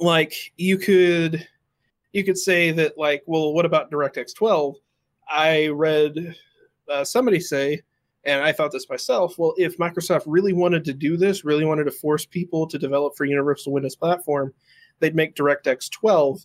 like 0.00 0.52
you 0.56 0.78
could 0.78 1.46
you 2.12 2.24
could 2.24 2.38
say 2.38 2.70
that 2.72 2.96
like, 2.96 3.22
well, 3.26 3.52
what 3.52 3.66
about 3.66 3.90
DirectX 3.90 4.34
12? 4.34 4.76
I 5.28 5.68
read 5.68 6.34
uh, 6.90 7.04
somebody 7.04 7.40
say, 7.40 7.82
and 8.24 8.42
I 8.42 8.52
thought 8.52 8.72
this 8.72 8.88
myself. 8.88 9.38
Well, 9.38 9.54
if 9.56 9.78
Microsoft 9.78 10.24
really 10.26 10.52
wanted 10.52 10.84
to 10.84 10.92
do 10.92 11.16
this, 11.16 11.44
really 11.44 11.64
wanted 11.64 11.84
to 11.84 11.90
force 11.90 12.24
people 12.24 12.66
to 12.66 12.78
develop 12.78 13.16
for 13.16 13.24
Universal 13.24 13.72
Windows 13.72 13.96
platform, 13.96 14.52
they'd 15.00 15.14
make 15.14 15.34
DirectX 15.34 15.90
12 15.90 16.44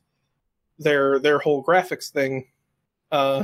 their 0.79 1.19
their 1.19 1.39
whole 1.39 1.63
graphics 1.63 2.09
thing. 2.09 2.45
Uh, 3.11 3.43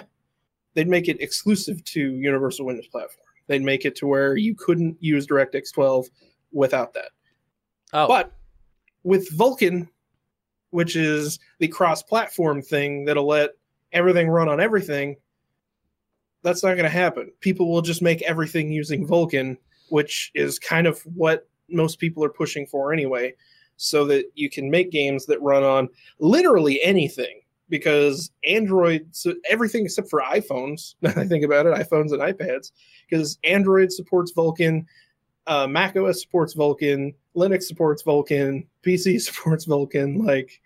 they'd 0.74 0.88
make 0.88 1.08
it 1.08 1.22
exclusive 1.22 1.84
to 1.84 2.00
Universal 2.00 2.66
Windows 2.66 2.88
platform. 2.88 3.23
They'd 3.48 3.62
make 3.62 3.86
it 3.86 3.96
to 3.98 4.08
where 4.08 4.36
you 4.36 4.56
couldn't 4.56 4.98
use 5.00 5.28
DirectX 5.28 5.74
12 5.74 6.08
without 6.52 6.94
that. 6.94 7.12
Oh. 7.92 8.08
But 8.08 8.32
with 9.04 9.30
Vulkan, 9.38 9.90
which 10.70 10.96
is 10.96 11.40
the 11.60 11.68
cross-platform 11.68 12.62
thing 12.62 13.06
that'll 13.06 13.28
let 13.28 13.52
everything 13.92 14.30
run 14.30 14.50
on 14.50 14.60
everything, 14.60 15.18
that's 16.42 16.64
not 16.64 16.74
going 16.74 16.84
to 16.84 16.90
happen. 16.90 17.32
People 17.42 17.72
will 17.72 17.82
just 17.82 18.02
make 18.02 18.22
everything 18.24 18.72
using 18.72 19.08
Vulkan, 19.08 19.58
which 19.90 20.32
is 20.34 20.58
kind 20.58 20.88
of 20.88 21.00
what 21.02 21.48
most 21.70 22.00
people 22.00 22.24
are 22.24 22.30
pushing 22.30 22.66
for 22.66 22.92
anyway, 22.92 23.34
so 23.78 24.06
that 24.06 24.26
you 24.36 24.50
can 24.50 24.70
make 24.70 24.92
games 24.92 25.26
that 25.28 25.42
run 25.42 25.64
on 25.64 25.90
literally 26.20 26.82
anything. 26.84 27.42
Because 27.74 28.30
Android, 28.48 29.08
so 29.14 29.34
everything 29.50 29.86
except 29.86 30.08
for 30.08 30.22
iPhones, 30.22 30.94
that 31.02 31.18
I 31.18 31.26
think 31.26 31.44
about 31.44 31.66
it, 31.66 31.74
iPhones 31.74 32.12
and 32.12 32.22
iPads, 32.22 32.72
because 33.10 33.40
Android 33.44 33.92
supports 33.92 34.32
Vulkan, 34.32 34.86
uh, 35.48 35.66
Mac 35.66 35.96
OS 35.96 36.22
supports 36.22 36.54
Vulkan, 36.54 37.16
Linux 37.36 37.64
supports 37.64 38.04
Vulkan, 38.04 38.68
PC 38.86 39.20
supports 39.28 39.66
Vulkan, 39.66 40.24
like, 40.24 40.62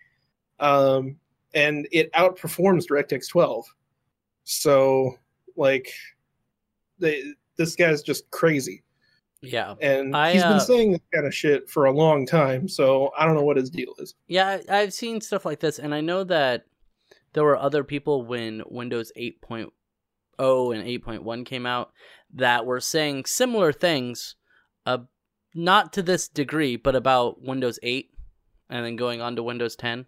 um, 0.60 1.16
and 1.54 1.88
it 1.92 2.12
outperforms 2.12 2.84
DirectX 2.86 3.26
12. 3.30 3.64
So, 4.44 5.18
like, 5.56 5.90
they, 6.98 7.22
this 7.56 7.74
guy's 7.74 8.02
just 8.02 8.30
crazy, 8.30 8.82
yeah. 9.40 9.76
and 9.80 10.14
I, 10.14 10.34
he's 10.34 10.42
uh, 10.42 10.50
been 10.50 10.60
saying 10.60 10.92
this 10.92 11.00
kind 11.14 11.26
of 11.26 11.34
shit 11.34 11.70
for 11.70 11.86
a 11.86 11.90
long 11.90 12.26
time. 12.26 12.68
So 12.68 13.12
I 13.16 13.24
don't 13.24 13.34
know 13.34 13.44
what 13.44 13.56
his 13.56 13.70
deal 13.70 13.94
is. 13.96 14.14
Yeah, 14.26 14.58
I've 14.68 14.92
seen 14.92 15.22
stuff 15.22 15.46
like 15.46 15.60
this, 15.60 15.78
and 15.78 15.94
I 15.94 16.02
know 16.02 16.22
that 16.24 16.66
there 17.32 17.44
were 17.44 17.56
other 17.56 17.84
people 17.84 18.24
when 18.24 18.62
Windows 18.66 19.12
8.0 19.16 19.70
and 20.38 20.40
8.1 20.40 21.46
came 21.46 21.66
out 21.66 21.92
that 22.34 22.66
were 22.66 22.80
saying 22.80 23.24
similar 23.26 23.72
things, 23.72 24.36
uh, 24.86 24.98
not 25.54 25.92
to 25.94 26.02
this 26.02 26.28
degree, 26.28 26.76
but 26.76 26.94
about 26.94 27.42
Windows 27.42 27.78
8 27.82 28.10
and 28.70 28.84
then 28.84 28.96
going 28.96 29.20
on 29.20 29.36
to 29.36 29.42
Windows 29.42 29.76
10. 29.76 30.06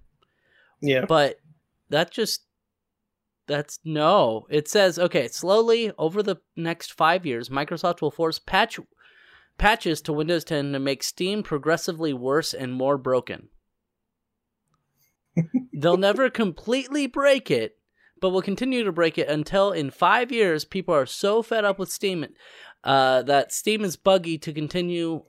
Yeah, 0.80 1.04
But 1.06 1.36
that 1.90 2.10
just 2.10 2.42
that's 3.46 3.80
no. 3.84 4.46
It 4.48 4.68
says 4.68 4.98
okay, 4.98 5.28
slowly 5.28 5.92
over 5.98 6.22
the 6.22 6.36
next 6.56 6.92
5 6.92 7.26
years, 7.26 7.48
Microsoft 7.48 8.00
will 8.00 8.10
force 8.10 8.38
patch 8.38 8.78
patches 9.58 10.00
to 10.02 10.12
Windows 10.12 10.44
10 10.44 10.72
to 10.72 10.78
make 10.78 11.02
Steam 11.02 11.42
progressively 11.42 12.14
worse 12.14 12.54
and 12.54 12.72
more 12.72 12.96
broken. 12.96 13.48
They'll 15.72 15.96
never 15.96 16.30
completely 16.30 17.06
break 17.06 17.50
it, 17.50 17.78
but 18.20 18.30
will 18.30 18.42
continue 18.42 18.84
to 18.84 18.92
break 18.92 19.18
it 19.18 19.28
until 19.28 19.72
in 19.72 19.90
5 19.90 20.32
years 20.32 20.64
people 20.64 20.94
are 20.94 21.06
so 21.06 21.42
fed 21.42 21.64
up 21.64 21.78
with 21.78 21.90
Steam 21.90 22.26
uh, 22.84 23.22
that 23.22 23.52
Steam 23.52 23.84
is 23.84 23.96
buggy 23.96 24.38
to 24.38 24.52
continue 24.52 25.24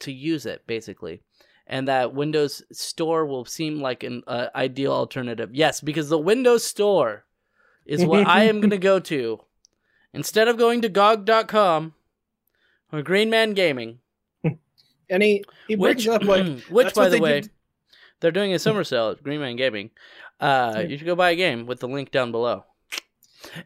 to 0.00 0.12
use 0.12 0.46
it 0.46 0.66
basically. 0.66 1.22
And 1.66 1.86
that 1.86 2.14
Windows 2.14 2.62
Store 2.72 3.24
will 3.24 3.44
seem 3.44 3.80
like 3.80 4.02
an 4.02 4.24
uh, 4.26 4.48
ideal 4.56 4.92
alternative. 4.92 5.50
Yes, 5.52 5.80
because 5.80 6.08
the 6.08 6.18
Windows 6.18 6.64
Store 6.64 7.26
is 7.86 8.04
what 8.04 8.26
I 8.26 8.44
am 8.44 8.60
going 8.60 8.70
to 8.70 8.78
go 8.78 8.98
to. 9.00 9.40
Instead 10.12 10.48
of 10.48 10.58
going 10.58 10.82
to 10.82 10.88
GOG.com 10.88 11.94
or 12.92 13.02
Green 13.02 13.30
Man 13.30 13.52
Gaming, 13.52 14.00
and 15.08 15.22
he 15.22 15.44
he 15.68 15.76
brings 15.76 16.04
which, 16.04 16.08
up 16.08 16.24
like 16.24 16.60
which 16.70 16.94
by 16.94 17.08
the 17.08 17.20
way, 17.20 17.42
did- 17.42 17.50
they're 18.20 18.30
doing 18.30 18.54
a 18.54 18.58
summer 18.58 18.84
sale 18.84 19.10
at 19.10 19.22
Green 19.22 19.40
Man 19.40 19.56
Gaming. 19.56 19.90
Uh, 20.38 20.84
you 20.88 20.96
should 20.96 21.06
go 21.06 21.16
buy 21.16 21.30
a 21.30 21.36
game 21.36 21.66
with 21.66 21.80
the 21.80 21.88
link 21.88 22.10
down 22.10 22.32
below. 22.32 22.64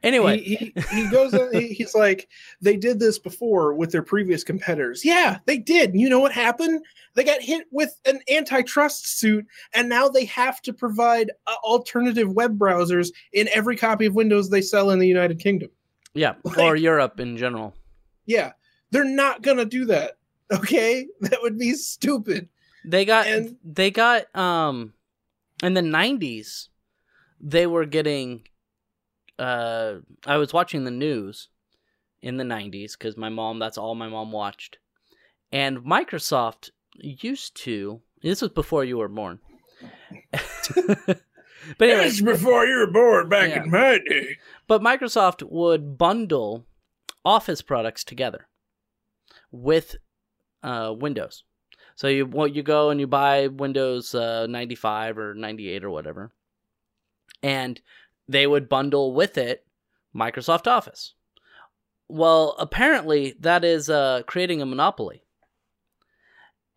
Anyway, 0.05 0.39
he, 0.41 0.55
he, 0.57 0.73
he 0.93 1.11
goes 1.11 1.33
he, 1.53 1.69
he's 1.69 1.95
like 1.97 2.29
they 2.61 2.77
did 2.77 3.01
this 3.01 3.19
before 3.19 3.75
with 3.75 3.91
their 3.91 4.03
previous 4.03 4.45
competitors. 4.45 5.05
Yeah 5.05 5.39
they 5.47 5.59
did. 5.59 5.95
You 5.95 6.09
know 6.09 6.21
what 6.21 6.31
happened? 6.33 6.85
They 7.15 7.25
got 7.25 7.43
hit 7.43 7.67
with 7.73 7.99
an 8.07 8.21
antitrust 8.31 9.19
suit 9.19 9.45
and 9.75 9.89
now 9.89 10.09
they 10.09 10.27
have 10.27 10.63
to 10.63 10.73
provide 10.73 11.33
uh, 11.49 11.55
alternative 11.65 12.33
web 12.33 12.57
browsers 12.57 13.09
in 13.33 13.49
every 13.53 13.77
copy 13.77 14.07
of 14.07 14.15
windows 14.15 14.49
they 14.49 14.63
sell 14.63 14.91
in 14.91 15.01
the 15.01 15.09
united 15.09 15.41
kingdom. 15.41 15.71
Yeah, 16.15 16.35
like- 16.45 16.59
or 16.59 16.77
Europe 16.77 17.19
in 17.19 17.37
general. 17.37 17.75
yeah 18.27 18.53
they're 18.93 19.05
not 19.05 19.43
gonna 19.43 19.65
do 19.65 19.87
that 19.87 20.19
okay? 20.53 21.07
That 21.21 21.43
would 21.43 21.59
be 21.59 21.73
stupid 21.73 22.49
They 22.85 23.05
got 23.05 23.27
And- 23.27 23.57
they 23.65 23.91
got 23.91 24.35
um 24.37 24.95
in 25.63 25.75
the 25.75 25.81
90s 25.81 26.69
they 27.41 27.67
were 27.67 27.85
getting 27.87 28.47
uh 29.39 29.95
I 30.27 30.37
was 30.37 30.53
watching 30.53 30.85
the 30.85 30.91
news 30.91 31.49
in 32.23 32.37
the 32.37 32.45
90s 32.45 32.99
cuz 32.99 33.17
my 33.17 33.29
mom 33.29 33.59
that's 33.59 33.79
all 33.79 33.95
my 33.95 34.09
mom 34.09 34.33
watched. 34.33 34.79
And 35.53 35.79
Microsoft 35.79 36.71
used 36.97 37.55
to 37.65 38.01
this 38.23 38.41
was 38.43 38.51
before 38.51 38.85
you 38.85 38.99
were 38.99 39.09
born. 39.09 39.41
but 41.79 41.89
anyway, 41.89 42.11
before 42.23 42.67
you 42.67 42.77
were 42.79 42.91
born 42.91 43.29
back 43.29 43.51
Yeah. 43.51 43.63
in 43.65 43.71
my 43.71 43.99
day 44.07 44.39
but 44.67 44.83
Microsoft 44.83 45.43
would 45.43 45.97
bundle 45.99 46.67
Office 47.25 47.63
products 47.63 48.05
together 48.05 48.49
with 49.51 49.97
uh, 50.63 50.95
Windows. 50.97 51.45
So 51.95 52.09
you 52.09 52.27
well, 52.27 52.49
you 52.49 52.63
go 52.63 52.91
and 52.91 52.99
you 52.99 53.07
buy 53.07 53.47
Windows 53.47 54.15
uh, 54.15 54.47
95 54.49 55.19
or 55.19 55.35
98 55.35 55.85
or 55.85 55.91
whatever, 55.91 56.33
and 57.43 57.81
they 58.29 58.47
would 58.47 58.69
bundle 58.69 59.13
with 59.15 59.39
it 59.39 59.67
Microsoft 60.15 60.67
Office. 60.67 61.15
Well, 62.09 62.57
apparently 62.59 63.35
that 63.41 63.65
is 63.65 63.89
uh, 63.89 64.23
creating 64.27 64.61
a 64.61 64.67
monopoly. 64.67 65.23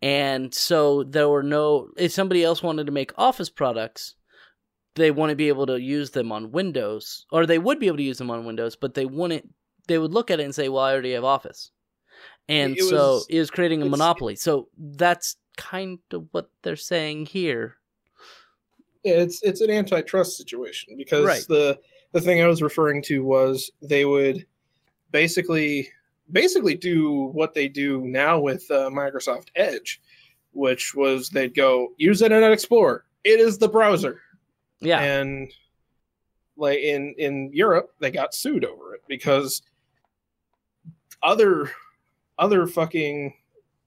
And 0.00 0.54
so 0.54 1.02
there 1.02 1.28
were 1.28 1.42
no. 1.42 1.88
If 1.96 2.12
somebody 2.12 2.44
else 2.44 2.62
wanted 2.62 2.86
to 2.86 2.92
make 2.92 3.12
Office 3.18 3.50
products, 3.50 4.14
they 4.94 5.10
wouldn't 5.10 5.38
be 5.38 5.48
able 5.48 5.66
to 5.66 5.80
use 5.80 6.10
them 6.10 6.30
on 6.30 6.52
Windows, 6.52 7.26
or 7.32 7.46
they 7.46 7.58
would 7.58 7.80
be 7.80 7.88
able 7.88 7.96
to 7.96 8.02
use 8.02 8.18
them 8.18 8.30
on 8.30 8.44
Windows, 8.44 8.76
but 8.76 8.94
they 8.94 9.06
wouldn't. 9.06 9.52
They 9.88 9.98
would 9.98 10.12
look 10.12 10.30
at 10.30 10.38
it 10.38 10.44
and 10.44 10.54
say, 10.54 10.68
"Well, 10.68 10.84
I 10.84 10.92
already 10.92 11.12
have 11.12 11.24
Office," 11.24 11.72
and 12.48 12.76
It 12.76 12.82
so 12.84 13.14
was- 13.14 13.26
it 13.28 13.38
was 13.38 13.50
creating 13.50 13.82
a 13.82 13.86
monopoly. 13.86 14.36
So 14.36 14.68
that's 14.76 15.36
kind 15.56 15.98
of 16.12 16.28
what 16.32 16.50
they're 16.62 16.76
saying 16.76 17.26
here. 17.26 17.76
Yeah, 19.04 19.14
it's 19.14 19.42
it's 19.42 19.60
an 19.60 19.70
antitrust 19.70 20.36
situation 20.36 20.96
because 20.96 21.24
Right. 21.24 21.44
the 21.48 21.78
the 22.12 22.20
thing 22.20 22.40
I 22.42 22.46
was 22.46 22.62
referring 22.62 23.02
to 23.02 23.22
was 23.24 23.70
they 23.82 24.04
would 24.04 24.46
basically 25.12 25.88
basically 26.32 26.74
do 26.74 27.24
what 27.32 27.54
they 27.54 27.68
do 27.68 28.00
now 28.06 28.38
with 28.38 28.70
uh, 28.70 28.90
Microsoft 28.90 29.48
Edge, 29.56 30.00
which 30.52 30.94
was 30.94 31.30
they'd 31.30 31.54
go 31.54 31.92
use 31.96 32.20
Internet 32.22 32.52
Explorer. 32.52 33.04
It 33.24 33.40
is 33.40 33.58
the 33.58 33.68
browser, 33.68 34.20
Yeah. 34.80 35.00
and 35.00 35.52
like 36.56 36.80
in 36.80 37.14
in 37.18 37.50
Europe, 37.52 37.94
they 38.00 38.10
got 38.10 38.34
sued 38.34 38.64
over 38.64 38.94
it 38.94 39.02
because 39.08 39.62
other 41.22 41.70
other 42.38 42.66
fucking 42.66 43.34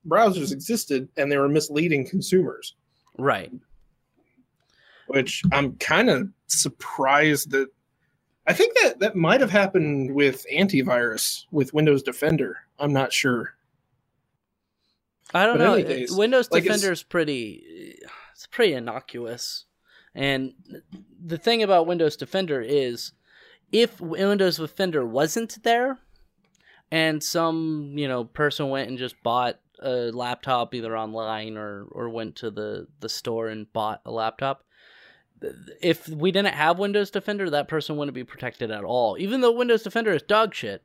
browsers 0.08 0.52
existed 0.52 1.10
and 1.18 1.32
they 1.32 1.38
were 1.38 1.50
misleading 1.50 2.08
consumers. 2.08 2.76
right. 3.18 3.52
which 5.08 5.44
I'm 5.52 5.76
kind 5.76 6.10
of 6.10 6.30
surprised 6.48 7.52
that. 7.52 7.68
I 8.48 8.54
think 8.54 8.76
that 8.82 9.00
that 9.00 9.16
might 9.16 9.42
have 9.42 9.52
happened 9.52 10.16
with 10.16 10.46
antivirus 10.52 11.46
with 11.52 11.74
Windows 11.74 12.02
Defender. 12.02 12.58
I'm 12.80 12.94
not 12.94 13.14
sure. 13.14 13.54
I 15.34 15.46
don't 15.46 15.58
But 15.58 15.64
know. 15.64 16.06
Windows 16.18 16.50
like, 16.52 16.64
Defender 16.64 16.92
is 16.92 17.04
pretty. 17.04 18.00
It's 18.34 18.48
pretty 18.48 18.74
innocuous, 18.74 19.66
and 20.16 20.54
the 21.24 21.38
thing 21.38 21.62
about 21.62 21.86
Windows 21.86 22.18
Defender 22.18 22.60
is, 22.60 23.14
if 23.72 24.02
Windows 24.02 24.58
Defender 24.58 25.06
wasn't 25.06 25.62
there, 25.64 26.00
and 26.92 27.24
some 27.24 27.94
you 27.96 28.08
know 28.08 28.26
person 28.26 28.70
went 28.70 28.90
and 28.90 28.98
just 28.98 29.22
bought 29.24 29.60
a 29.82 30.12
laptop 30.12 30.76
either 30.76 30.96
online 30.98 31.58
or 31.58 31.88
or 31.92 32.10
went 32.10 32.36
to 32.38 32.52
the 32.52 32.88
the 33.00 33.10
store 33.10 33.48
and 33.48 33.72
bought 33.74 34.02
a 34.06 34.12
laptop. 34.12 34.64
If 35.82 36.08
we 36.08 36.32
didn't 36.32 36.54
have 36.54 36.78
Windows 36.78 37.10
Defender, 37.10 37.50
that 37.50 37.68
person 37.68 37.98
wouldn't 37.98 38.14
be 38.14 38.24
protected 38.24 38.70
at 38.70 38.84
all. 38.84 39.18
Even 39.18 39.42
though 39.42 39.52
Windows 39.52 39.82
Defender 39.82 40.12
is 40.12 40.22
dog 40.22 40.54
shit, 40.54 40.84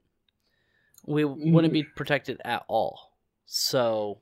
we 1.04 1.26
wouldn't 1.26 1.74
be 1.74 1.82
protected 1.82 2.40
at 2.42 2.64
all. 2.66 3.12
So 3.44 4.20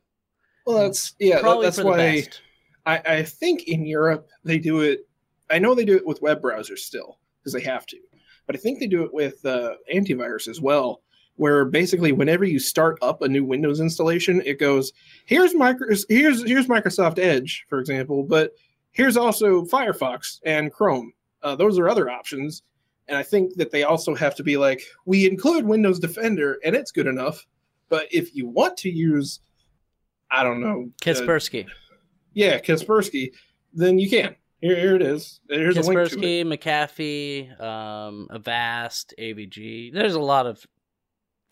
Well, 0.66 0.78
that's 0.78 1.14
yeah. 1.20 1.40
probably 1.40 1.66
that's 1.66 1.76
for 1.76 1.84
the 1.84 1.90
why 1.90 1.96
best. 2.16 2.42
I, 2.84 3.02
I 3.06 3.22
think 3.22 3.68
in 3.68 3.86
Europe 3.86 4.28
they 4.44 4.58
do 4.58 4.80
it. 4.80 5.06
I 5.50 5.58
know 5.58 5.74
they 5.74 5.84
do 5.84 5.96
it 5.96 6.06
with 6.06 6.20
web 6.20 6.42
browsers 6.42 6.78
still 6.78 7.18
because 7.38 7.52
they 7.52 7.60
have 7.62 7.86
to, 7.86 7.98
but 8.46 8.56
I 8.56 8.58
think 8.58 8.80
they 8.80 8.86
do 8.86 9.04
it 9.04 9.14
with 9.14 9.44
uh, 9.46 9.74
antivirus 9.92 10.48
as 10.48 10.60
well. 10.60 11.02
Where 11.36 11.64
basically, 11.64 12.12
whenever 12.12 12.44
you 12.44 12.58
start 12.58 12.98
up 13.02 13.22
a 13.22 13.28
new 13.28 13.44
Windows 13.44 13.80
installation, 13.80 14.40
it 14.46 14.58
goes 14.58 14.92
here's 15.26 15.54
micro 15.54 15.88
here's 16.08 16.44
here's 16.44 16.68
Microsoft 16.68 17.18
Edge, 17.18 17.64
for 17.68 17.80
example, 17.80 18.22
but 18.22 18.52
here's 18.92 19.16
also 19.16 19.64
Firefox 19.64 20.40
and 20.44 20.72
Chrome. 20.72 21.12
Uh, 21.42 21.56
those 21.56 21.78
are 21.78 21.88
other 21.88 22.08
options, 22.08 22.62
and 23.08 23.18
I 23.18 23.22
think 23.22 23.54
that 23.56 23.70
they 23.70 23.82
also 23.82 24.14
have 24.14 24.34
to 24.36 24.42
be 24.42 24.56
like 24.56 24.82
we 25.06 25.26
include 25.26 25.64
Windows 25.64 25.98
Defender, 25.98 26.58
and 26.64 26.76
it's 26.76 26.92
good 26.92 27.06
enough. 27.06 27.44
But 27.88 28.06
if 28.12 28.34
you 28.34 28.46
want 28.46 28.76
to 28.78 28.90
use, 28.90 29.40
I 30.30 30.42
don't 30.42 30.60
know, 30.60 30.88
uh, 30.88 31.04
Kaspersky. 31.04 31.66
yeah, 32.32 32.58
Kaspersky, 32.58 33.32
then 33.72 33.98
you 33.98 34.08
can. 34.08 34.36
Here, 34.60 34.76
here 34.76 34.96
it 34.96 35.02
is. 35.02 35.40
Here's 35.50 35.76
a 35.76 35.82
link 35.82 36.08
to 36.08 36.18
it. 36.18 36.20
Kaspersky, 36.22 36.44
McAfee, 36.46 37.60
um, 37.60 38.28
Avast, 38.30 39.12
AVG. 39.18 39.92
There's 39.92 40.14
a 40.14 40.20
lot 40.20 40.46
of 40.46 40.64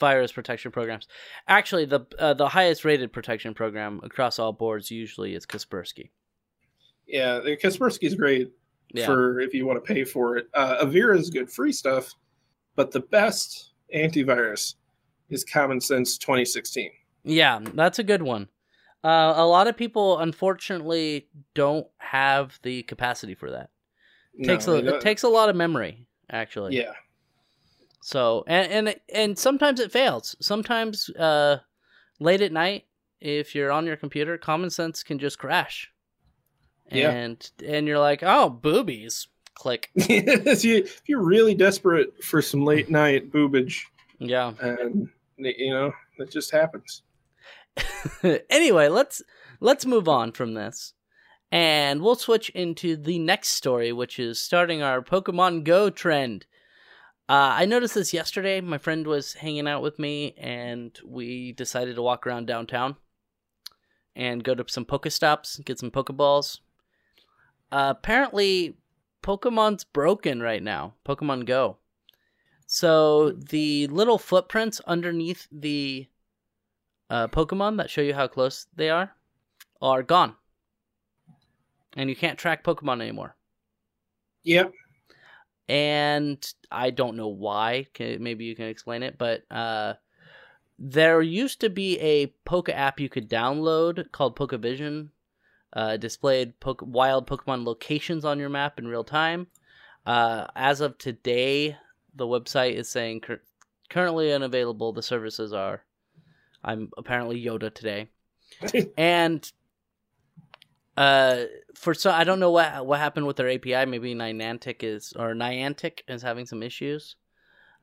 virus 0.02 0.32
protection 0.32 0.72
programs. 0.72 1.06
Actually, 1.46 1.84
the 1.86 2.00
uh, 2.18 2.34
the 2.34 2.48
highest 2.48 2.84
rated 2.84 3.12
protection 3.12 3.54
program 3.54 4.00
across 4.02 4.38
all 4.40 4.52
boards 4.52 4.90
usually 4.90 5.34
is 5.34 5.46
Kaspersky. 5.46 6.10
Yeah, 7.06 7.38
Kaspersky 7.62 8.02
is 8.08 8.14
great 8.16 8.50
Yeah. 8.92 9.06
for 9.06 9.38
if 9.40 9.54
you 9.54 9.64
want 9.64 9.82
to 9.84 9.94
pay 9.94 10.02
for 10.04 10.36
it. 10.38 10.48
Uh, 10.54 10.84
Avira 10.84 11.16
is 11.18 11.30
good 11.30 11.48
free 11.50 11.72
stuff, 11.72 12.12
but 12.74 12.90
the 12.90 13.00
best 13.00 13.72
antivirus 13.94 14.74
is 15.30 15.44
Common 15.44 15.80
Sense 15.80 16.18
2016. 16.18 16.90
Yeah, 17.24 17.60
that's 17.74 18.00
a 18.00 18.04
good 18.04 18.22
one. 18.22 18.48
Uh, 19.04 19.34
a 19.36 19.46
lot 19.46 19.68
of 19.68 19.76
people, 19.76 20.18
unfortunately, 20.18 21.28
don't 21.54 21.86
have 21.98 22.58
the 22.62 22.82
capacity 22.84 23.34
for 23.36 23.50
that. 23.52 23.70
It 24.34 24.46
takes 24.46 24.66
No, 24.66 24.74
a, 24.74 24.78
it 24.96 25.00
takes 25.00 25.22
a 25.22 25.28
lot 25.28 25.48
of 25.48 25.54
memory, 25.56 26.06
actually. 26.30 26.76
yeah, 26.76 26.92
So 28.02 28.44
and 28.48 28.88
and 28.88 28.96
and 29.14 29.38
sometimes 29.38 29.78
it 29.80 29.92
fails. 29.92 30.34
Sometimes 30.40 31.08
uh, 31.10 31.58
late 32.18 32.40
at 32.40 32.52
night, 32.52 32.84
if 33.20 33.54
you're 33.54 33.70
on 33.70 33.86
your 33.86 33.96
computer, 33.96 34.36
common 34.36 34.70
sense 34.70 35.02
can 35.04 35.18
just 35.20 35.38
crash. 35.38 35.90
Yeah. 36.90 37.10
And 37.10 37.50
and 37.64 37.86
you're 37.86 38.00
like, 38.00 38.22
oh, 38.22 38.50
boobies. 38.50 39.28
Click. 39.54 39.90
if, 39.94 40.64
you, 40.64 40.78
if 40.78 41.02
you're 41.06 41.22
really 41.22 41.54
desperate 41.54 42.24
for 42.24 42.42
some 42.42 42.64
late 42.64 42.90
night 42.90 43.30
boobage, 43.30 43.82
Yeah. 44.18 44.52
and 44.60 45.08
you 45.36 45.70
know 45.72 45.92
that 46.18 46.30
just 46.30 46.50
happens. 46.50 47.02
anyway, 48.50 48.88
let's 48.88 49.22
let's 49.60 49.86
move 49.86 50.08
on 50.08 50.32
from 50.32 50.54
this. 50.54 50.94
And 51.52 52.00
we'll 52.00 52.16
switch 52.16 52.48
into 52.50 52.96
the 52.96 53.18
next 53.18 53.48
story, 53.50 53.92
which 53.92 54.18
is 54.18 54.40
starting 54.40 54.82
our 54.82 55.02
Pokemon 55.02 55.64
Go 55.64 55.90
trend. 55.90 56.46
Uh, 57.28 57.54
I 57.54 57.66
noticed 57.66 57.94
this 57.94 58.12
yesterday. 58.12 58.60
My 58.60 58.78
friend 58.78 59.06
was 59.06 59.34
hanging 59.34 59.68
out 59.68 59.82
with 59.82 59.98
me, 59.98 60.34
and 60.36 60.98
we 61.04 61.52
decided 61.52 61.96
to 61.96 62.02
walk 62.02 62.26
around 62.26 62.46
downtown 62.46 62.96
and 64.14 64.44
go 64.44 64.54
to 64.54 64.64
some 64.68 64.84
Pokestops, 64.84 65.64
get 65.64 65.78
some 65.78 65.90
Pokeballs. 65.90 66.60
Uh, 67.70 67.94
apparently, 67.96 68.76
Pokemon's 69.22 69.84
broken 69.84 70.42
right 70.42 70.62
now. 70.62 70.94
Pokemon 71.06 71.46
Go. 71.46 71.78
So 72.66 73.30
the 73.30 73.86
little 73.88 74.18
footprints 74.18 74.80
underneath 74.86 75.46
the 75.52 76.08
uh, 77.10 77.28
Pokemon 77.28 77.76
that 77.76 77.90
show 77.90 78.00
you 78.00 78.14
how 78.14 78.26
close 78.26 78.66
they 78.74 78.90
are 78.90 79.14
are 79.80 80.02
gone, 80.02 80.36
and 81.94 82.08
you 82.08 82.16
can't 82.16 82.38
track 82.38 82.64
Pokemon 82.64 83.02
anymore. 83.02 83.36
Yep. 84.44 84.72
And 85.72 86.54
I 86.70 86.90
don't 86.90 87.16
know 87.16 87.28
why. 87.28 87.86
Can, 87.94 88.22
maybe 88.22 88.44
you 88.44 88.54
can 88.54 88.66
explain 88.66 89.02
it, 89.02 89.16
but 89.16 89.44
uh, 89.50 89.94
there 90.78 91.22
used 91.22 91.62
to 91.62 91.70
be 91.70 91.98
a 91.98 92.26
Poke 92.44 92.68
app 92.68 93.00
you 93.00 93.08
could 93.08 93.30
download 93.30 94.12
called 94.12 94.36
PokeVision. 94.36 95.08
Uh, 95.72 95.96
displayed 95.96 96.60
poke- 96.60 96.82
wild 96.84 97.26
Pokemon 97.26 97.64
locations 97.64 98.26
on 98.26 98.38
your 98.38 98.50
map 98.50 98.78
in 98.78 98.86
real 98.86 99.02
time. 99.02 99.46
Uh, 100.04 100.46
as 100.54 100.82
of 100.82 100.98
today, 100.98 101.74
the 102.14 102.26
website 102.26 102.74
is 102.74 102.90
saying 102.90 103.20
cur- 103.20 103.40
currently 103.88 104.30
unavailable. 104.30 104.92
The 104.92 105.02
services 105.02 105.54
are. 105.54 105.84
I'm 106.62 106.90
apparently 106.98 107.42
Yoda 107.42 107.72
today, 107.72 108.08
and 108.98 109.50
uh, 110.96 111.44
for 111.74 111.94
so 111.94 112.10
I 112.10 112.24
don't 112.24 112.40
know 112.40 112.50
what 112.50 112.86
what 112.86 112.98
happened 112.98 113.26
with 113.26 113.36
their 113.36 113.50
API. 113.50 113.86
Maybe 113.86 114.14
Niantic 114.14 114.82
is 114.82 115.12
or 115.16 115.34
Niantic 115.34 116.00
is 116.08 116.22
having 116.22 116.46
some 116.46 116.62
issues. 116.62 117.16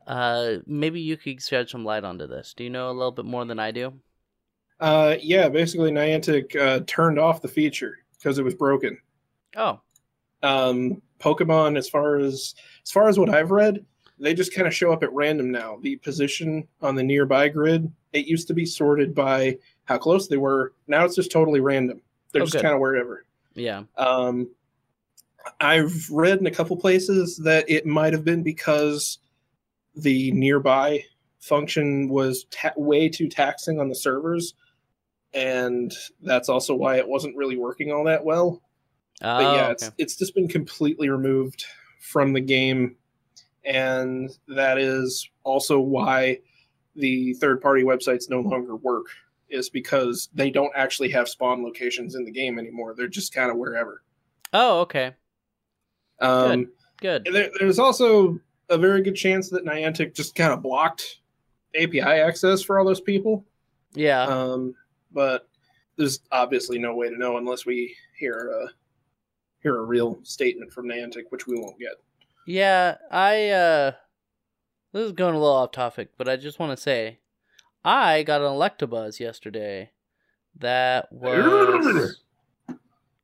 Uh, 0.07 0.55
maybe 0.65 1.01
you 1.01 1.17
could 1.17 1.41
shed 1.41 1.69
some 1.69 1.85
light 1.85 2.03
onto 2.03 2.27
this. 2.27 2.53
Do 2.55 2.63
you 2.63 2.69
know 2.69 2.89
a 2.89 2.93
little 2.93 3.11
bit 3.11 3.25
more 3.25 3.45
than 3.45 3.59
I 3.59 3.71
do? 3.71 3.93
Uh, 4.79 5.15
yeah, 5.21 5.49
basically 5.49 5.91
Niantic 5.91 6.55
uh, 6.55 6.81
turned 6.87 7.19
off 7.19 7.41
the 7.41 7.47
feature 7.47 7.97
because 8.17 8.39
it 8.39 8.43
was 8.43 8.55
broken. 8.55 8.97
Oh, 9.55 9.81
um, 10.43 11.01
Pokemon, 11.19 11.77
as 11.77 11.89
far 11.89 12.17
as 12.17 12.55
as 12.83 12.91
far 12.91 13.09
as 13.09 13.19
what 13.19 13.29
I've 13.29 13.51
read, 13.51 13.85
they 14.19 14.33
just 14.33 14.53
kind 14.53 14.67
of 14.67 14.73
show 14.73 14.91
up 14.91 15.03
at 15.03 15.13
random 15.13 15.51
now. 15.51 15.79
The 15.81 15.97
position 15.97 16.67
on 16.81 16.95
the 16.95 17.03
nearby 17.03 17.49
grid, 17.49 17.91
it 18.13 18.25
used 18.25 18.47
to 18.47 18.53
be 18.53 18.65
sorted 18.65 19.13
by 19.13 19.57
how 19.85 19.97
close 19.97 20.27
they 20.27 20.37
were. 20.37 20.73
Now 20.87 21.05
it's 21.05 21.15
just 21.15 21.31
totally 21.31 21.59
random. 21.59 22.01
They're 22.31 22.43
Oh, 22.43 22.45
just 22.45 22.61
kind 22.61 22.73
of 22.75 22.79
wherever. 22.79 23.25
yeah. 23.55 23.83
Um, 23.97 24.49
I've 25.59 26.09
read 26.11 26.39
in 26.39 26.47
a 26.47 26.51
couple 26.51 26.75
places 26.77 27.37
that 27.37 27.69
it 27.69 27.85
might 27.85 28.13
have 28.13 28.23
been 28.25 28.43
because 28.43 29.19
the 29.95 30.31
nearby 30.31 31.03
function 31.39 32.09
was 32.09 32.45
ta- 32.51 32.73
way 32.75 33.09
too 33.09 33.27
taxing 33.29 33.79
on 33.79 33.89
the 33.89 33.95
servers, 33.95 34.53
and 35.33 35.91
that's 36.21 36.49
also 36.49 36.75
why 36.75 36.97
it 36.97 37.07
wasn't 37.07 37.35
really 37.35 37.57
working 37.57 37.91
all 37.91 38.03
that 38.03 38.23
well 38.25 38.61
Oh, 39.21 39.37
but 39.37 39.53
yeah, 39.53 39.65
okay. 39.67 39.71
it's 39.71 39.91
it's 39.97 40.15
just 40.15 40.33
been 40.35 40.47
completely 40.47 41.09
removed 41.09 41.65
from 41.99 42.31
the 42.33 42.39
game, 42.41 42.95
and 43.65 44.29
that 44.47 44.77
is 44.77 45.29
also 45.43 45.79
why 45.79 46.39
the 46.95 47.33
third 47.35 47.61
party 47.61 47.83
websites 47.83 48.29
no 48.29 48.39
longer 48.39 48.75
work. 48.77 49.07
Is 49.49 49.69
because 49.69 50.29
they 50.33 50.49
don't 50.49 50.71
actually 50.75 51.09
have 51.09 51.27
spawn 51.27 51.63
locations 51.63 52.15
in 52.15 52.23
the 52.23 52.31
game 52.31 52.59
anymore. 52.59 52.93
They're 52.95 53.07
just 53.07 53.33
kind 53.33 53.49
of 53.49 53.57
wherever. 53.57 54.03
oh, 54.53 54.81
okay. 54.81 55.13
Um, 56.19 56.69
Good. 56.97 57.27
there, 57.31 57.49
there's 57.59 57.79
also 57.79 58.39
a 58.69 58.77
very 58.77 59.01
good 59.01 59.15
chance 59.15 59.49
that 59.49 59.65
Niantic 59.65 60.13
just 60.13 60.35
kind 60.35 60.51
of 60.51 60.61
blocked 60.61 61.19
API 61.75 62.01
access 62.01 62.61
for 62.61 62.77
all 62.77 62.85
those 62.85 63.01
people. 63.01 63.45
Yeah. 63.93 64.23
Um, 64.23 64.75
but 65.11 65.47
there's 65.97 66.19
obviously 66.31 66.77
no 66.77 66.95
way 66.95 67.09
to 67.09 67.17
know 67.17 67.37
unless 67.37 67.65
we 67.65 67.95
hear 68.17 68.51
a 68.53 68.69
hear 69.61 69.77
a 69.77 69.83
real 69.83 70.19
statement 70.23 70.71
from 70.71 70.87
Niantic, 70.87 71.23
which 71.29 71.47
we 71.47 71.59
won't 71.59 71.79
get. 71.79 71.93
Yeah, 72.47 72.95
I 73.11 73.49
uh 73.49 73.91
This 74.93 75.05
is 75.05 75.11
going 75.11 75.35
a 75.35 75.39
little 75.39 75.55
off 75.55 75.71
topic, 75.71 76.09
but 76.17 76.29
I 76.29 76.35
just 76.35 76.59
want 76.59 76.71
to 76.71 76.81
say, 76.81 77.19
I 77.83 78.23
got 78.23 78.41
an 78.41 78.47
Electabuzz 78.47 79.19
yesterday. 79.19 79.91
That 80.57 81.11
was 81.11 82.21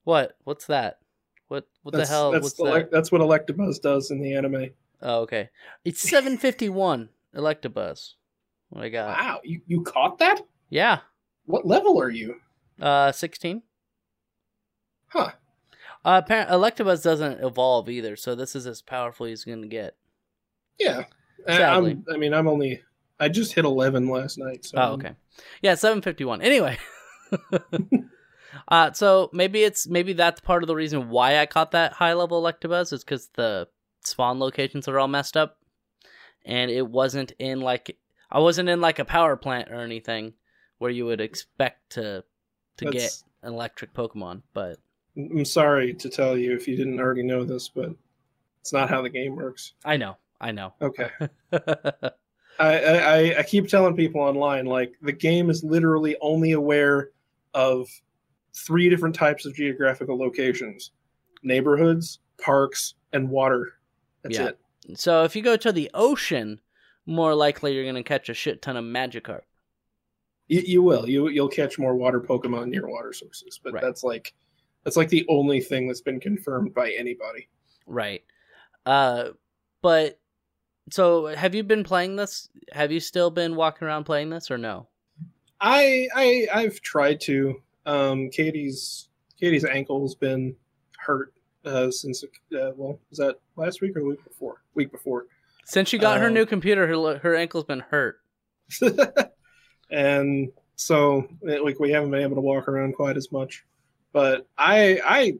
what? 0.03 0.37
What's 0.43 0.67
that? 0.67 0.99
What? 1.47 1.67
What 1.83 1.93
that's, 1.93 2.09
the 2.09 2.15
hell? 2.15 2.31
That's, 2.31 2.43
What's 2.43 2.55
the, 2.55 2.63
that? 2.65 2.91
that's 2.91 3.11
what 3.11 3.21
Electabuzz 3.21 3.81
does 3.81 4.11
in 4.11 4.21
the 4.21 4.35
anime. 4.35 4.69
Oh, 5.01 5.21
okay. 5.21 5.49
It's 5.83 6.01
seven 6.01 6.37
fifty 6.37 6.69
one 6.69 7.09
Electabuzz. 7.35 8.13
What 8.69 8.83
I 8.83 8.89
got? 8.89 9.17
Wow, 9.17 9.41
you, 9.43 9.61
you 9.67 9.83
caught 9.83 10.17
that? 10.19 10.41
Yeah. 10.69 10.99
What 11.45 11.67
level 11.67 12.01
are 12.01 12.09
you? 12.09 12.35
Uh, 12.81 13.11
sixteen. 13.11 13.63
Huh. 15.07 15.31
Uh, 16.03 16.21
Electabuzz 16.21 17.03
doesn't 17.03 17.43
evolve 17.43 17.89
either, 17.89 18.15
so 18.15 18.35
this 18.35 18.55
is 18.55 18.67
as 18.67 18.81
powerful 18.81 19.25
as 19.25 19.31
he's 19.31 19.45
gonna 19.45 19.67
get. 19.67 19.95
Yeah. 20.79 21.05
Sadly. 21.47 21.91
I'm, 21.91 22.05
I 22.13 22.17
mean, 22.17 22.33
I'm 22.33 22.47
only. 22.47 22.81
I 23.19 23.29
just 23.29 23.53
hit 23.53 23.65
11 23.65 24.09
last 24.09 24.37
night. 24.37 24.65
So 24.65 24.77
Oh, 24.77 24.91
okay. 24.93 25.15
Yeah, 25.61 25.75
seven 25.75 26.01
fifty 26.01 26.25
one. 26.25 26.41
Anyway. 26.41 26.77
uh 28.67 28.91
so 28.93 29.29
maybe 29.33 29.63
it's 29.63 29.87
maybe 29.87 30.13
that's 30.13 30.39
part 30.41 30.63
of 30.63 30.67
the 30.67 30.75
reason 30.75 31.09
why 31.09 31.39
I 31.39 31.45
caught 31.45 31.71
that 31.71 31.93
high 31.93 32.13
level 32.13 32.41
Electabuzz 32.41 32.93
is 32.93 33.03
because 33.03 33.29
the 33.35 33.67
spawn 34.01 34.39
locations 34.39 34.87
are 34.87 34.99
all 34.99 35.07
messed 35.07 35.35
up. 35.37 35.57
And 36.45 36.69
it 36.69 36.87
wasn't 36.87 37.31
in 37.39 37.61
like 37.61 37.97
I 38.31 38.39
wasn't 38.39 38.69
in 38.69 38.81
like 38.81 38.99
a 38.99 39.05
power 39.05 39.35
plant 39.35 39.71
or 39.71 39.81
anything 39.81 40.33
where 40.77 40.91
you 40.91 41.05
would 41.05 41.21
expect 41.21 41.91
to 41.91 42.23
to 42.77 42.91
get 42.91 43.11
an 43.41 43.53
electric 43.53 43.93
Pokemon, 43.93 44.41
but 44.53 44.77
I'm 45.17 45.45
sorry 45.45 45.93
to 45.93 46.09
tell 46.09 46.37
you 46.37 46.53
if 46.53 46.67
you 46.67 46.75
didn't 46.75 46.99
already 46.99 47.23
know 47.23 47.45
this, 47.45 47.69
but 47.69 47.91
it's 48.61 48.73
not 48.73 48.89
how 48.89 49.01
the 49.01 49.09
game 49.09 49.35
works. 49.35 49.73
I 49.85 49.97
know, 49.97 50.17
I 50.41 50.51
know. 50.51 50.73
Okay. 50.81 51.09
I, 52.59 52.77
I 52.79 53.39
I 53.39 53.43
keep 53.43 53.67
telling 53.67 53.95
people 53.95 54.21
online 54.21 54.65
like 54.65 54.93
the 55.01 55.11
game 55.11 55.49
is 55.49 55.63
literally 55.63 56.15
only 56.21 56.53
aware 56.53 57.09
of 57.53 57.87
three 58.53 58.89
different 58.89 59.15
types 59.15 59.45
of 59.45 59.53
geographical 59.55 60.17
locations: 60.17 60.91
neighborhoods, 61.43 62.19
parks, 62.41 62.95
and 63.13 63.29
water. 63.29 63.73
That's 64.23 64.37
Yeah. 64.37 64.47
it. 64.47 64.59
so 64.97 65.23
if 65.23 65.35
you 65.35 65.41
go 65.41 65.57
to 65.57 65.71
the 65.71 65.89
ocean, 65.93 66.61
more 67.05 67.35
likely 67.35 67.73
you're 67.73 67.85
gonna 67.85 68.03
catch 68.03 68.29
a 68.29 68.33
shit 68.33 68.61
ton 68.61 68.77
of 68.77 68.85
Magikarp. 68.85 69.41
You, 70.47 70.61
you 70.61 70.81
will. 70.83 71.09
You 71.09 71.27
you'll 71.29 71.47
catch 71.49 71.77
more 71.79 71.95
water 71.95 72.21
Pokemon 72.21 72.69
near 72.69 72.87
water 72.87 73.11
sources, 73.13 73.59
but 73.63 73.73
Right. 73.73 73.81
that's 73.83 74.03
like 74.03 74.33
that's 74.83 74.95
like 74.97 75.09
the 75.09 75.25
only 75.27 75.59
thing 75.59 75.87
that's 75.87 76.01
been 76.01 76.19
confirmed 76.19 76.73
by 76.73 76.91
anybody. 76.91 77.49
Right. 77.85 78.23
Uh 78.85 79.29
but 79.81 80.19
so 80.89 81.27
have 81.27 81.55
you 81.55 81.63
been 81.63 81.83
playing 81.83 82.15
this? 82.15 82.49
Have 82.71 82.91
you 82.91 82.99
still 82.99 83.31
been 83.31 83.55
walking 83.55 83.87
around 83.87 84.05
playing 84.05 84.29
this 84.29 84.51
or 84.51 84.57
no? 84.57 84.87
I 85.61 86.07
I 86.15 86.47
I've 86.53 86.81
tried 86.81 87.21
to. 87.21 87.61
Um, 87.85 88.29
Katie's 88.29 89.09
Katie's 89.39 89.65
ankle's 89.65 90.15
been 90.15 90.55
hurt 90.97 91.33
uh, 91.65 91.91
since 91.91 92.23
uh, 92.23 92.71
well, 92.75 92.99
was 93.09 93.19
that 93.19 93.35
last 93.55 93.81
week 93.81 93.95
or 93.95 94.03
week 94.03 94.23
before? 94.23 94.61
Week 94.73 94.91
before. 94.91 95.27
Since 95.65 95.89
she 95.89 95.97
got 95.97 96.19
her 96.19 96.27
Um, 96.27 96.33
new 96.33 96.45
computer, 96.45 96.87
her 96.87 97.17
her 97.19 97.35
ankle's 97.35 97.63
been 97.65 97.79
hurt. 97.79 98.21
and 99.91 100.51
so 100.75 101.27
like 101.41 101.79
we 101.79 101.91
haven't 101.91 102.11
been 102.11 102.21
able 102.21 102.35
to 102.35 102.41
walk 102.41 102.67
around 102.67 102.93
quite 102.93 103.17
as 103.17 103.31
much. 103.31 103.65
But 104.13 104.47
I 104.57 104.99
I 105.03 105.33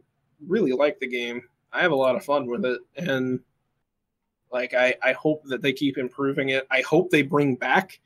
really 0.46 0.72
like 0.74 1.00
the 1.00 1.08
game. 1.08 1.42
I 1.72 1.82
have 1.82 1.92
a 1.92 1.96
lot 1.96 2.16
of 2.16 2.24
fun 2.24 2.48
with 2.48 2.66
it 2.66 2.80
and 2.96 3.40
like 4.56 4.74
I 4.74 4.96
I 5.04 5.12
hope 5.12 5.44
that 5.50 5.62
they 5.62 5.74
keep 5.74 5.98
improving 5.98 6.50
it. 6.50 6.66
I 6.72 6.82
hope 6.82 7.12
they 7.12 7.22
bring 7.22 7.56
back 7.56 8.00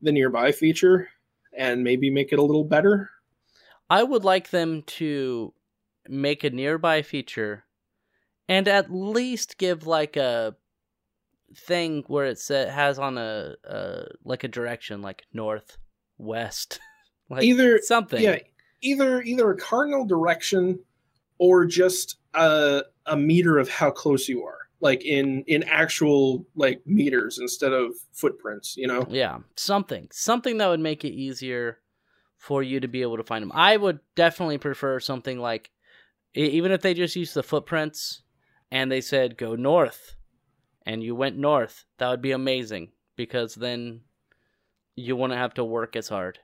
the 0.00 0.12
nearby 0.12 0.52
feature 0.52 1.08
and 1.52 1.82
maybe 1.82 2.10
make 2.10 2.32
it 2.32 2.38
a 2.38 2.42
little 2.44 2.64
better. 2.64 3.10
I 3.90 4.02
would 4.04 4.24
like 4.24 4.50
them 4.50 4.82
to 4.98 5.52
make 6.08 6.44
a 6.44 6.50
nearby 6.50 7.02
feature 7.02 7.64
and 8.48 8.68
at 8.68 8.92
least 8.92 9.58
give 9.58 9.86
like 9.86 10.16
a 10.16 10.54
thing 11.56 12.04
where 12.06 12.26
it 12.26 12.40
has 12.48 12.98
on 12.98 13.18
a 13.18 13.54
uh 13.68 14.04
like 14.24 14.44
a 14.44 14.48
direction 14.48 15.02
like 15.02 15.24
north, 15.32 15.76
west, 16.18 16.78
like 17.28 17.42
Either- 17.42 17.80
something. 17.82 18.22
Yeah, 18.22 18.38
either 18.80 19.22
either 19.22 19.50
a 19.50 19.56
cardinal 19.56 20.04
direction 20.06 20.78
or 21.38 21.64
just 21.64 22.18
a 22.34 22.82
a 23.06 23.16
meter 23.16 23.58
of 23.58 23.68
how 23.68 23.90
close 23.90 24.28
you 24.28 24.44
are, 24.44 24.65
like 24.80 25.04
in 25.04 25.42
in 25.46 25.62
actual 25.64 26.46
like 26.54 26.86
meters 26.86 27.38
instead 27.38 27.72
of 27.72 27.94
footprints. 28.12 28.76
You 28.76 28.88
know, 28.88 29.06
Yeah, 29.08 29.38
something, 29.56 30.08
something 30.12 30.58
that 30.58 30.68
would 30.68 30.80
make 30.80 31.04
it 31.04 31.12
easier 31.12 31.78
for 32.36 32.62
you 32.62 32.80
to 32.80 32.88
be 32.88 33.02
able 33.02 33.16
to 33.16 33.24
find 33.24 33.42
them. 33.42 33.52
I 33.54 33.76
would 33.76 34.00
definitely 34.14 34.58
prefer 34.58 35.00
something 35.00 35.38
like, 35.38 35.70
even 36.34 36.70
if 36.70 36.82
they 36.82 36.94
just 36.94 37.16
use 37.16 37.32
the 37.32 37.42
footprints 37.42 38.22
and 38.70 38.92
they 38.92 39.00
said 39.00 39.38
go 39.38 39.54
north, 39.56 40.14
and 40.84 41.02
you 41.02 41.14
went 41.14 41.36
north, 41.36 41.84
that 41.98 42.08
would 42.08 42.22
be 42.22 42.32
amazing 42.32 42.92
because 43.16 43.54
then 43.54 44.02
you 44.94 45.16
wouldn't 45.16 45.38
have 45.38 45.54
to 45.54 45.64
work 45.64 45.96
as 45.96 46.08
hard. 46.08 46.38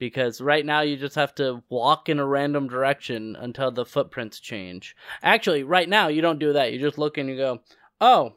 Because 0.00 0.40
right 0.40 0.64
now 0.64 0.80
you 0.80 0.96
just 0.96 1.14
have 1.14 1.34
to 1.36 1.62
walk 1.68 2.08
in 2.08 2.18
a 2.18 2.26
random 2.26 2.68
direction 2.68 3.36
until 3.38 3.70
the 3.70 3.84
footprints 3.84 4.40
change. 4.40 4.96
Actually, 5.22 5.62
right 5.62 5.88
now 5.88 6.08
you 6.08 6.22
don't 6.22 6.38
do 6.38 6.54
that. 6.54 6.72
You 6.72 6.80
just 6.80 6.96
look 6.98 7.18
and 7.18 7.28
you 7.28 7.36
go, 7.36 7.60
"Oh, 8.00 8.36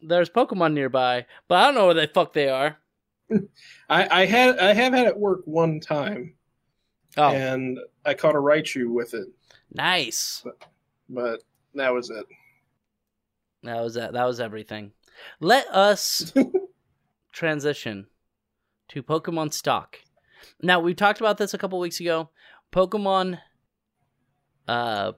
there's 0.00 0.30
Pokemon 0.30 0.72
nearby, 0.72 1.26
but 1.48 1.56
I 1.56 1.64
don't 1.66 1.74
know 1.74 1.84
where 1.84 1.94
the 1.94 2.08
fuck 2.08 2.32
they 2.32 2.48
are." 2.48 2.78
I 3.90 4.22
I 4.22 4.24
had 4.26 4.58
I 4.58 4.72
have 4.72 4.94
had 4.94 5.06
it 5.06 5.18
work 5.18 5.42
one 5.44 5.80
time, 5.80 6.34
Oh, 7.18 7.28
and 7.30 7.78
I 8.06 8.14
caught 8.14 8.34
a 8.34 8.38
Raichu 8.38 8.88
with 8.90 9.12
it, 9.12 9.28
nice. 9.70 10.42
but 11.10 11.42
that 11.74 11.92
was 11.92 12.08
it. 12.08 12.24
That 13.64 13.82
was 13.82 13.94
that. 13.94 14.14
That 14.14 14.24
was 14.24 14.40
everything. 14.40 14.92
Let 15.40 15.66
us 15.68 16.32
transition 17.32 18.06
to 18.88 19.02
Pokemon 19.02 19.52
stock. 19.52 19.98
Now 20.60 20.80
we 20.80 20.94
talked 20.94 21.20
about 21.20 21.38
this 21.38 21.54
a 21.54 21.58
couple 21.58 21.78
weeks 21.78 22.00
ago. 22.00 22.30
Pokemon, 22.72 23.38
uh, 24.66 25.12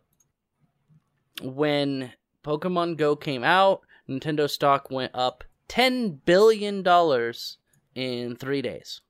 when 1.43 2.13
Pokemon 2.45 2.97
Go 2.97 3.17
came 3.17 3.45
out, 3.45 3.83
Nintendo 4.09 4.49
stock 4.49 4.91
went 4.91 5.13
up 5.15 5.45
ten 5.69 6.21
billion 6.25 6.83
dollars 6.83 7.59
in 7.95 8.37
three 8.37 8.63
days, 8.63 9.01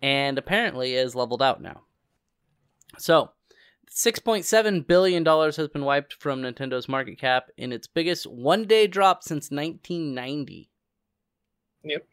and 0.00 0.38
apparently 0.38 0.94
is 0.94 1.14
leveled 1.14 1.42
out 1.42 1.60
now. 1.60 1.82
So, 2.98 3.30
$6.7 3.90 4.86
billion 4.86 5.24
has 5.24 5.68
been 5.68 5.84
wiped 5.84 6.14
from 6.14 6.42
Nintendo's 6.42 6.88
market 6.88 7.18
cap 7.18 7.48
in 7.56 7.72
its 7.72 7.86
biggest 7.86 8.26
one 8.26 8.64
day 8.64 8.86
drop 8.86 9.22
since 9.22 9.50
1990. 9.50 10.70
Yep. 11.84 12.06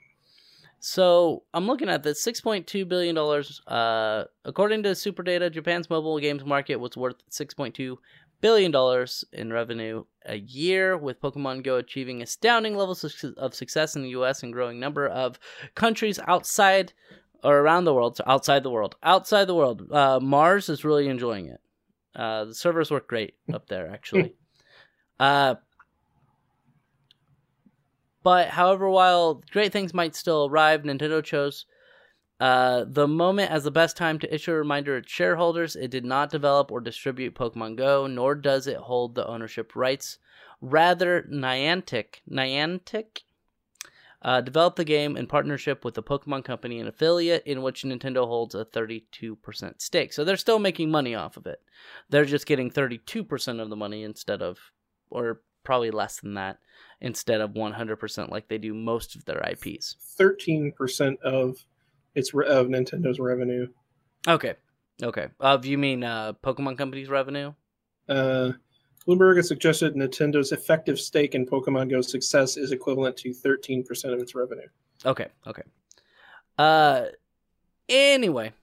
So 0.85 1.43
I'm 1.53 1.65
looking 1.65 1.87
at 1.87 2.03
this 2.03 2.21
$6.2 2.25 2.89
billion. 2.89 3.17
Uh, 3.17 4.25
according 4.43 4.83
to 4.83 4.89
SuperData, 4.89 5.49
Japan's 5.49 5.89
mobile 5.89 6.19
games 6.19 6.43
market 6.43 6.75
was 6.75 6.97
worth 6.97 7.15
$6.2 7.31 7.95
billion 8.41 9.07
in 9.31 9.53
revenue 9.53 10.03
a 10.25 10.35
year, 10.35 10.97
with 10.97 11.21
Pokemon 11.21 11.63
Go 11.63 11.77
achieving 11.77 12.21
astounding 12.21 12.75
levels 12.75 13.05
of 13.05 13.13
of 13.37 13.55
success 13.55 13.95
in 13.95 14.01
the 14.01 14.09
US 14.09 14.43
and 14.43 14.51
growing 14.51 14.77
number 14.77 15.07
of 15.07 15.39
countries 15.73 16.19
outside 16.27 16.91
or 17.45 17.59
around 17.59 17.85
the 17.85 17.93
world, 17.93 18.17
so 18.17 18.25
outside 18.27 18.63
the 18.63 18.69
world, 18.69 18.97
outside 19.03 19.45
the 19.45 19.55
world. 19.55 19.89
Uh, 19.89 20.19
Mars 20.21 20.67
is 20.67 20.83
really 20.83 21.07
enjoying 21.07 21.45
it. 21.45 21.61
Uh, 22.13 22.43
the 22.43 22.55
servers 22.55 22.91
work 22.91 23.07
great 23.07 23.35
up 23.53 23.69
there, 23.69 23.89
actually. 23.89 24.35
but 28.23 28.49
however, 28.49 28.89
while 28.89 29.43
great 29.51 29.71
things 29.71 29.93
might 29.93 30.15
still 30.15 30.45
arrive, 30.45 30.83
Nintendo 30.83 31.23
chose 31.23 31.65
uh, 32.39 32.85
the 32.87 33.07
moment 33.07 33.51
as 33.51 33.63
the 33.63 33.71
best 33.71 33.95
time 33.95 34.19
to 34.19 34.33
issue 34.33 34.51
a 34.51 34.55
reminder 34.55 34.99
to 34.99 35.07
shareholders. 35.07 35.75
It 35.75 35.91
did 35.91 36.05
not 36.05 36.31
develop 36.31 36.71
or 36.71 36.81
distribute 36.81 37.35
Pokemon 37.35 37.77
Go, 37.77 38.07
nor 38.07 38.35
does 38.35 38.67
it 38.67 38.77
hold 38.77 39.15
the 39.15 39.27
ownership 39.27 39.75
rights. 39.75 40.17
Rather, 40.59 41.23
Niantic, 41.23 42.21
Niantic 42.29 43.19
uh, 44.21 44.41
developed 44.41 44.77
the 44.77 44.85
game 44.85 45.17
in 45.17 45.27
partnership 45.27 45.83
with 45.83 45.93
the 45.93 46.03
Pokemon 46.03 46.45
Company, 46.45 46.79
an 46.79 46.87
affiliate 46.87 47.43
in 47.45 47.61
which 47.61 47.83
Nintendo 47.83 48.25
holds 48.25 48.55
a 48.55 48.65
32% 48.65 49.81
stake. 49.81 50.13
So 50.13 50.23
they're 50.23 50.37
still 50.37 50.59
making 50.59 50.89
money 50.89 51.13
off 51.13 51.37
of 51.37 51.45
it. 51.45 51.61
They're 52.09 52.25
just 52.25 52.45
getting 52.45 52.71
32% 52.71 53.61
of 53.61 53.69
the 53.69 53.75
money 53.75 54.03
instead 54.03 54.41
of, 54.41 54.71
or 55.09 55.41
probably 55.63 55.91
less 55.91 56.19
than 56.19 56.35
that, 56.35 56.59
instead 57.03 57.41
of 57.41 57.51
100% 57.51 58.31
like 58.31 58.47
they 58.47 58.57
do 58.57 58.73
most 58.73 59.15
of 59.15 59.25
their 59.25 59.43
IPs. 59.47 59.97
Thirteen 60.17 60.71
percent 60.71 61.19
of 61.21 61.57
its 62.15 62.33
re- 62.33 62.47
of 62.47 62.67
Nintendo's 62.67 63.19
revenue. 63.19 63.67
Okay. 64.27 64.55
Okay. 65.01 65.27
Of 65.39 65.65
you 65.65 65.77
mean 65.77 66.03
uh, 66.03 66.33
Pokemon 66.33 66.77
Company's 66.77 67.09
revenue? 67.09 67.53
Uh, 68.07 68.53
Bloomberg 69.07 69.35
has 69.37 69.47
suggested 69.47 69.95
Nintendo's 69.95 70.51
effective 70.51 70.99
stake 70.99 71.35
in 71.35 71.45
Pokemon 71.45 71.89
Go's 71.89 72.09
success 72.09 72.57
is 72.57 72.71
equivalent 72.71 73.17
to 73.17 73.29
13% 73.29 73.85
of 74.13 74.19
its 74.19 74.33
revenue. 74.33 74.67
Okay, 75.05 75.27
okay. 75.45 75.63
Uh 76.57 77.05
anyway, 77.89 78.53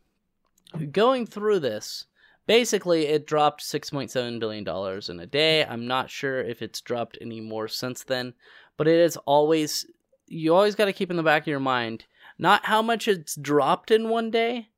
going 0.92 1.26
through 1.26 1.58
this, 1.58 2.06
basically 2.46 3.06
it 3.06 3.26
dropped 3.26 3.62
6.7 3.62 4.40
billion 4.40 4.64
dollars 4.64 5.08
in 5.08 5.20
a 5.20 5.26
day. 5.26 5.64
I'm 5.64 5.86
not 5.86 6.10
sure 6.10 6.40
if 6.40 6.62
it's 6.62 6.80
dropped 6.80 7.18
any 7.20 7.40
more 7.40 7.68
since 7.68 8.02
then, 8.04 8.34
but 8.76 8.88
it 8.88 8.98
is 8.98 9.16
always 9.18 9.86
you 10.26 10.54
always 10.54 10.74
got 10.76 10.84
to 10.84 10.92
keep 10.92 11.10
in 11.10 11.16
the 11.16 11.22
back 11.22 11.42
of 11.42 11.48
your 11.48 11.60
mind 11.60 12.04
not 12.38 12.64
how 12.66 12.80
much 12.80 13.06
it's 13.06 13.36
dropped 13.36 13.90
in 13.90 14.08
one 14.08 14.30
day, 14.30 14.68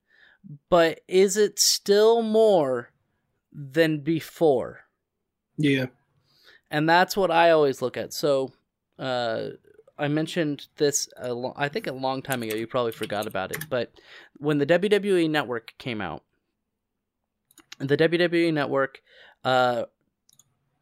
but 0.69 1.01
is 1.07 1.37
it 1.37 1.61
still 1.61 2.21
more 2.23 2.91
than 3.53 4.01
before? 4.01 4.81
Yeah. 5.57 5.87
and 6.71 6.89
that's 6.89 7.17
what 7.17 7.31
I 7.31 7.51
always 7.51 7.81
look 7.83 7.97
at. 7.97 8.13
So, 8.13 8.53
uh, 8.99 9.51
I 9.99 10.09
mentioned 10.09 10.67
this, 10.79 11.09
a 11.19 11.33
lo- 11.33 11.53
I 11.57 11.69
think 11.69 11.87
a 11.87 11.93
long 11.93 12.23
time 12.23 12.43
ago. 12.43 12.57
You 12.57 12.67
probably 12.67 12.93
forgot 12.93 13.27
about 13.29 13.53
it, 13.53 13.67
but 13.69 13.93
when 14.39 14.59
the 14.59 14.67
WWE 14.67 15.31
Network 15.31 15.75
came 15.79 16.01
out, 16.01 16.25
the 17.89 17.97
WWE 17.97 18.53
Network 18.53 19.01
uh, 19.45 19.85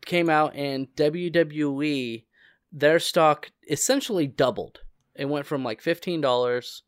came 0.05 0.31
out, 0.31 0.55
and 0.55 0.89
WWE 0.97 2.25
their 2.73 3.01
stock 3.01 3.51
essentially 3.69 4.27
doubled. 4.27 4.81
It 5.15 5.29
went 5.29 5.47
from 5.47 5.65
like 5.65 5.81
fifteen 5.81 6.21
dollars 6.21 6.83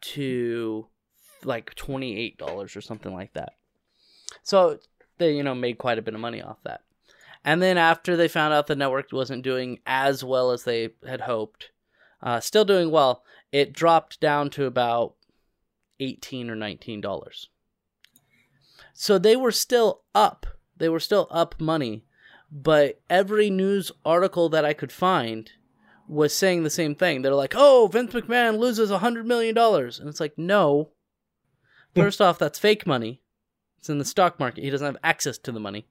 to 0.00 0.86
like 1.44 1.74
twenty 1.74 2.18
eight 2.18 2.38
dollars 2.38 2.76
or 2.76 2.80
something 2.80 3.12
like 3.12 3.32
that. 3.34 3.52
So 4.42 4.78
they 5.18 5.34
you 5.34 5.42
know 5.42 5.54
made 5.54 5.78
quite 5.78 5.98
a 5.98 6.02
bit 6.02 6.14
of 6.14 6.20
money 6.20 6.42
off 6.42 6.62
that. 6.64 6.82
And 7.44 7.62
then 7.62 7.78
after 7.78 8.16
they 8.16 8.28
found 8.28 8.52
out 8.54 8.66
the 8.66 8.74
network 8.74 9.12
wasn't 9.12 9.44
doing 9.44 9.78
as 9.86 10.24
well 10.24 10.50
as 10.50 10.64
they 10.64 10.90
had 11.06 11.20
hoped, 11.20 11.70
uh, 12.20 12.40
still 12.40 12.64
doing 12.64 12.90
well, 12.90 13.22
it 13.52 13.72
dropped 13.72 14.20
down 14.20 14.50
to 14.50 14.64
about 14.64 15.14
eighteen 16.00 16.50
or 16.50 16.56
nineteen 16.56 17.00
dollars. 17.00 17.48
So 18.98 19.18
they 19.18 19.36
were 19.36 19.52
still 19.52 20.02
up. 20.14 20.46
They 20.78 20.88
were 20.88 21.00
still 21.00 21.28
up 21.30 21.60
money, 21.60 22.04
but 22.50 23.00
every 23.10 23.50
news 23.50 23.92
article 24.04 24.48
that 24.48 24.64
I 24.64 24.72
could 24.72 24.90
find 24.90 25.50
was 26.08 26.34
saying 26.34 26.62
the 26.62 26.70
same 26.70 26.94
thing. 26.94 27.20
They're 27.22 27.34
like, 27.34 27.54
"Oh, 27.56 27.88
Vince 27.92 28.14
McMahon 28.14 28.58
loses 28.58 28.90
a 28.90 28.98
hundred 29.00 29.26
million 29.26 29.54
dollars," 29.54 29.98
and 30.00 30.08
it's 30.08 30.20
like, 30.20 30.38
no. 30.38 30.90
Hmm. 31.94 32.00
First 32.00 32.20
off, 32.22 32.38
that's 32.38 32.58
fake 32.58 32.86
money. 32.86 33.20
It's 33.78 33.90
in 33.90 33.98
the 33.98 34.04
stock 34.04 34.40
market. 34.40 34.64
He 34.64 34.70
doesn't 34.70 34.86
have 34.86 34.96
access 35.04 35.36
to 35.38 35.52
the 35.52 35.60
money. 35.60 35.86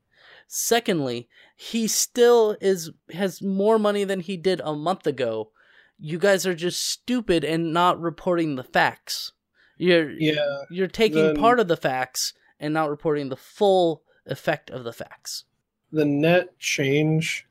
Secondly, 0.47 1.30
he 1.56 1.88
still 1.88 2.58
is 2.60 2.91
has 3.14 3.39
more 3.41 3.78
money 3.78 4.03
than 4.03 4.20
he 4.20 4.36
did 4.36 4.62
a 4.64 4.74
month 4.76 5.06
ago. 5.06 5.51
You 5.99 6.18
guys 6.18 6.45
are 6.47 6.56
just 6.56 6.82
stupid 6.82 7.43
and 7.43 7.72
not 7.72 7.99
reporting 8.01 8.56
the 8.56 8.64
facts. 8.64 9.32
You're 9.78 10.10
Yeah. 10.12 10.64
you're 10.72 10.88
taking 10.88 11.26
then- 11.28 11.36
part 11.36 11.60
of 11.60 11.68
the 11.68 11.78
facts 11.78 12.34
and 12.60 12.74
not 12.74 12.89
reporting 12.89 13.30
the 13.30 13.36
full 13.36 14.03
effect 14.26 14.70
of 14.70 14.84
the 14.84 14.93
facts. 14.93 15.45
The 15.91 16.06
net 16.06 16.58
change 16.60 17.45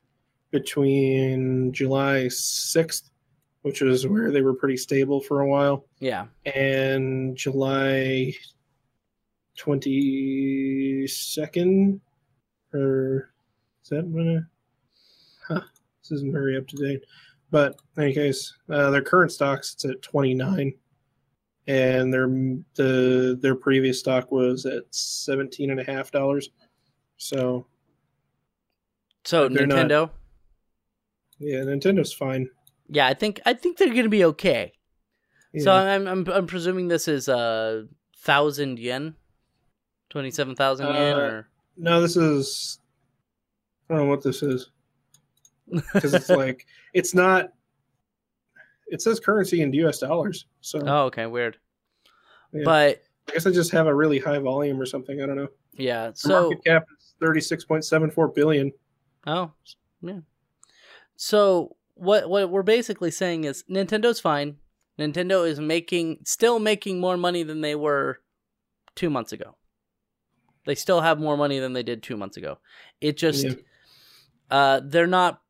between 0.51 1.73
July 1.73 2.27
6th, 2.29 3.11
which 3.63 3.83
is 3.83 4.07
where 4.07 4.31
they 4.31 4.43
were 4.43 4.55
pretty 4.55 4.77
stable 4.77 5.21
for 5.21 5.41
a 5.41 5.49
while, 5.49 5.87
Yeah. 6.01 6.27
and 6.45 7.37
July 7.37 8.35
22nd, 9.59 12.01
or 12.73 13.33
is 13.83 13.89
that 13.91 14.07
when? 14.07 14.39
I, 14.39 14.41
huh, 15.55 15.61
this 16.03 16.13
isn't 16.13 16.33
very 16.33 16.57
up 16.57 16.67
to 16.69 16.77
date. 16.77 17.05
But 17.51 17.77
in 17.97 18.05
any 18.05 18.15
case, 18.15 18.53
uh, 18.71 18.91
their 18.91 19.03
current 19.03 19.33
stocks 19.33 19.75
it's 19.75 19.85
at 19.85 20.03
29, 20.03 20.73
and 21.67 22.13
their 22.13 22.27
the 22.75 23.39
their 23.41 23.55
previous 23.55 23.99
stock 24.01 24.31
was 24.31 24.67
at 24.67 24.83
17 24.91 25.71
and 25.71 25.81
a 25.81 25.85
half 25.85 26.11
dollars. 26.11 26.51
So 27.17 27.67
So 29.25 29.49
they're 29.49 29.67
not- 29.67 29.87
Nintendo, 29.89 30.11
yeah, 31.39 31.61
Nintendo's 31.61 32.13
fine. 32.13 32.49
yeah, 32.89 33.07
I 33.07 33.15
think 33.15 33.41
I 33.47 33.55
think 33.55 33.79
they're 33.79 33.95
gonna 33.95 34.09
be 34.09 34.25
okay. 34.25 34.73
So 35.59 35.73
I'm 35.73 36.07
I'm 36.09 36.27
I'm 36.29 36.47
presuming 36.49 36.89
this 36.89 37.07
is 37.07 37.29
a 37.29 37.87
thousand 38.19 38.79
yen, 38.81 39.15
twenty 40.11 40.31
seven 40.33 40.57
thousand 40.57 40.87
yen, 40.89 41.15
Uh, 41.15 41.17
or 41.21 41.49
No, 41.77 42.01
this 42.03 42.17
is. 42.17 42.81
I 43.89 43.95
don't 43.95 44.05
know 44.05 44.11
what 44.11 44.23
this 44.23 44.43
is 44.43 44.71
because 45.93 46.13
it's 46.15 46.29
like 46.45 46.67
it's 46.93 47.15
not. 47.15 47.54
It 48.89 49.01
says 49.03 49.19
currency 49.21 49.63
in 49.63 49.73
U.S. 49.73 49.99
dollars, 49.99 50.47
so 50.61 50.81
oh 50.87 51.05
okay, 51.07 51.27
weird. 51.27 51.57
Yeah. 52.53 52.63
But 52.65 53.03
I 53.29 53.33
guess 53.33 53.47
I 53.47 53.51
just 53.51 53.71
have 53.73 53.87
a 53.87 53.95
really 53.95 54.19
high 54.19 54.39
volume 54.39 54.81
or 54.81 54.87
something. 54.87 55.21
I 55.23 55.27
don't 55.27 55.37
know. 55.37 55.49
yeah, 55.73 56.11
The 56.11 56.17
so 56.17 56.43
market 56.51 56.65
cap 56.65 56.85
is 56.99 57.15
thirty-six 57.21 57.65
point 57.65 57.85
seven 57.85 58.11
four 58.11 58.29
billion. 58.29 58.71
Oh, 59.27 59.53
yeah. 60.03 60.21
So 61.17 61.77
what 61.95 62.29
what 62.29 62.51
we're 62.51 62.63
basically 62.63 63.11
saying 63.11 63.45
is 63.45 63.65
Nintendo's 63.71 64.21
fine. 64.21 64.57
Nintendo 64.99 65.49
is 65.49 65.59
making 65.59 66.19
still 66.25 66.59
making 66.59 67.01
more 67.01 67.17
money 67.17 67.43
than 67.43 67.61
they 67.63 67.75
were 67.75 68.21
2 68.95 69.11
months 69.11 69.33
ago. 69.33 69.57
They 70.67 70.77
still 70.77 71.01
have 71.01 71.19
more 71.19 71.37
money 71.37 71.59
than 71.59 71.73
they 71.73 71.83
did 71.83 72.03
2 72.03 72.17
months 72.17 72.37
ago. 72.37 72.59
It 73.01 73.17
just 73.17 73.45
Yeah. 73.45 73.55
uh 74.51 74.81
they're 74.85 75.07
not 75.09 75.41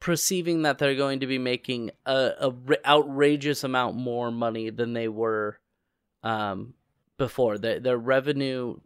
perceiving 0.00 0.62
that 0.62 0.78
they're 0.78 0.94
going 0.94 1.20
to 1.20 1.26
be 1.26 1.38
making 1.38 1.90
a, 2.06 2.32
a 2.40 2.54
outrageous 2.86 3.64
amount 3.64 3.96
more 3.96 4.30
money 4.30 4.70
than 4.70 4.92
they 4.92 5.08
were 5.08 5.58
um 6.22 6.74
before. 7.16 7.58
Their 7.58 7.80
their 7.80 7.98
revenue 7.98 8.78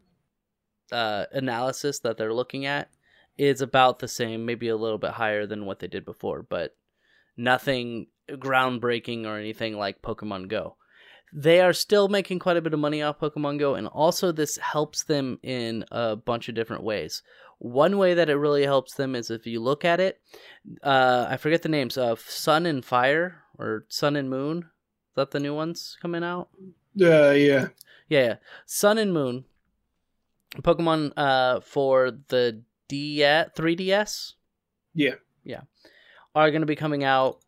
uh 0.91 1.27
analysis 1.33 2.01
that 2.01 2.17
they're 2.17 2.35
looking 2.35 2.67
at 2.67 2.91
is 3.39 3.61
about 3.61 3.99
the 3.99 4.09
same, 4.09 4.45
maybe 4.45 4.69
a 4.69 4.77
little 4.77 4.99
bit 4.99 5.13
higher 5.13 5.47
than 5.47 5.67
what 5.67 5.79
they 5.79 5.87
did 5.87 6.05
before, 6.05 6.43
but 6.43 6.77
nothing 7.37 8.07
groundbreaking 8.31 9.25
or 9.27 9.39
anything 9.39 9.77
like 9.77 10.03
Pokemon 10.03 10.49
Go. 10.49 10.77
They 11.33 11.61
are 11.61 11.73
still 11.73 12.09
making 12.09 12.41
quite 12.41 12.59
a 12.59 12.61
bit 12.61 12.75
of 12.75 12.81
money 12.81 13.01
off 13.03 13.19
Pokemon 13.19 13.59
Go, 13.59 13.75
and 13.75 13.87
also 13.87 14.33
this 14.33 14.59
helps 14.59 15.05
them 15.05 15.39
in 15.43 15.85
a 15.91 16.15
bunch 16.15 16.49
of 16.49 16.55
different 16.55 16.83
ways. 16.83 17.23
One 17.65 17.97
way 17.97 18.15
that 18.15 18.29
it 18.29 18.35
really 18.35 18.65
helps 18.65 18.95
them 18.95 19.15
is 19.15 19.31
if 19.31 19.47
you 19.47 19.61
look 19.61 19.85
at 19.85 20.01
it, 20.01 20.21
uh, 20.83 21.27
I 21.29 21.37
forget 21.37 21.63
the 21.63 21.69
names 21.69 21.97
of 21.97 22.19
Sun 22.21 22.67
and 22.67 22.85
Fire 22.85 23.43
or 23.57 23.85
Sun 23.89 24.17
and 24.17 24.29
Moon. 24.29 24.59
Is 24.59 25.15
that 25.15 25.31
the 25.31 25.39
new 25.39 25.55
ones 25.55 25.97
coming 26.03 26.25
out? 26.25 26.49
Uh, 27.01 27.31
yeah, 27.31 27.33
Yeah, 27.33 27.69
yeah. 28.09 28.35
Sun 28.67 28.99
and 28.99 29.13
Moon. 29.13 29.45
Pokemon 30.57 31.13
uh 31.17 31.61
for 31.61 32.11
the 32.29 32.63
DS 32.89 33.51
3DS 33.57 34.33
Yeah. 34.95 35.15
yeah. 35.45 35.63
are 36.35 36.51
going 36.51 36.61
to 36.63 36.67
be 36.67 36.77
coming 36.77 37.05
out 37.05 37.39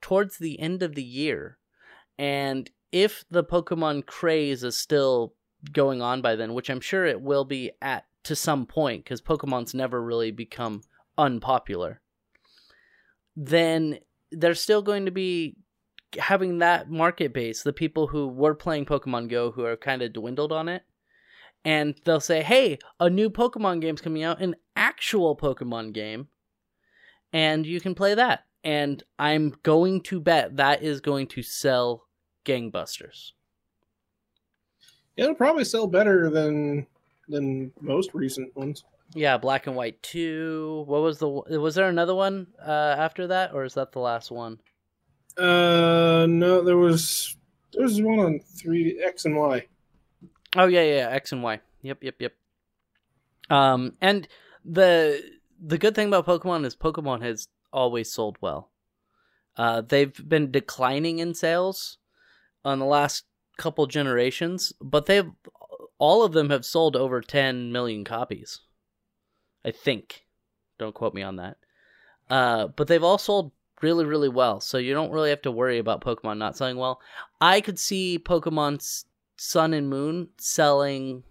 towards 0.00 0.38
the 0.38 0.58
end 0.60 0.82
of 0.82 0.94
the 0.94 1.02
year. 1.02 1.58
And 2.18 2.70
if 2.92 3.24
the 3.30 3.44
Pokemon 3.44 4.06
craze 4.06 4.62
is 4.64 4.78
still 4.78 5.34
going 5.72 6.02
on 6.02 6.22
by 6.22 6.36
then, 6.36 6.54
which 6.54 6.70
I'm 6.70 6.80
sure 6.80 7.04
it 7.04 7.20
will 7.20 7.44
be 7.44 7.72
at 7.80 8.06
to 8.24 8.34
some 8.34 8.66
point 8.66 9.06
cuz 9.06 9.20
Pokemon's 9.20 9.74
never 9.74 10.02
really 10.02 10.30
become 10.30 10.82
unpopular. 11.16 12.00
Then 13.36 14.00
they're 14.32 14.54
still 14.54 14.82
going 14.82 15.04
to 15.04 15.12
be 15.12 15.56
having 16.18 16.58
that 16.58 16.90
market 16.90 17.32
base, 17.32 17.62
the 17.62 17.72
people 17.72 18.08
who 18.08 18.26
were 18.28 18.54
playing 18.54 18.86
Pokemon 18.86 19.28
Go 19.28 19.50
who 19.50 19.64
are 19.64 19.76
kind 19.76 20.02
of 20.02 20.12
dwindled 20.12 20.52
on 20.52 20.68
it. 20.68 20.82
And 21.64 21.96
they'll 22.04 22.20
say, 22.20 22.42
"Hey, 22.42 22.78
a 23.00 23.10
new 23.10 23.28
Pokemon 23.28 23.80
game's 23.80 24.00
coming 24.00 24.22
out, 24.22 24.40
an 24.40 24.56
actual 24.76 25.36
Pokemon 25.36 25.92
game." 25.92 26.28
and 27.32 27.66
you 27.66 27.80
can 27.80 27.94
play 27.94 28.14
that. 28.14 28.44
And 28.64 29.02
I'm 29.18 29.54
going 29.62 30.00
to 30.04 30.20
bet 30.20 30.56
that 30.56 30.82
is 30.82 31.00
going 31.00 31.28
to 31.28 31.42
sell 31.42 32.06
gangbusters. 32.44 33.32
It'll 35.16 35.34
probably 35.34 35.64
sell 35.64 35.86
better 35.86 36.30
than 36.30 36.86
than 37.28 37.72
most 37.80 38.14
recent 38.14 38.54
ones. 38.56 38.84
Yeah, 39.14 39.36
Black 39.38 39.66
and 39.66 39.76
White 39.76 40.02
2. 40.02 40.84
What 40.86 41.02
was 41.02 41.18
the 41.18 41.28
was 41.28 41.74
there 41.74 41.88
another 41.88 42.14
one 42.14 42.48
uh, 42.64 42.94
after 42.98 43.28
that 43.28 43.52
or 43.54 43.64
is 43.64 43.74
that 43.74 43.92
the 43.92 44.00
last 44.00 44.30
one? 44.30 44.58
Uh, 45.36 46.26
no, 46.28 46.62
there 46.62 46.76
was 46.76 47.36
there 47.72 47.82
was 47.82 48.00
one 48.00 48.18
on 48.18 48.40
three 48.40 49.00
X 49.04 49.24
and 49.24 49.36
Y. 49.36 49.66
Oh 50.56 50.66
yeah, 50.66 50.82
yeah, 50.82 51.08
X 51.10 51.32
and 51.32 51.42
Y. 51.42 51.60
Yep, 51.82 52.02
yep, 52.02 52.14
yep. 52.18 52.32
Um 53.48 53.92
and 54.00 54.26
the 54.64 55.22
the 55.60 55.78
good 55.78 55.94
thing 55.94 56.08
about 56.08 56.26
Pokemon 56.26 56.64
is 56.64 56.74
Pokemon 56.74 57.22
has 57.22 57.48
always 57.72 58.12
sold 58.12 58.38
well. 58.40 58.70
Uh 59.56 59.82
they've 59.82 60.28
been 60.28 60.50
declining 60.50 61.18
in 61.20 61.34
sales 61.34 61.98
on 62.64 62.78
the 62.80 62.86
last 62.86 63.24
couple 63.56 63.86
generations, 63.86 64.72
but 64.80 65.06
they've 65.06 65.30
all 65.98 66.22
of 66.22 66.32
them 66.32 66.50
have 66.50 66.64
sold 66.64 66.94
over 66.96 67.20
10 67.20 67.72
million 67.72 68.04
copies. 68.04 68.60
I 69.64 69.70
think. 69.70 70.24
Don't 70.78 70.94
quote 70.94 71.14
me 71.14 71.22
on 71.22 71.36
that. 71.36 71.56
Uh, 72.28 72.68
but 72.68 72.86
they've 72.86 73.02
all 73.02 73.18
sold 73.18 73.52
really, 73.82 74.04
really 74.04 74.28
well, 74.28 74.60
so 74.60 74.78
you 74.78 74.92
don't 74.92 75.10
really 75.10 75.30
have 75.30 75.42
to 75.42 75.50
worry 75.50 75.78
about 75.78 76.02
Pokemon 76.02 76.38
not 76.38 76.56
selling 76.56 76.76
well. 76.76 77.00
I 77.40 77.60
could 77.60 77.78
see 77.78 78.18
Pokemon 78.18 79.04
Sun 79.36 79.74
and 79.74 79.88
Moon 79.88 80.28
selling 80.38 81.22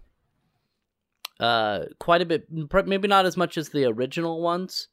uh 1.38 1.84
quite 1.98 2.22
a 2.22 2.24
bit 2.24 2.46
maybe 2.86 3.08
not 3.08 3.26
as 3.26 3.36
much 3.36 3.58
as 3.58 3.68
the 3.68 3.84
original 3.84 4.40
ones 4.40 4.88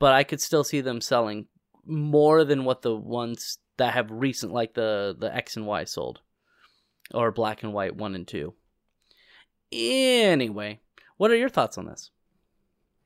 but 0.00 0.12
i 0.12 0.24
could 0.24 0.40
still 0.40 0.64
see 0.64 0.80
them 0.80 1.00
selling 1.00 1.46
more 1.86 2.44
than 2.44 2.64
what 2.64 2.82
the 2.82 2.94
ones 2.96 3.58
that 3.76 3.94
have 3.94 4.10
recent 4.10 4.52
like 4.52 4.74
the 4.74 5.14
the 5.16 5.32
x 5.34 5.56
and 5.56 5.66
y 5.66 5.84
sold 5.84 6.20
or 7.12 7.30
black 7.32 7.62
and 7.62 7.72
white 7.72 7.94
1 7.96 8.14
and 8.14 8.26
2 8.26 8.54
anyway 9.72 10.80
what 11.16 11.30
are 11.30 11.36
your 11.36 11.48
thoughts 11.48 11.76
on 11.78 11.86
this 11.86 12.10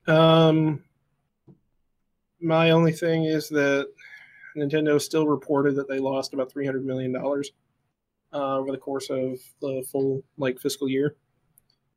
Um, 0.07 0.83
my 2.41 2.71
only 2.71 2.91
thing 2.91 3.25
is 3.25 3.49
that 3.49 3.87
Nintendo 4.57 4.99
still 4.99 5.27
reported 5.27 5.75
that 5.75 5.87
they 5.87 5.99
lost 5.99 6.33
about 6.33 6.51
three 6.51 6.65
hundred 6.65 6.85
million 6.85 7.11
dollars 7.11 7.51
uh, 8.33 8.57
over 8.57 8.71
the 8.71 8.77
course 8.77 9.09
of 9.09 9.39
the 9.61 9.83
full 9.91 10.23
like 10.37 10.59
fiscal 10.59 10.87
year. 10.89 11.15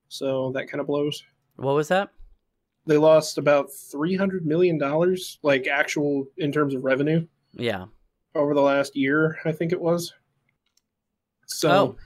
So 0.08 0.52
that 0.52 0.68
kind 0.68 0.80
of 0.80 0.86
blows. 0.86 1.22
what 1.56 1.74
was 1.74 1.88
that 1.88 2.10
They 2.86 2.98
lost 2.98 3.38
about 3.38 3.72
three 3.72 4.16
hundred 4.16 4.44
million 4.44 4.78
dollars, 4.78 5.38
like 5.42 5.66
actual 5.66 6.26
in 6.36 6.52
terms 6.52 6.74
of 6.74 6.84
revenue, 6.84 7.26
yeah 7.54 7.86
over 8.34 8.54
the 8.54 8.60
last 8.62 8.96
year. 8.96 9.38
I 9.44 9.52
think 9.52 9.72
it 9.72 9.80
was. 9.80 10.12
So 11.58 11.70
Oh. 11.70 11.96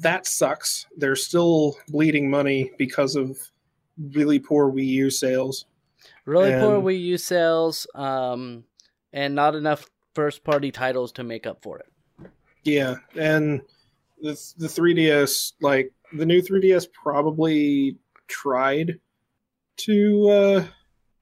that 0.00 0.26
sucks. 0.26 0.86
They're 0.96 1.16
still 1.16 1.76
bleeding 1.88 2.28
money 2.30 2.70
because 2.78 3.16
of 3.16 3.38
really 4.12 4.38
poor 4.38 4.70
Wii 4.72 4.86
U 4.86 5.10
sales. 5.10 5.66
really 6.26 6.52
poor 6.52 6.80
wii 6.80 7.00
u 7.00 7.16
sales 7.18 7.86
um 7.94 8.64
and 9.12 9.34
not 9.34 9.54
enough 9.54 9.86
first 10.14 10.42
party 10.44 10.70
titles 10.72 11.12
to 11.12 11.22
make 11.22 11.46
up 11.46 11.62
for 11.62 11.78
it 11.78 11.86
Yeah, 12.64 12.96
and 13.14 13.62
the 14.20 14.32
the 14.58 14.66
3DS, 14.68 15.52
like 15.60 15.92
the 16.12 16.26
new 16.26 16.40
3DS, 16.42 16.86
probably 16.92 17.96
tried 18.26 18.98
to 19.78 20.28
uh, 20.30 20.64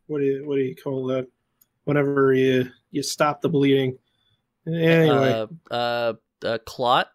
what 0.07 0.19
do 0.21 0.25
you 0.25 0.47
what 0.49 0.57
do 0.57 0.63
you 0.63 0.77
call 0.77 1.07
that? 1.09 1.27
Whenever 1.85 2.33
you 2.33 2.71
you 2.91 3.03
stop 3.03 3.41
the 3.43 3.49
bleeding. 3.49 3.99
Anyway, 4.67 5.47
uh 5.71 5.75
uh, 5.75 6.13
uh 6.45 6.59
clot 6.65 7.09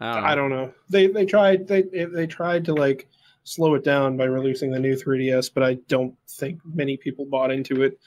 I 0.00 0.12
don't 0.14 0.22
know. 0.22 0.28
I 0.28 0.34
don't 0.34 0.50
know. 0.50 0.74
They 0.88 1.06
they 1.08 1.26
tried 1.26 1.66
they 1.68 1.82
they 1.82 2.26
tried 2.26 2.64
to 2.66 2.74
like 2.74 3.08
slow 3.44 3.74
it 3.74 3.84
down 3.84 4.16
by 4.16 4.24
releasing 4.24 4.70
the 4.70 4.78
new 4.78 4.94
3DS, 4.94 5.50
but 5.52 5.62
I 5.62 5.74
don't 5.88 6.14
think 6.28 6.60
many 6.64 6.96
people 6.96 7.24
bought 7.26 7.50
into 7.50 7.82
it. 7.82 7.98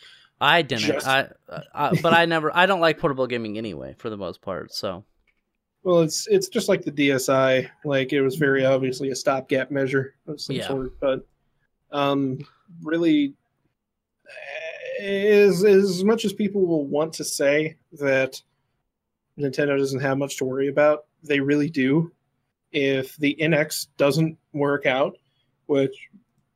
I 0.41 0.61
didn't. 0.61 0.83
Just- 0.85 1.07
I, 1.07 1.29
I, 1.73 1.95
but 2.01 2.13
I 2.13 2.25
never. 2.25 2.55
I 2.55 2.65
don't 2.65 2.81
like 2.81 2.97
portable 2.99 3.27
gaming 3.27 3.57
anyway, 3.57 3.95
for 3.97 4.09
the 4.09 4.17
most 4.17 4.41
part. 4.41 4.73
So 4.73 5.03
Well, 5.83 6.01
it's 6.01 6.27
it's 6.27 6.47
just 6.49 6.67
like 6.67 6.83
the 6.83 6.91
DSi. 6.91 7.69
Like 7.85 8.11
it 8.13 8.21
was 8.21 8.35
very 8.35 8.65
obviously 8.65 9.09
a 9.11 9.15
stopgap 9.15 9.71
measure 9.71 10.15
of 10.27 10.41
some 10.41 10.55
Yeah. 10.55 10.67
sort, 10.67 10.99
but 10.99 11.25
um, 11.91 12.39
really, 12.81 13.35
is 14.99 15.63
as 15.63 16.03
much 16.03 16.25
as 16.25 16.33
people 16.33 16.65
will 16.65 16.85
want 16.87 17.13
to 17.13 17.23
say 17.23 17.77
that 17.93 18.41
Nintendo 19.39 19.77
doesn't 19.77 19.99
have 20.01 20.17
much 20.17 20.37
to 20.37 20.45
worry 20.45 20.67
about, 20.67 21.05
they 21.23 21.39
really 21.39 21.69
do. 21.69 22.11
If 22.71 23.15
the 23.17 23.35
NX 23.39 23.87
doesn't 23.97 24.37
work 24.51 24.85
out, 24.85 25.17
which 25.67 25.95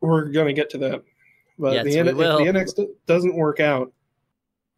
we're 0.02 0.26
gonna 0.26 0.54
get 0.54 0.70
to 0.72 0.78
that, 0.80 1.04
but 1.60 1.74
Yes, 1.74 1.86
the, 1.86 2.00
N- 2.00 2.08
if 2.08 2.18
the 2.18 2.24
NX 2.24 2.76
do- 2.76 2.96
doesn't 3.06 3.36
work 3.36 3.60
out, 3.60 3.92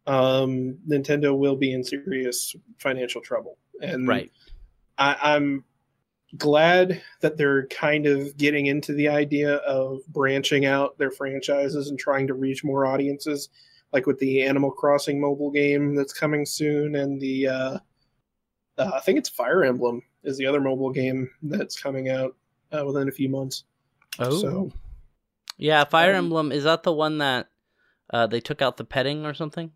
um, 0.06 0.78
Nintendo 0.88 1.36
will 1.36 1.56
be 1.56 1.72
in 1.72 1.84
serious 1.84 2.54
financial 2.78 3.20
trouble. 3.20 3.58
And 3.80 4.06
right, 4.08 4.30
I, 4.98 5.16
I'm 5.20 5.64
glad 6.36 7.02
that 7.20 7.36
they're 7.36 7.66
kind 7.66 8.06
of 8.06 8.36
getting 8.36 8.66
into 8.66 8.92
the 8.92 9.08
idea 9.08 9.56
of 9.56 10.00
branching 10.08 10.64
out 10.64 10.96
their 10.98 11.10
franchises 11.10 11.88
and 11.88 11.98
trying 11.98 12.26
to 12.28 12.34
reach 12.34 12.62
more 12.64 12.86
audiences, 12.86 13.48
like 13.92 14.06
with 14.06 14.18
the 14.18 14.42
Animal 14.42 14.70
Crossing 14.70 15.20
mobile 15.20 15.50
game 15.50 15.94
that's 15.94 16.12
coming 16.12 16.46
soon, 16.46 16.96
and 16.96 17.20
the 17.20 17.48
uh, 17.48 17.78
uh, 18.80 18.90
I 18.94 19.00
think 19.00 19.18
it's 19.18 19.28
Fire 19.28 19.64
Emblem 19.64 20.02
is 20.22 20.36
the 20.38 20.46
other 20.46 20.60
mobile 20.60 20.90
game 20.90 21.30
that's 21.42 21.80
coming 21.80 22.08
out 22.08 22.36
uh, 22.72 22.84
within 22.84 23.08
a 23.08 23.12
few 23.12 23.28
months. 23.28 23.64
oh 24.18 24.40
So 24.40 24.72
yeah. 25.56 25.84
Fire 25.84 26.12
um, 26.12 26.24
Emblem 26.24 26.52
is 26.52 26.64
that 26.64 26.82
the 26.82 26.92
one 26.92 27.18
that 27.18 27.48
uh, 28.10 28.26
they 28.26 28.40
took 28.40 28.62
out 28.62 28.76
the 28.76 28.84
petting 28.84 29.24
or 29.26 29.34
something? 29.34 29.72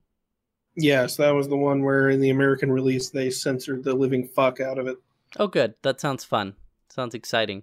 yes, 0.76 1.16
that 1.16 1.30
was 1.30 1.48
the 1.48 1.56
one 1.56 1.84
where 1.84 2.10
in 2.10 2.20
the 2.20 2.30
American 2.30 2.70
release 2.72 3.10
they 3.10 3.30
censored 3.30 3.84
the 3.84 3.94
living 3.94 4.26
fuck 4.26 4.60
out 4.60 4.78
of 4.78 4.88
it. 4.88 4.96
Oh, 5.38 5.46
good. 5.46 5.74
That 5.82 6.00
sounds 6.00 6.24
fun. 6.24 6.54
Sounds 6.88 7.14
exciting. 7.14 7.62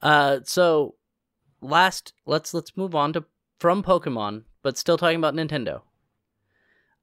Uh, 0.00 0.40
so 0.44 0.94
last, 1.60 2.14
let's 2.26 2.54
let's 2.54 2.76
move 2.76 2.94
on 2.94 3.12
to 3.14 3.24
from 3.58 3.82
Pokemon, 3.82 4.44
but 4.62 4.78
still 4.78 4.96
talking 4.96 5.18
about 5.18 5.34
Nintendo. 5.34 5.82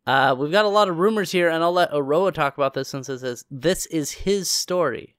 Uh, 0.07 0.35
we've 0.37 0.51
got 0.51 0.65
a 0.65 0.69
lot 0.69 0.87
of 0.87 0.99
rumors 0.99 1.31
here, 1.31 1.49
and 1.49 1.63
I'll 1.63 1.71
let 1.71 1.91
Aroah 1.91 2.33
talk 2.33 2.57
about 2.57 2.73
this 2.73 2.89
since 2.89 3.07
this 3.07 3.23
is 3.23 3.45
this 3.49 3.85
is 3.87 4.11
his 4.11 4.49
story. 4.51 5.15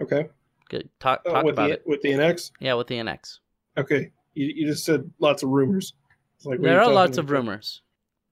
Okay, 0.00 0.28
Good. 0.72 0.88
Talk 1.00 1.20
uh, 1.26 1.32
talk 1.32 1.44
with 1.44 1.52
about 1.52 1.68
the 1.68 1.74
it. 1.74 1.82
with 1.84 2.00
the 2.00 2.08
NX. 2.08 2.50
Yeah, 2.58 2.74
with 2.74 2.86
the 2.86 2.94
NX. 2.96 3.40
Okay, 3.76 4.10
you, 4.32 4.46
you 4.46 4.66
just 4.66 4.84
said 4.84 5.10
lots 5.18 5.42
of 5.42 5.50
rumors. 5.50 5.92
It's 6.36 6.46
like, 6.46 6.60
There 6.62 6.80
are 6.80 6.90
lots 6.90 7.18
of 7.18 7.30
rumors. 7.30 7.82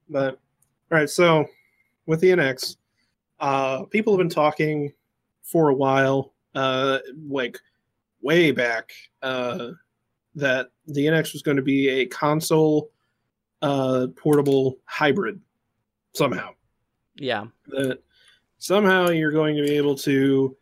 But 0.09 0.38
all 0.91 0.99
right, 0.99 1.11
so 1.11 1.45
with 2.07 2.20
the 2.20 2.30
NX, 2.30 2.76
uh, 3.41 3.84
people 3.84 4.14
have 4.14 4.18
been 4.18 4.30
talking 4.30 4.91
for 5.43 5.68
a 5.68 5.74
while, 5.74 6.32
uh, 6.55 7.01
like 7.28 7.59
way 8.22 8.53
back, 8.53 8.91
uh, 9.22 9.72
that 10.34 10.68
the 10.86 11.07
NX 11.07 11.34
was 11.34 11.43
going 11.43 11.59
to 11.59 11.62
be 11.62 11.91
a 11.91 12.07
console 12.07 12.91
uh, 13.62 14.08
portable 14.16 14.78
hybrid 14.84 15.40
somehow. 16.14 16.50
Yeah. 17.16 17.46
That 17.68 18.02
somehow 18.58 19.08
you're 19.08 19.32
going 19.32 19.56
to 19.56 19.62
be 19.62 19.76
able 19.76 19.96
to 19.96 20.56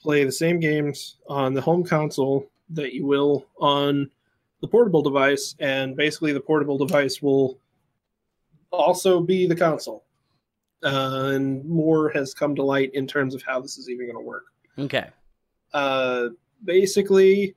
play 0.00 0.24
the 0.24 0.32
same 0.32 0.58
games 0.58 1.18
on 1.28 1.54
the 1.54 1.60
home 1.60 1.84
console 1.84 2.50
that 2.70 2.92
you 2.92 3.06
will 3.06 3.46
on 3.58 4.10
the 4.60 4.68
portable 4.68 5.02
device, 5.02 5.54
and 5.58 5.96
basically 5.96 6.32
the 6.32 6.40
portable 6.40 6.78
device 6.78 7.20
will 7.20 7.58
also 8.70 9.20
be 9.20 9.46
the 9.46 9.56
console. 9.56 10.04
Uh, 10.84 11.32
and 11.34 11.64
more 11.64 12.08
has 12.10 12.34
come 12.34 12.56
to 12.56 12.62
light 12.62 12.92
in 12.94 13.06
terms 13.06 13.34
of 13.34 13.42
how 13.42 13.60
this 13.60 13.78
is 13.78 13.88
even 13.88 14.06
going 14.06 14.16
to 14.16 14.26
work. 14.26 14.46
Okay. 14.78 15.06
Uh, 15.72 16.28
basically, 16.64 17.54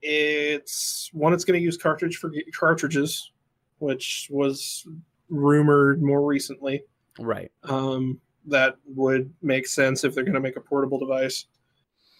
it's 0.00 1.10
one. 1.12 1.34
It's 1.34 1.44
going 1.44 1.58
to 1.58 1.64
use 1.64 1.76
cartridge 1.76 2.16
for 2.16 2.32
cartridges, 2.52 3.32
which 3.78 4.28
was 4.30 4.86
rumored 5.28 6.02
more 6.02 6.24
recently. 6.24 6.82
Right. 7.18 7.50
Um, 7.64 8.20
that 8.46 8.76
would 8.86 9.32
make 9.42 9.66
sense 9.66 10.04
if 10.04 10.14
they're 10.14 10.24
going 10.24 10.34
to 10.34 10.40
make 10.40 10.56
a 10.56 10.60
portable 10.60 10.98
device. 10.98 11.46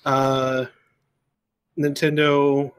Uh, 0.05 0.67
Nintendo, 1.79 2.73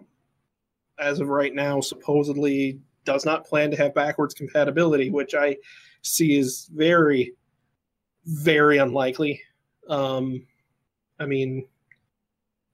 as 0.99 1.19
of 1.19 1.29
right 1.29 1.53
now, 1.53 1.79
supposedly 1.79 2.79
does 3.05 3.25
not 3.25 3.45
plan 3.45 3.71
to 3.71 3.77
have 3.77 3.93
backwards 3.93 4.33
compatibility, 4.33 5.09
which 5.09 5.33
I 5.33 5.57
see 6.01 6.37
is 6.37 6.69
very, 6.73 7.33
very 8.25 8.79
unlikely. 8.79 9.41
Um, 9.87 10.45
I 11.19 11.25
mean, 11.25 11.65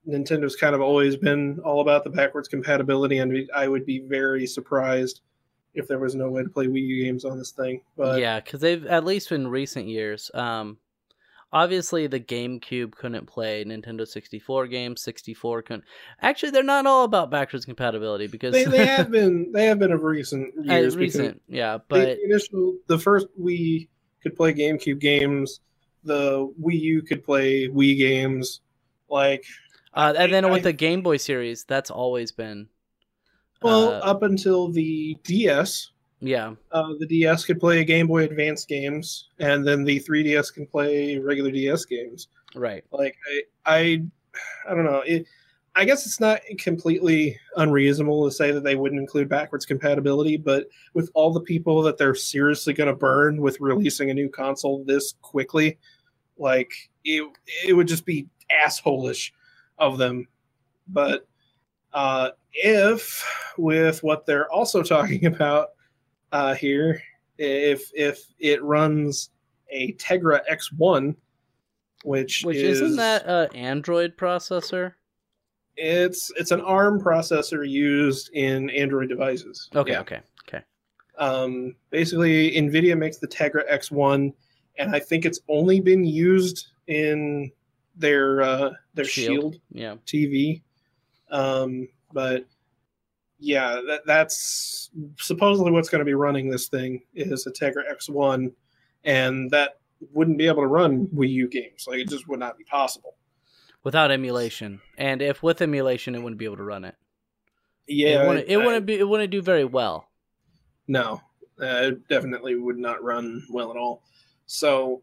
Nintendo's 0.08 0.56
kind 0.56 0.74
of 0.74 0.80
always 0.80 1.16
been 1.16 1.60
all 1.64 1.80
about 1.80 2.04
the 2.04 2.10
backwards 2.10 2.48
compatibility, 2.48 3.18
and 3.18 3.48
I 3.54 3.68
would 3.68 3.86
be 3.86 4.00
very 4.00 4.46
surprised 4.46 5.20
if 5.74 5.88
there 5.88 5.98
was 5.98 6.14
no 6.14 6.30
way 6.30 6.42
to 6.42 6.48
play 6.48 6.66
Wii 6.66 6.86
U 6.86 7.04
games 7.04 7.24
on 7.24 7.38
this 7.38 7.50
thing. 7.50 7.80
But 7.96 8.20
yeah, 8.20 8.40
because 8.40 8.60
they've 8.60 8.84
at 8.86 9.04
least 9.04 9.32
in 9.32 9.48
recent 9.48 9.88
years. 9.88 10.30
Um, 10.34 10.78
obviously 11.54 12.08
the 12.08 12.20
GameCube 12.20 12.92
couldn't 12.92 13.26
play 13.26 13.64
Nintendo 13.64 14.06
64 14.06 14.66
games. 14.66 15.00
64 15.02 15.62
couldn't. 15.62 15.84
Actually, 16.20 16.50
they're 16.50 16.62
not 16.62 16.84
all 16.84 17.04
about 17.04 17.30
backwards 17.30 17.64
compatibility 17.64 18.26
because 18.26 18.52
they, 18.52 18.64
they 18.64 18.84
have 18.84 19.10
been 19.10 19.52
they 19.52 19.66
have 19.66 19.78
been 19.78 19.92
of 19.92 20.02
recent 20.02 20.52
years. 20.62 20.96
recent, 20.96 21.40
yeah, 21.48 21.78
but 21.88 22.04
the 22.04 22.24
initial 22.24 22.76
the 22.88 22.98
first 22.98 23.28
Wii 23.40 23.88
could 24.22 24.36
play 24.36 24.52
GameCube 24.52 24.98
games. 24.98 25.60
The 26.02 26.52
Wii 26.60 26.80
U 26.80 27.02
could 27.02 27.24
play 27.24 27.68
Wii 27.68 27.96
games. 27.96 28.60
Like 29.08 29.46
uh, 29.94 30.12
and 30.18 30.32
then 30.32 30.50
with 30.50 30.64
the 30.64 30.72
Game 30.72 31.02
Boy 31.02 31.16
series, 31.16 31.64
that's 31.64 31.90
always 31.90 32.32
been. 32.32 32.68
Well, 33.64 33.88
uh, 33.88 33.98
up 34.00 34.22
until 34.22 34.68
the 34.68 35.16
DS, 35.24 35.90
yeah, 36.20 36.54
uh, 36.72 36.92
the 36.98 37.06
DS 37.06 37.44
could 37.44 37.58
play 37.58 37.84
Game 37.84 38.06
Boy 38.06 38.24
Advance 38.24 38.64
games, 38.64 39.28
and 39.38 39.66
then 39.66 39.84
the 39.84 40.00
3DS 40.00 40.52
can 40.52 40.66
play 40.66 41.18
regular 41.18 41.50
DS 41.50 41.84
games. 41.84 42.28
right. 42.54 42.84
Like 42.92 43.16
I, 43.66 43.74
I, 43.74 44.02
I 44.68 44.74
don't 44.74 44.84
know. 44.84 45.02
It, 45.06 45.26
I 45.76 45.84
guess 45.84 46.06
it's 46.06 46.20
not 46.20 46.40
completely 46.58 47.38
unreasonable 47.56 48.24
to 48.24 48.34
say 48.34 48.52
that 48.52 48.62
they 48.62 48.76
wouldn't 48.76 49.00
include 49.00 49.28
backwards 49.28 49.66
compatibility, 49.66 50.36
but 50.36 50.68
with 50.92 51.10
all 51.14 51.32
the 51.32 51.40
people 51.40 51.82
that 51.82 51.98
they're 51.98 52.14
seriously 52.14 52.72
going 52.72 52.86
to 52.88 52.94
burn 52.94 53.40
with 53.40 53.60
releasing 53.60 54.10
a 54.10 54.14
new 54.14 54.28
console 54.28 54.84
this 54.84 55.14
quickly, 55.20 55.78
like 56.38 56.72
it, 57.04 57.28
it 57.66 57.72
would 57.72 57.88
just 57.88 58.06
be 58.06 58.28
assholish 58.64 59.32
of 59.78 59.98
them. 59.98 60.28
But 60.86 61.26
uh, 61.94 62.30
if 62.52 63.24
with 63.56 64.02
what 64.02 64.26
they're 64.26 64.50
also 64.50 64.82
talking 64.82 65.26
about 65.34 65.70
uh, 66.32 66.54
here, 66.54 67.00
if 67.38 67.90
if 67.94 68.26
it 68.38 68.62
runs 68.62 69.30
a 69.70 69.92
Tegra 69.94 70.40
X1, 70.50 71.16
which 72.04 72.42
Which 72.44 72.56
is, 72.58 72.80
isn't 72.80 72.96
that 72.96 73.24
an 73.26 73.56
Android 73.56 74.16
processor? 74.16 74.92
it's 75.76 76.30
it's 76.36 76.52
an 76.52 76.60
ARM 76.60 77.00
processor 77.00 77.68
used 77.68 78.30
in 78.34 78.70
Android 78.70 79.08
devices. 79.08 79.68
Okay, 79.74 79.92
Yeah. 79.92 80.00
okay, 80.00 80.20
okay. 80.46 80.62
Um, 81.18 81.74
basically, 81.90 82.52
NVIDIA 82.52 82.96
makes 82.96 83.18
the 83.18 83.26
Tegra 83.26 83.68
X1, 83.72 84.32
and 84.78 84.94
I 84.94 85.00
think 85.00 85.24
it's 85.24 85.40
only 85.48 85.80
been 85.80 86.04
used 86.04 86.68
in 86.86 87.50
their 87.96 88.42
uh, 88.42 88.70
their 88.94 89.04
Shield. 89.04 89.54
Shield, 89.54 89.56
Yeah. 89.70 89.94
TV. 90.06 90.62
Um, 91.30 91.88
but 92.12 92.46
yeah, 93.38 93.80
that, 93.86 94.06
that's 94.06 94.90
supposedly 95.18 95.72
what's 95.72 95.88
going 95.88 96.00
to 96.00 96.04
be 96.04 96.14
running 96.14 96.48
this 96.48 96.68
thing 96.68 97.02
is 97.14 97.46
a 97.46 97.52
Tegra 97.52 97.82
X1, 97.92 98.52
and 99.04 99.50
that 99.50 99.78
wouldn't 100.12 100.38
be 100.38 100.46
able 100.46 100.62
to 100.62 100.68
run 100.68 101.06
Wii 101.08 101.30
U 101.30 101.48
games. 101.48 101.86
Like 101.86 101.98
it 101.98 102.08
just 102.08 102.28
would 102.28 102.40
not 102.40 102.56
be 102.58 102.64
possible. 102.64 103.16
Without 103.82 104.10
emulation, 104.10 104.80
and 104.96 105.20
if 105.20 105.42
with 105.42 105.60
emulation, 105.60 106.14
it 106.14 106.22
wouldn't 106.22 106.38
be 106.38 106.46
able 106.46 106.56
to 106.56 106.64
run 106.64 106.84
it. 106.84 106.94
Yeah, 107.86 108.22
it 108.24 108.28
wouldn't. 108.28 108.48
It 108.48 108.56
I- 108.58 108.64
wouldn't 108.64 108.86
be. 108.86 108.98
It 108.98 109.08
wouldn't 109.08 109.30
do 109.30 109.42
very 109.42 109.64
well. 109.64 110.08
No, 110.88 111.20
uh, 111.60 111.88
it 111.88 112.08
definitely 112.08 112.54
would 112.56 112.78
not 112.78 113.02
run 113.02 113.46
well 113.50 113.70
at 113.70 113.76
all. 113.76 114.02
So 114.46 115.02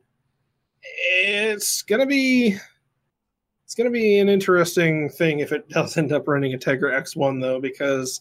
it's 0.84 1.84
gonna 1.84 2.07
be 2.07 2.57
it's 3.72 3.76
gonna 3.78 3.89
be 3.89 4.19
an 4.19 4.28
interesting 4.28 5.07
thing 5.07 5.39
if 5.39 5.53
it 5.53 5.69
does 5.69 5.95
end 5.95 6.11
up 6.11 6.28
running 6.28 6.53
a 6.53 6.57
Tegra 6.57 6.91
X1 6.91 7.39
though, 7.39 7.61
because 7.61 8.19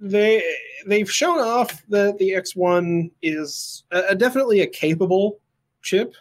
they 0.00 0.40
they've 0.86 1.10
shown 1.10 1.40
off 1.40 1.84
that 1.88 2.18
the 2.18 2.30
X1 2.30 3.10
is 3.20 3.82
a, 3.90 4.14
definitely 4.14 4.60
a 4.60 4.66
capable 4.68 5.40
chip, 5.82 6.14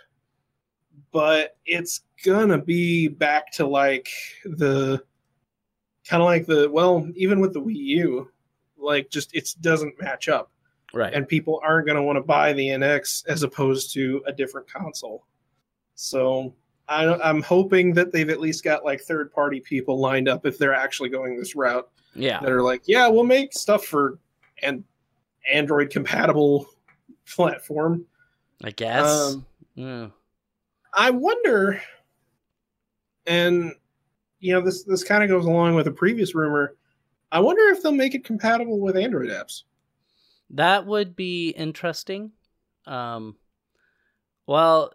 but 1.12 1.58
it's 1.68 2.02
gonna 2.26 2.58
be 2.58 3.08
back 3.08 3.52
to 3.52 3.68
like 3.68 4.10
the 4.46 5.00
kind 6.04 6.24
of 6.24 6.26
like 6.26 6.48
the 6.48 6.72
well, 6.72 7.08
even 7.16 7.40
with 7.40 7.54
the 7.54 7.62
Wii 7.62 7.76
U, 7.76 8.32
like 8.80 9.12
just 9.12 9.36
it 9.36 9.48
doesn't 9.62 10.02
match 10.02 10.28
up 10.28 10.52
Right. 10.92 11.14
and 11.14 11.28
people 11.28 11.62
aren't 11.64 11.86
going 11.86 11.98
to 11.98 12.02
want 12.02 12.16
to 12.16 12.24
buy 12.24 12.54
the 12.54 12.70
NX 12.70 13.28
as 13.28 13.44
opposed 13.44 13.94
to 13.94 14.24
a 14.26 14.32
different 14.32 14.72
console. 14.72 15.26
So 15.96 16.56
I, 16.90 17.06
I'm 17.16 17.42
hoping 17.42 17.94
that 17.94 18.12
they've 18.12 18.30
at 18.30 18.40
least 18.40 18.64
got 18.64 18.86
like 18.86 19.02
third 19.02 19.32
party 19.32 19.60
people 19.60 20.00
lined 20.00 20.28
up 20.30 20.46
if 20.46 20.58
they're 20.58 20.74
actually 20.74 21.10
going 21.10 21.38
this 21.38 21.56
route 21.56 21.90
yeah. 22.16 22.40
that 22.40 22.50
are 22.50 22.62
like, 22.62 22.84
yeah, 22.86 23.08
we'll 23.08 23.24
make 23.24 23.54
stuff 23.54 23.86
for 23.86 24.20
an 24.64 24.84
Android 25.52 25.90
compatible 25.90 26.68
platform. 27.30 28.06
I 28.64 28.72
guess. 28.72 29.34
Um, 29.34 29.46
Yeah. 29.76 30.08
I 30.94 31.12
wonder, 31.12 31.80
and 33.28 33.74
you 34.40 34.54
know, 34.54 34.62
this 34.62 34.84
this 34.84 35.04
kind 35.04 35.24
of 35.24 35.30
goes 35.30 35.46
along 35.46 35.76
with 35.76 35.88
a 35.88 35.92
previous 35.92 36.34
rumor. 36.34 36.76
I 37.32 37.40
wonder 37.40 37.62
if 37.70 37.84
they'll 37.84 37.92
make 37.92 38.16
it 38.16 38.24
compatible 38.24 38.80
with 38.80 38.98
Android 38.98 39.30
apps. 39.30 39.64
That 40.50 40.88
would 40.88 41.16
be 41.16 41.50
interesting. 41.50 42.32
Um, 42.86 43.36
well, 44.48 44.94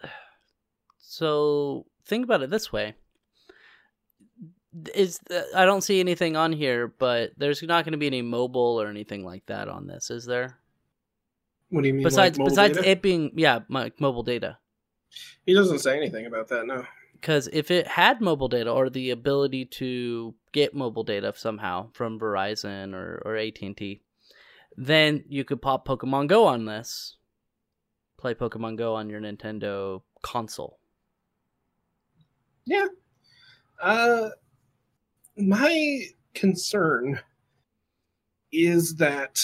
so 1.02 1.84
think 2.06 2.24
about 2.24 2.42
it 2.42 2.48
this 2.48 2.72
way: 2.72 2.94
is 4.94 5.18
the, 5.28 5.46
I 5.54 5.64
don't 5.64 5.82
see 5.82 6.00
anything 6.00 6.36
on 6.36 6.52
here, 6.52 6.88
but 6.88 7.32
there's 7.36 7.62
not 7.62 7.84
going 7.84 7.92
to 7.92 7.98
be 7.98 8.06
any 8.06 8.22
mobile 8.22 8.80
or 8.80 8.88
anything 8.88 9.24
like 9.24 9.44
that 9.46 9.68
on 9.68 9.86
this, 9.86 10.10
is 10.10 10.24
there? 10.24 10.58
What 11.68 11.82
do 11.82 11.88
you 11.88 11.94
mean? 11.94 12.04
Besides, 12.04 12.38
like 12.38 12.48
besides 12.48 12.76
data? 12.76 12.90
it 12.90 13.02
being 13.02 13.32
yeah, 13.34 13.60
my, 13.68 13.92
mobile 13.98 14.22
data. 14.22 14.58
he 15.46 15.54
doesn't 15.54 15.80
say 15.80 15.96
anything 15.96 16.26
about 16.26 16.48
that. 16.48 16.66
No. 16.66 16.86
Because 17.14 17.48
if 17.52 17.70
it 17.70 17.86
had 17.86 18.20
mobile 18.20 18.48
data 18.48 18.70
or 18.70 18.90
the 18.90 19.10
ability 19.10 19.66
to 19.66 20.34
get 20.52 20.74
mobile 20.74 21.04
data 21.04 21.32
somehow 21.36 21.90
from 21.92 22.18
Verizon 22.18 22.94
or, 22.94 23.22
or 23.24 23.36
AT 23.36 23.60
and 23.62 23.76
T, 23.76 24.02
then 24.76 25.22
you 25.28 25.44
could 25.44 25.62
pop 25.62 25.86
Pokemon 25.86 26.26
Go 26.26 26.46
on 26.46 26.64
this. 26.64 27.16
Play 28.16 28.34
Pokemon 28.34 28.76
Go 28.76 28.94
on 28.94 29.08
your 29.08 29.20
Nintendo 29.20 30.02
console. 30.22 30.78
Yeah. 32.64 32.86
Uh, 33.80 34.30
my 35.36 36.04
concern 36.34 37.20
is 38.52 38.94
that 38.96 39.40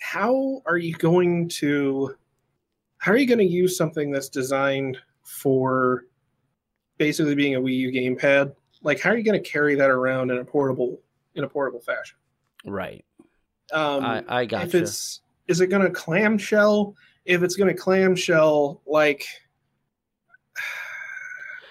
how 0.00 0.62
are 0.66 0.76
you 0.76 0.94
going 0.94 1.48
to 1.48 2.14
how 2.98 3.12
are 3.12 3.16
you 3.16 3.26
going 3.26 3.38
to 3.38 3.44
use 3.44 3.76
something 3.76 4.10
that's 4.10 4.28
designed 4.28 4.98
for 5.24 6.04
basically 6.98 7.34
being 7.34 7.54
a 7.54 7.60
Wii 7.60 7.76
U 7.78 7.90
gamepad? 7.92 8.54
Like, 8.82 9.00
how 9.00 9.10
are 9.10 9.16
you 9.16 9.24
going 9.24 9.42
to 9.42 9.48
carry 9.48 9.74
that 9.74 9.88
around 9.90 10.30
in 10.30 10.38
a 10.38 10.44
portable 10.44 11.00
in 11.34 11.44
a 11.44 11.48
portable 11.48 11.80
fashion? 11.80 12.18
Right. 12.64 13.04
Um, 13.72 14.04
I 14.04 14.24
I 14.28 14.42
if 14.42 14.48
gotcha. 14.50 14.78
it's 14.78 15.20
is 15.48 15.60
it 15.60 15.68
going 15.68 15.82
to 15.82 15.90
clamshell? 15.90 16.94
If 17.24 17.42
it's 17.42 17.56
going 17.56 17.74
to 17.74 17.80
clamshell, 17.80 18.82
like 18.86 19.24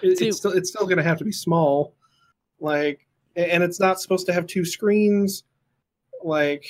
it, 0.02 0.18
See- 0.18 0.28
it's 0.28 0.38
still 0.38 0.52
it's 0.52 0.70
still 0.70 0.86
going 0.86 0.98
to 0.98 1.02
have 1.04 1.18
to 1.18 1.24
be 1.24 1.32
small, 1.32 1.94
like, 2.60 3.06
and 3.36 3.62
it's 3.62 3.80
not 3.80 4.00
supposed 4.00 4.26
to 4.26 4.32
have 4.32 4.46
two 4.46 4.64
screens. 4.64 5.44
Like, 6.22 6.66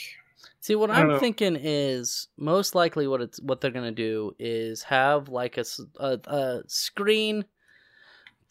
See, 0.60 0.74
what 0.74 0.90
I'm 0.90 1.08
know. 1.08 1.18
thinking 1.18 1.56
is 1.58 2.28
most 2.36 2.74
likely 2.74 3.06
what 3.08 3.20
it's 3.20 3.40
what 3.40 3.60
they're 3.60 3.70
gonna 3.70 3.90
do 3.92 4.32
is 4.38 4.82
have 4.84 5.28
like 5.28 5.58
a 5.58 5.64
a 5.98 6.60
screen, 6.66 7.44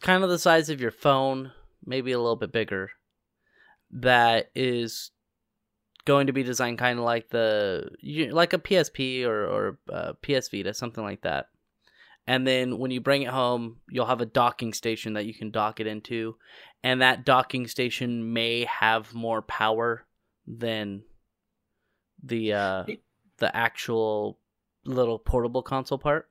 kind 0.02 0.24
of 0.24 0.30
the 0.30 0.40
size 0.40 0.70
of 0.70 0.82
your 0.82 0.92
phone, 0.92 1.52
maybe 1.86 2.12
a 2.12 2.20
little 2.20 2.36
bit 2.36 2.52
bigger, 2.52 2.90
that 3.92 4.50
is 4.56 5.12
going 6.06 6.28
to 6.28 6.34
be 6.34 6.42
designed 6.44 6.80
kind 6.80 6.98
of 6.98 7.06
like 7.06 7.30
the 7.30 7.90
like 8.32 8.54
a 8.54 8.58
PSP 8.58 9.26
or 9.26 9.46
or 9.46 9.80
uh, 9.92 10.14
PS 10.22 10.50
Vita, 10.50 10.74
something 10.74 11.04
like 11.04 11.22
that. 11.22 11.48
And 12.30 12.46
then 12.46 12.78
when 12.78 12.92
you 12.92 13.02
bring 13.02 13.24
it 13.24 13.30
home, 13.30 13.78
you'll 13.90 14.06
have 14.06 14.22
a 14.22 14.26
docking 14.28 14.74
station 14.74 15.14
that 15.14 15.26
you 15.26 15.34
can 15.34 15.50
dock 15.50 15.80
it 15.80 15.88
into, 15.88 16.36
and 16.84 17.02
that 17.02 17.26
docking 17.26 17.66
station 17.66 18.34
may 18.34 18.66
have 18.66 19.16
more 19.16 19.42
power 19.42 20.06
than 20.46 21.02
the 22.24 22.54
uh 22.54 22.84
the 23.38 23.56
actual 23.56 24.38
little 24.86 25.18
portable 25.18 25.64
console 25.64 25.98
part. 25.98 26.30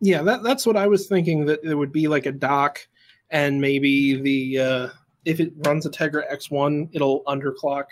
yeah, 0.00 0.22
that 0.22 0.42
that's 0.42 0.64
what 0.64 0.78
I 0.78 0.86
was 0.86 1.08
thinking. 1.08 1.44
That 1.44 1.60
it 1.62 1.74
would 1.74 1.92
be 1.92 2.08
like 2.08 2.24
a 2.24 2.32
dock, 2.32 2.80
and 3.28 3.60
maybe 3.60 4.14
the 4.14 4.58
uh, 4.58 4.88
if 5.26 5.40
it 5.40 5.52
runs 5.58 5.84
a 5.84 5.90
Tegra 5.90 6.22
X1, 6.32 6.88
it'll 6.94 7.22
underclock 7.24 7.84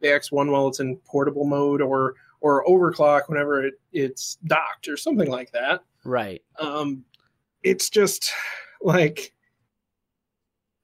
the 0.00 0.06
X1 0.06 0.52
while 0.52 0.68
it's 0.68 0.78
in 0.78 0.96
portable 0.98 1.44
mode, 1.44 1.82
or 1.82 2.14
or 2.40 2.64
overclock 2.66 3.22
whenever 3.28 3.66
it, 3.66 3.74
it's 3.92 4.36
docked, 4.46 4.86
or 4.86 4.96
something 4.96 5.28
like 5.28 5.50
that. 5.50 5.82
Right. 6.04 6.42
um 6.58 7.04
it's 7.62 7.90
just 7.90 8.32
like 8.80 9.34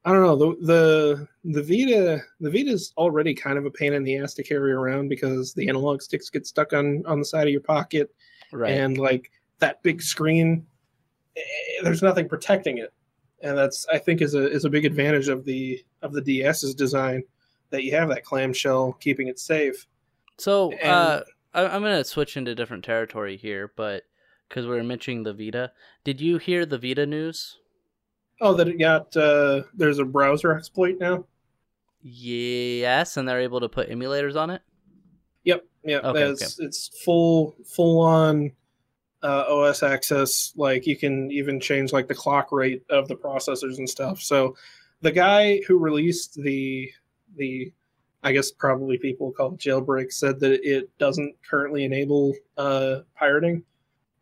i 0.05 0.13
don't 0.13 0.23
know 0.23 0.37
the 0.37 0.67
the 0.67 1.29
the 1.45 1.63
vita 1.63 2.21
the 2.41 2.51
vita's 2.51 2.93
already 2.99 3.35
kind 3.35 3.57
of 3.59 3.65
a 3.65 3.71
pain 3.71 3.95
in 3.95 4.05
the 4.05 4.19
ass 4.19 4.35
to 4.35 4.43
carry 4.43 4.73
around 4.73 5.09
because 5.09 5.55
the 5.55 5.69
analog 5.69 6.03
sticks 6.03 6.29
get 6.31 6.47
stuck 6.47 6.73
on 6.75 7.03
on 7.07 7.19
the 7.19 7.25
side 7.25 7.47
of 7.47 7.53
your 7.53 7.61
pocket 7.63 8.15
Right. 8.53 8.73
and 8.73 8.97
like 8.99 9.31
that 9.59 9.83
big 9.83 10.01
screen 10.03 10.67
eh, 11.37 11.41
there's 11.83 12.03
nothing 12.03 12.29
protecting 12.29 12.79
it 12.79 12.93
and 13.41 13.57
that's 13.57 13.87
i 13.93 13.99
think 13.99 14.21
is 14.21 14.35
a 14.35 14.49
is 14.51 14.65
a 14.67 14.71
big 14.71 14.85
advantage 14.85 15.29
of 15.29 15.45
the 15.45 15.83
of 16.03 16.13
the 16.13 16.21
ds's 16.21 16.75
design 16.75 17.23
that 17.71 17.83
you 17.83 17.91
have 17.93 18.09
that 18.11 18.23
clamshell 18.25 18.93
keeping 19.01 19.29
it 19.29 19.39
safe 19.39 19.87
so 20.39 20.71
and- 20.73 20.91
uh 20.91 21.21
I, 21.55 21.63
I'm 21.69 21.81
gonna 21.83 22.05
switch 22.05 22.37
into 22.37 22.55
different 22.55 22.85
territory 22.85 23.39
here, 23.39 23.73
but 23.77 24.03
because 24.49 24.67
we 24.67 24.77
were 24.77 24.85
mentioning 24.85 25.23
the 25.23 25.35
Vita, 25.35 25.73
did 26.05 26.21
you 26.21 26.39
hear 26.39 26.67
the 26.67 26.79
Vita 26.79 27.07
news? 27.07 27.59
oh 28.43 28.53
that 28.53 28.69
it 28.69 28.79
got 28.79 29.17
uh 29.17 29.63
there's 29.73 29.99
a 29.99 30.05
browser 30.05 30.55
exploit 30.55 30.99
now 31.01 31.25
Yes, 32.09 33.17
and 33.17 33.29
they're 33.29 33.41
able 33.41 33.59
to 33.59 33.69
put 33.69 33.91
emulators 33.91 34.37
on 34.37 34.51
it. 34.51 34.63
Yep, 35.43 35.65
yep. 35.85 36.05
Okay, 36.05 36.21
That's 36.21 36.61
it's 36.61 37.03
full 37.05 37.57
full 37.65 38.01
on 38.01 38.53
uh, 39.25 39.45
OS 39.49 39.83
access. 39.83 40.53
Like 40.57 40.87
you 40.87 40.97
can 40.97 41.33
even 41.33 41.59
change 41.59 41.93
like 41.93 42.07
the 42.07 42.15
clock 42.15 42.53
rate 42.53 42.85
of 42.91 43.09
the 43.09 43.17
processors 43.17 43.79
and 43.79 43.91
stuff. 43.91 44.21
So 44.21 44.57
the 45.01 45.11
guy 45.11 45.63
who 45.67 45.79
released 45.79 46.35
the 46.35 46.93
the 47.35 47.73
I 48.23 48.31
guess 48.31 48.53
probably 48.53 48.99
people 48.99 49.33
call 49.33 49.55
it 49.55 49.59
jailbreak 49.59 50.13
said 50.13 50.39
that 50.41 50.61
it 50.63 50.97
doesn't 50.99 51.35
currently 51.49 51.85
enable 51.85 52.35
uh, 52.57 53.01
pirating, 53.17 53.65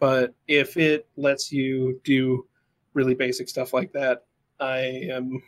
but 0.05 0.35
if 0.49 0.77
it 0.77 1.09
lets 1.17 1.51
you 1.51 1.99
do 2.05 2.47
really 2.93 3.15
basic 3.15 3.49
stuff 3.49 3.73
like 3.73 3.91
that, 3.95 4.27
I 4.61 4.81
am 5.11 5.43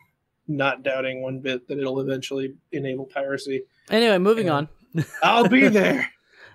not 0.48 0.82
doubting 0.82 1.20
one 1.20 1.40
bit 1.40 1.68
that 1.68 1.78
it'll 1.78 2.00
eventually 2.00 2.54
enable 2.72 3.04
piracy. 3.04 3.64
Anyway, 3.90 4.16
moving 4.16 4.46
Yeah. 4.46 4.54
on. 4.54 4.68
I'll 5.22 5.46
be 5.46 5.68
there. 5.68 6.08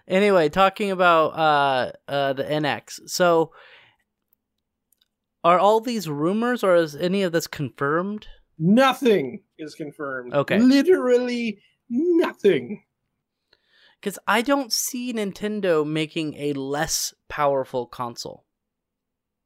Anyway, 0.08 0.49
talking 0.49 0.89
about 0.89 1.28
uh, 1.38 1.91
uh, 2.12 2.34
the 2.34 2.43
NX. 2.43 3.02
So, 3.08 3.52
are 5.43 5.60
all 5.60 5.80
these 5.80 6.10
rumors, 6.10 6.64
or 6.64 6.76
is 6.76 6.95
any 6.95 7.22
of 7.22 7.32
this 7.34 7.45
confirmed? 7.45 8.26
Nothing 8.58 9.43
is 9.60 9.76
confirmed. 9.76 10.34
Okay. 10.34 10.58
Literally 10.58 11.60
nothing. 11.88 12.84
Because 14.02 14.18
I 14.28 14.41
don't 14.41 14.74
see 14.74 15.14
Nintendo 15.14 15.86
making 15.86 16.34
a 16.36 16.54
less 16.54 17.14
powerful 17.30 17.86
console. 17.86 18.45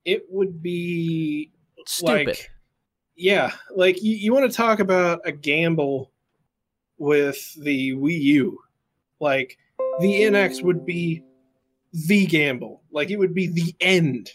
It 0.05 0.23
would 0.29 0.63
be 0.63 1.51
Stupid. 1.85 2.27
like 2.27 2.51
yeah, 3.17 3.51
like 3.75 4.01
you, 4.01 4.15
you 4.15 4.33
want 4.33 4.49
to 4.49 4.55
talk 4.55 4.79
about 4.79 5.21
a 5.25 5.31
gamble 5.31 6.11
with 6.97 7.53
the 7.55 7.93
Wii 7.93 8.21
U. 8.21 8.59
Like 9.19 9.57
the 9.99 10.21
NX 10.21 10.63
would 10.63 10.85
be 10.85 11.23
the 11.93 12.25
gamble. 12.25 12.81
Like 12.91 13.09
it 13.09 13.17
would 13.17 13.33
be 13.33 13.47
the 13.47 13.75
end 13.79 14.31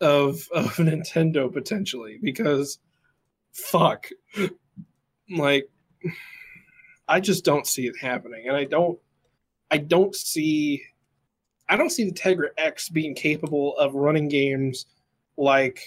of 0.00 0.46
of 0.52 0.66
Nintendo 0.76 1.52
potentially 1.52 2.18
because 2.22 2.78
fuck. 3.52 4.08
Like 5.30 5.68
I 7.08 7.20
just 7.20 7.44
don't 7.44 7.66
see 7.66 7.86
it 7.86 7.96
happening 8.00 8.48
and 8.48 8.56
I 8.56 8.64
don't 8.64 8.98
I 9.70 9.78
don't 9.78 10.14
see 10.14 10.82
I 11.68 11.76
don't 11.76 11.90
see 11.90 12.04
the 12.04 12.12
Tegra 12.12 12.48
X 12.58 12.88
being 12.88 13.14
capable 13.14 13.76
of 13.78 13.94
running 13.94 14.28
games 14.28 14.86
like 15.36 15.80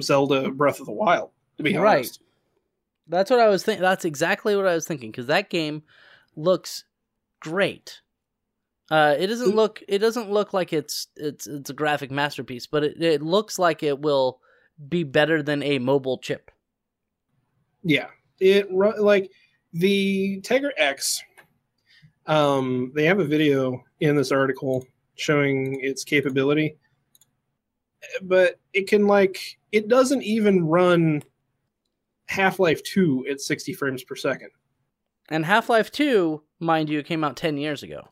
Zelda 0.00 0.50
Breath 0.50 0.80
of 0.80 0.86
the 0.86 0.92
Wild, 0.92 1.30
to 1.56 1.62
be 1.62 1.76
Right. 1.76 1.96
honest. 1.98 2.20
That's 3.08 3.30
what 3.30 3.40
I 3.40 3.48
was 3.48 3.62
thinking. 3.64 3.82
That's 3.82 4.04
exactly 4.04 4.56
what 4.56 4.66
I 4.66 4.74
was 4.74 4.86
thinking. 4.86 5.10
Because 5.10 5.26
that 5.26 5.50
game 5.50 5.82
looks 6.36 6.84
great. 7.40 8.00
Uh, 8.90 9.14
it 9.18 9.26
doesn't 9.26 9.52
Mm. 9.52 9.56
look. 9.56 9.82
It 9.88 9.98
doesn't 9.98 10.30
look 10.30 10.52
like 10.52 10.72
it's 10.72 11.08
it's 11.16 11.46
it's 11.46 11.70
a 11.70 11.74
graphic 11.74 12.10
masterpiece, 12.10 12.66
but 12.66 12.84
it, 12.84 13.02
it 13.02 13.22
looks 13.22 13.58
like 13.58 13.82
it 13.82 14.00
will 14.00 14.40
be 14.88 15.02
better 15.04 15.42
than 15.42 15.62
a 15.62 15.78
mobile 15.78 16.18
chip. 16.18 16.50
Yeah, 17.82 18.08
it 18.40 18.72
like 18.72 19.30
the 19.74 20.40
Tegra 20.40 20.70
X. 20.78 21.22
Um, 22.26 22.92
they 22.94 23.04
have 23.04 23.18
a 23.18 23.24
video 23.24 23.84
in 24.00 24.16
this 24.16 24.32
article 24.32 24.86
showing 25.16 25.78
its 25.80 26.04
capability, 26.04 26.78
but 28.22 28.58
it 28.72 28.88
can 28.88 29.06
like 29.06 29.58
it 29.72 29.88
doesn't 29.88 30.22
even 30.22 30.64
run 30.64 31.22
Half 32.26 32.58
Life 32.58 32.82
Two 32.82 33.26
at 33.28 33.40
sixty 33.40 33.74
frames 33.74 34.02
per 34.02 34.16
second. 34.16 34.50
And 35.28 35.44
Half 35.44 35.68
Life 35.68 35.90
Two, 35.90 36.42
mind 36.60 36.88
you, 36.88 37.02
came 37.02 37.24
out 37.24 37.36
ten 37.36 37.56
years 37.58 37.82
ago. 37.82 38.08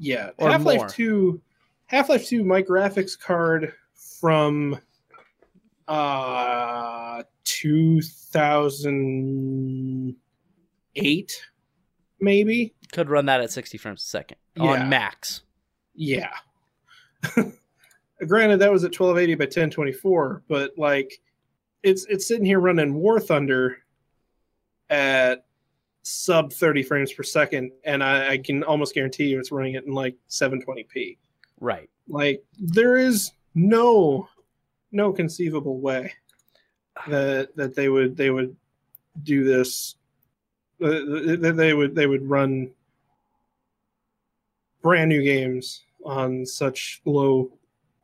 Yeah, 0.00 0.30
Half 0.38 0.64
Life. 0.64 0.88
Two, 0.88 1.40
Half 1.86 2.08
Life 2.08 2.26
Two. 2.26 2.44
My 2.44 2.62
graphics 2.62 3.18
card 3.18 3.72
from 4.20 4.80
uh 5.86 7.22
two 7.44 8.02
thousand 8.02 8.96
eight, 10.98 11.40
maybe. 12.20 12.74
Could 12.92 13.08
run 13.10 13.26
that 13.26 13.40
at 13.40 13.50
sixty 13.50 13.78
frames 13.78 14.02
a 14.02 14.06
second 14.06 14.38
Yeah. 14.56 14.62
on 14.64 14.88
max. 14.88 15.42
Yeah. 15.94 16.30
Granted, 18.26 18.58
that 18.60 18.72
was 18.72 18.84
at 18.84 18.92
twelve 18.92 19.18
eighty 19.18 19.34
by 19.34 19.46
ten 19.46 19.70
twenty 19.70 19.92
four, 19.92 20.42
but 20.48 20.72
like, 20.76 21.20
it's 21.82 22.04
it's 22.06 22.26
sitting 22.26 22.44
here 22.44 22.58
running 22.60 22.94
War 22.94 23.20
Thunder 23.20 23.78
at 24.90 25.44
sub 26.02 26.52
thirty 26.52 26.82
frames 26.82 27.12
per 27.12 27.22
second, 27.22 27.70
and 27.84 28.02
I, 28.02 28.30
I 28.30 28.38
can 28.38 28.64
almost 28.64 28.94
guarantee 28.94 29.26
you 29.28 29.38
it's 29.38 29.52
running 29.52 29.74
it 29.74 29.84
in 29.84 29.92
like 29.92 30.16
seven 30.26 30.60
twenty 30.60 30.84
p. 30.84 31.18
Right. 31.60 31.90
like 32.08 32.44
there 32.58 32.96
is 32.96 33.32
no 33.54 34.28
no 34.92 35.12
conceivable 35.12 35.80
way 35.80 36.12
that 37.08 37.54
that 37.56 37.74
they 37.76 37.88
would 37.88 38.16
they 38.16 38.30
would 38.30 38.56
do 39.22 39.44
this 39.44 39.96
uh, 40.82 41.52
they 41.52 41.74
would 41.74 41.94
they 41.94 42.06
would 42.06 42.28
run 42.28 42.70
brand 44.82 45.08
new 45.08 45.22
games 45.22 45.82
on 46.04 46.46
such 46.46 47.00
low 47.04 47.50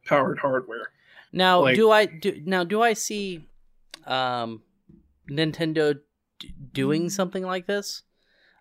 powered 0.05 0.39
hardware 0.39 0.89
Now, 1.33 1.63
Like- 1.63 1.77
do 1.77 1.91
I 1.91 2.07
do 2.07 2.41
now? 2.45 2.65
Do 2.65 2.83
I 2.83 2.93
see 2.95 3.49
um, 4.07 4.63
Nintendo 5.31 6.01
d- 6.39 6.55
doing 6.73 7.11
something 7.11 7.43
like 7.45 7.67
this? 7.67 8.03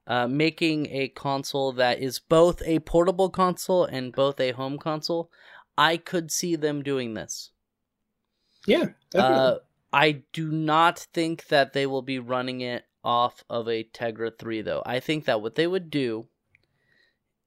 Uh, 0.05 0.27
making 0.27 0.87
a 0.91 1.07
console 1.07 1.71
that 1.71 1.99
is 2.01 2.19
both 2.19 2.61
a 2.65 2.79
portable 2.79 3.29
console 3.29 3.85
and 3.85 4.11
both 4.11 4.37
a 4.39 4.51
home 4.51 4.77
console. 4.77 5.31
I 5.77 5.95
could 5.95 6.29
see 6.29 6.55
them 6.57 6.83
doing 6.83 7.13
this. 7.13 7.51
yeah 8.67 8.87
definitely. 9.11 9.37
Uh, 9.37 9.55
I 9.93 10.23
do 10.33 10.51
not 10.51 10.99
think 11.13 11.47
that 11.47 11.73
they 11.73 11.85
will 11.85 12.01
be 12.01 12.19
running 12.19 12.61
it 12.61 12.83
off 13.03 13.43
of 13.49 13.67
a 13.67 13.83
Tegra 13.83 14.37
3, 14.37 14.61
though. 14.61 14.81
I 14.85 14.99
think 14.99 15.25
that 15.25 15.41
what 15.41 15.55
they 15.55 15.67
would 15.67 15.89
do, 15.89 16.27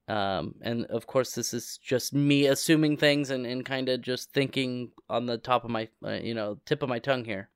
um, 0.07 0.55
and 0.61 0.85
of 0.85 1.07
course, 1.07 1.33
this 1.33 1.53
is 1.53 1.77
just 1.77 2.13
me 2.13 2.45
assuming 2.45 2.97
things 2.97 3.29
and, 3.29 3.45
and 3.45 3.65
kind 3.65 3.89
of 3.89 4.01
just 4.01 4.31
thinking 4.31 4.91
on 5.09 5.25
the 5.25 5.37
top 5.37 5.63
of 5.63 5.69
my, 5.69 5.89
uh, 6.05 6.11
you 6.11 6.33
know, 6.33 6.59
tip 6.65 6.81
of 6.81 6.89
my 6.89 6.99
tongue 6.99 7.25
here, 7.25 7.49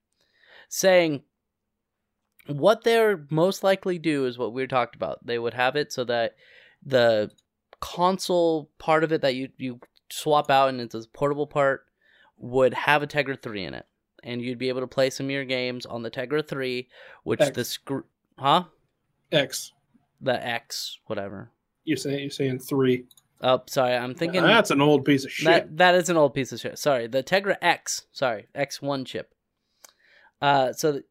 saying 0.68 1.22
what 2.46 2.84
they're 2.84 3.24
most 3.30 3.62
likely 3.62 3.98
do 3.98 4.26
is 4.26 4.38
what 4.38 4.52
we 4.52 4.66
talked 4.66 4.96
about. 4.96 5.24
They 5.24 5.38
would 5.38 5.54
have 5.54 5.76
it 5.76 5.92
so 5.92 6.04
that 6.04 6.34
the 6.84 7.30
console 7.80 8.70
part 8.78 9.04
of 9.04 9.12
it 9.12 9.22
that 9.22 9.34
you, 9.34 9.48
you 9.56 9.80
swap 10.10 10.50
out 10.50 10.68
and 10.68 10.80
it's 10.80 10.94
a 10.94 11.02
portable 11.12 11.46
part 11.46 11.84
would 12.36 12.74
have 12.74 13.02
a 13.02 13.06
Tegra 13.06 13.40
3 13.40 13.64
in 13.64 13.74
it. 13.74 13.86
And 14.22 14.40
you'd 14.40 14.58
be 14.58 14.68
able 14.68 14.80
to 14.80 14.86
play 14.86 15.10
some 15.10 15.26
of 15.26 15.30
your 15.30 15.44
games 15.44 15.84
on 15.86 16.02
the 16.02 16.10
Tegra 16.10 16.46
3, 16.46 16.88
which 17.24 17.40
X. 17.40 17.50
the 17.56 17.64
screw. 17.64 18.04
Huh? 18.38 18.64
x 19.30 19.72
The 20.20 20.44
X, 20.46 20.98
whatever. 21.06 21.50
you're 21.84 21.96
saying 21.96 22.20
you're 22.20 22.30
saying 22.30 22.58
three 22.60 23.04
Oh, 23.44 23.60
sorry. 23.66 23.94
I'm 23.96 24.14
thinking. 24.14 24.42
that's 24.42 24.70
an 24.70 24.80
old 24.80 25.04
piece 25.04 25.24
of 25.24 25.32
shit 25.32 25.46
That 25.46 25.76
that 25.78 25.94
is 25.96 26.08
an 26.08 26.16
old 26.16 26.32
piece 26.34 26.52
of 26.52 26.60
shit. 26.60 26.78
Sorry, 26.78 27.08
the 27.08 27.22
Tegra 27.22 27.56
X. 27.60 28.06
Sorry, 28.12 28.46
X1 28.54 29.04
chip. 29.04 29.34
Uh, 30.40 30.72
so 30.72 30.92
th- 30.92 31.04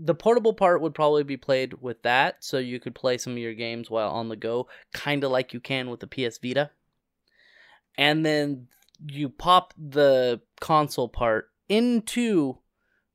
the 0.00 0.14
portable 0.14 0.54
part 0.54 0.80
would 0.80 0.94
probably 0.94 1.24
be 1.24 1.36
played 1.36 1.74
with 1.82 2.02
that, 2.02 2.36
so 2.42 2.58
you 2.58 2.80
could 2.80 2.94
play 2.94 3.18
some 3.18 3.32
of 3.32 3.38
your 3.38 3.54
games 3.54 3.90
while 3.90 4.10
on 4.10 4.28
the 4.28 4.36
go, 4.36 4.68
kind 4.94 5.24
of 5.24 5.30
like 5.30 5.52
you 5.52 5.60
can 5.60 5.90
with 5.90 6.00
the 6.00 6.06
PS 6.06 6.38
Vita. 6.38 6.70
And 7.96 8.24
then 8.24 8.68
you 9.06 9.28
pop 9.28 9.74
the 9.76 10.40
console 10.60 11.08
part 11.08 11.50
into 11.68 12.58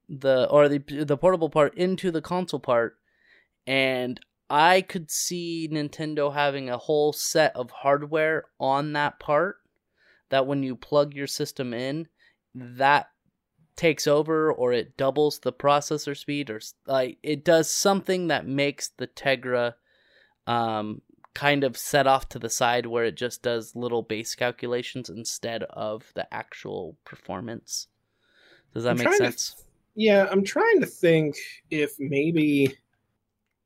the 0.09 0.47
or 0.49 0.69
the 0.69 0.79
the 0.79 1.17
portable 1.17 1.49
part 1.49 1.75
into 1.75 2.11
the 2.11 2.21
console 2.21 2.59
part, 2.59 2.97
and 3.65 4.19
I 4.49 4.81
could 4.81 5.09
see 5.09 5.69
Nintendo 5.71 6.33
having 6.33 6.69
a 6.69 6.77
whole 6.77 7.13
set 7.13 7.55
of 7.55 7.71
hardware 7.71 8.45
on 8.59 8.93
that 8.93 9.19
part 9.19 9.57
that 10.29 10.47
when 10.47 10.63
you 10.63 10.75
plug 10.75 11.13
your 11.13 11.27
system 11.27 11.73
in, 11.73 12.07
that 12.53 13.07
takes 13.75 14.05
over 14.05 14.51
or 14.51 14.71
it 14.71 14.97
doubles 14.97 15.39
the 15.39 15.53
processor 15.53 16.15
speed 16.15 16.49
or 16.49 16.61
like 16.85 17.17
it 17.23 17.43
does 17.43 17.73
something 17.73 18.27
that 18.27 18.45
makes 18.45 18.89
the 18.97 19.07
Tegra 19.07 19.73
um 20.45 21.01
kind 21.33 21.63
of 21.63 21.75
set 21.75 22.05
off 22.05 22.29
to 22.29 22.39
the 22.39 22.49
side 22.49 22.85
where 22.85 23.05
it 23.05 23.15
just 23.15 23.41
does 23.41 23.75
little 23.75 24.03
base 24.03 24.35
calculations 24.35 25.09
instead 25.09 25.63
of 25.63 26.11
the 26.13 26.31
actual 26.31 26.97
performance. 27.05 27.87
Does 28.73 28.83
that 28.83 28.91
I'm 28.91 28.97
make 28.97 29.07
trying 29.07 29.19
to 29.19 29.25
sense? 29.25 29.55
Yeah, 29.95 30.27
I'm 30.31 30.43
trying 30.43 30.79
to 30.79 30.85
think 30.85 31.35
if 31.69 31.91
maybe 31.99 32.75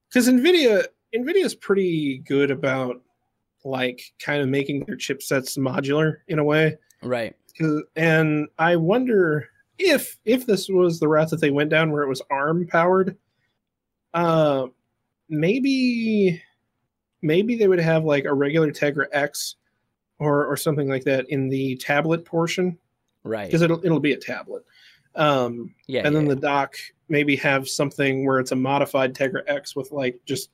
because 0.10 0.28
Nvidia 0.28 0.86
Nvidia's 1.16 1.56
pretty 1.56 2.20
good 2.20 2.52
about 2.52 3.02
like 3.64 4.02
kind 4.20 4.42
of 4.42 4.50
making 4.50 4.86
their 4.86 4.98
chipsets 4.98 5.58
modular 5.58 6.18
in 6.28 6.40
a 6.40 6.44
way. 6.44 6.78
right? 7.02 7.36
And 7.96 8.48
I 8.60 8.76
wonder 8.76 9.50
if 9.80 10.18
if 10.26 10.46
this 10.46 10.68
was 10.70 11.00
the 11.00 11.08
route 11.08 11.30
that 11.30 11.42
they 11.42 11.52
went 11.52 11.70
down 11.70 11.92
where 11.92 12.04
it 12.04 12.10
was 12.10 12.22
ARM 12.30 12.68
powered, 12.68 13.16
uh 14.14 14.68
maybe 15.30 16.42
maybe 17.22 17.56
they 17.56 17.68
would 17.68 17.80
have 17.80 18.04
like 18.04 18.26
a 18.26 18.34
regular 18.34 18.72
Tegra 18.72 19.06
X 19.12 19.56
or 20.20 20.46
or 20.46 20.58
something 20.58 20.88
like 20.90 21.04
that 21.06 21.26
in 21.30 21.50
the 21.50 21.76
tablet 21.78 22.26
portion 22.26 22.78
Right. 23.24 23.48
because 23.48 23.62
it'll 23.62 23.84
it'll 23.86 24.00
be 24.00 24.14
a 24.14 24.18
tablet. 24.18 24.64
Um, 25.18 25.74
Yeah. 25.88 26.04
and 26.06 26.16
then 26.16 26.28
yeah, 26.28 26.36
the 26.36 26.42
dock 26.42 26.76
maybe 27.10 27.36
have 27.38 27.68
something 27.68 28.26
where 28.26 28.40
it's 28.40 28.52
a 28.52 28.56
modified 28.56 29.14
Tegra 29.14 29.42
X 29.48 29.76
with 29.76 29.92
like 29.92 30.20
just 30.26 30.52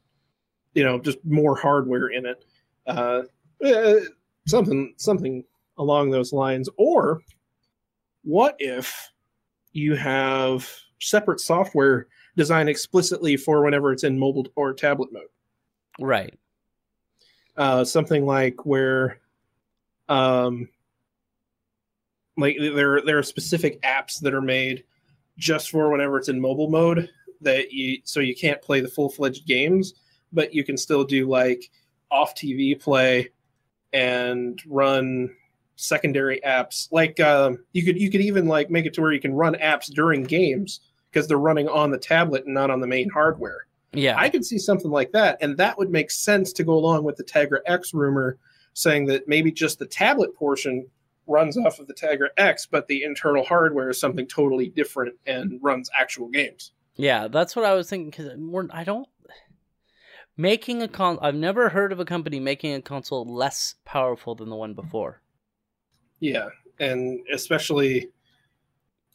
you 0.73 0.83
know 0.83 0.99
just 0.99 1.23
more 1.25 1.55
hardware 1.55 2.07
in 2.07 2.25
it, 2.25 2.45
uh, 2.87 3.23
eh, 3.63 3.99
something 4.47 4.93
something 4.97 5.43
along 5.77 6.09
those 6.11 6.33
lines. 6.33 6.69
Or 6.77 7.21
what 8.23 8.55
if 8.59 9.11
you 9.73 9.95
have 9.95 10.69
separate 10.99 11.41
software 11.41 12.07
designed 12.37 12.69
explicitly 12.69 13.35
for 13.35 13.63
whenever 13.63 13.91
it's 13.91 14.03
in 14.05 14.17
mobile 14.17 14.47
or 14.55 14.73
tablet 14.73 15.11
mode? 15.11 15.27
right. 15.99 16.33
uh, 17.57 17.83
something 17.83 18.25
like 18.25 18.65
where 18.65 19.19
um 20.09 20.67
like 22.37 22.57
there 22.59 23.01
there 23.01 23.17
are 23.17 23.23
specific 23.23 23.81
apps 23.81 24.19
that 24.21 24.33
are 24.33 24.41
made 24.41 24.83
just 25.37 25.69
for 25.69 25.89
whenever 25.89 26.17
it's 26.17 26.29
in 26.29 26.39
mobile 26.39 26.69
mode 26.69 27.09
that 27.41 27.71
you 27.71 27.99
so 28.03 28.19
you 28.19 28.35
can't 28.35 28.61
play 28.61 28.79
the 28.79 28.87
full-fledged 28.87 29.45
games 29.45 29.93
but 30.31 30.53
you 30.53 30.63
can 30.63 30.77
still 30.77 31.03
do 31.03 31.27
like 31.27 31.69
off 32.11 32.35
TV 32.35 32.79
play 32.79 33.29
and 33.91 34.61
run 34.67 35.29
secondary 35.75 36.39
apps 36.45 36.87
like 36.91 37.19
um 37.19 37.57
you 37.73 37.83
could 37.83 37.99
you 37.99 38.09
could 38.09 38.21
even 38.21 38.47
like 38.47 38.69
make 38.69 38.85
it 38.85 38.93
to 38.93 39.01
where 39.01 39.11
you 39.11 39.19
can 39.19 39.33
run 39.33 39.55
apps 39.55 39.91
during 39.91 40.23
games 40.23 40.81
because 41.11 41.27
they're 41.27 41.37
running 41.37 41.67
on 41.67 41.91
the 41.91 41.97
tablet 41.97 42.45
and 42.45 42.53
not 42.53 42.69
on 42.69 42.79
the 42.79 42.87
main 42.87 43.09
hardware 43.09 43.65
Yeah. 43.93 44.15
I 44.17 44.29
could 44.29 44.45
see 44.45 44.57
something 44.57 44.89
like 44.89 45.11
that, 45.11 45.37
and 45.41 45.57
that 45.57 45.77
would 45.77 45.91
make 45.91 46.09
sense 46.09 46.53
to 46.53 46.63
go 46.63 46.73
along 46.73 47.03
with 47.03 47.15
the 47.17 47.23
Tegra 47.23 47.59
X 47.67 47.93
rumor 47.93 48.37
saying 48.73 49.05
that 49.05 49.27
maybe 49.27 49.51
just 49.51 49.77
the 49.77 49.85
tablet 49.85 50.33
portion 50.35 50.87
runs 51.27 51.57
off 51.57 51.79
of 51.79 51.87
the 51.87 51.93
Tegra 51.93 52.27
X, 52.37 52.65
but 52.65 52.87
the 52.87 53.03
internal 53.03 53.43
hardware 53.43 53.89
is 53.89 53.99
something 53.99 54.27
totally 54.27 54.69
different 54.69 55.15
and 55.25 55.59
runs 55.61 55.89
actual 55.97 56.27
games. 56.29 56.71
Yeah, 56.95 57.27
that's 57.27 57.55
what 57.55 57.65
I 57.65 57.73
was 57.73 57.89
thinking. 57.89 58.09
Because 58.09 58.31
we're 58.37 58.67
I 58.71 58.83
don't 58.83 59.07
making 60.37 60.81
a 60.81 60.87
con. 60.87 61.17
I've 61.21 61.35
never 61.35 61.69
heard 61.69 61.91
of 61.91 61.99
a 61.99 62.05
company 62.05 62.39
making 62.39 62.73
a 62.73 62.81
console 62.81 63.25
less 63.25 63.75
powerful 63.85 64.35
than 64.35 64.49
the 64.49 64.55
one 64.55 64.73
before. 64.73 65.21
Yeah, 66.19 66.49
and 66.79 67.19
especially 67.33 68.09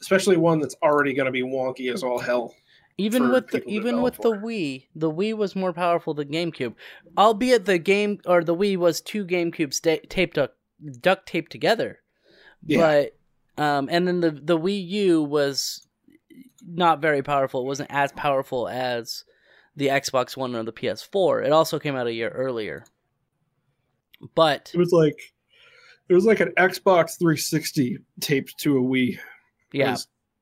especially 0.01 0.37
one 0.37 0.59
that's 0.59 0.75
already 0.81 1.13
going 1.13 1.25
to 1.25 1.31
be 1.31 1.43
wonky 1.43 1.93
as 1.93 2.03
all 2.03 2.19
hell. 2.19 2.53
Even 2.97 3.31
with 3.31 3.47
the, 3.47 3.63
even 3.65 4.01
with 4.01 4.17
the. 4.17 4.31
Wii, 4.31 4.87
the 4.93 5.09
Wii 5.09 5.33
was 5.33 5.55
more 5.55 5.71
powerful 5.71 6.13
than 6.13 6.27
GameCube. 6.27 6.75
Albeit 7.17 7.63
the 7.63 7.77
game 7.77 8.19
or 8.25 8.43
the 8.43 8.55
Wii 8.55 8.75
was 8.75 8.99
two 8.99 9.25
GameCubes 9.25 9.75
sta- 9.75 10.05
taped 10.09 10.37
up, 10.37 10.57
duct 11.01 11.27
taped 11.27 11.51
together. 11.51 11.99
Yeah. 12.65 12.77
But 13.57 13.63
um, 13.63 13.89
and 13.91 14.07
then 14.07 14.19
the 14.21 14.31
the 14.31 14.57
Wii 14.57 14.87
U 14.87 15.23
was 15.23 15.85
not 16.65 17.01
very 17.01 17.21
powerful. 17.23 17.61
It 17.61 17.67
wasn't 17.67 17.91
as 17.91 18.11
powerful 18.13 18.67
as 18.67 19.23
the 19.75 19.87
Xbox 19.87 20.35
One 20.35 20.55
or 20.55 20.63
the 20.63 20.73
PS4. 20.73 21.45
It 21.45 21.51
also 21.51 21.79
came 21.79 21.95
out 21.95 22.07
a 22.07 22.13
year 22.13 22.29
earlier. 22.29 22.85
But 24.35 24.71
It 24.73 24.77
was 24.77 24.91
like 24.91 25.17
it 26.09 26.13
was 26.13 26.25
like 26.25 26.39
an 26.39 26.53
Xbox 26.57 27.17
360 27.17 27.99
taped 28.19 28.57
to 28.59 28.77
a 28.77 28.81
Wii. 28.81 29.19
Yeah, 29.71 29.95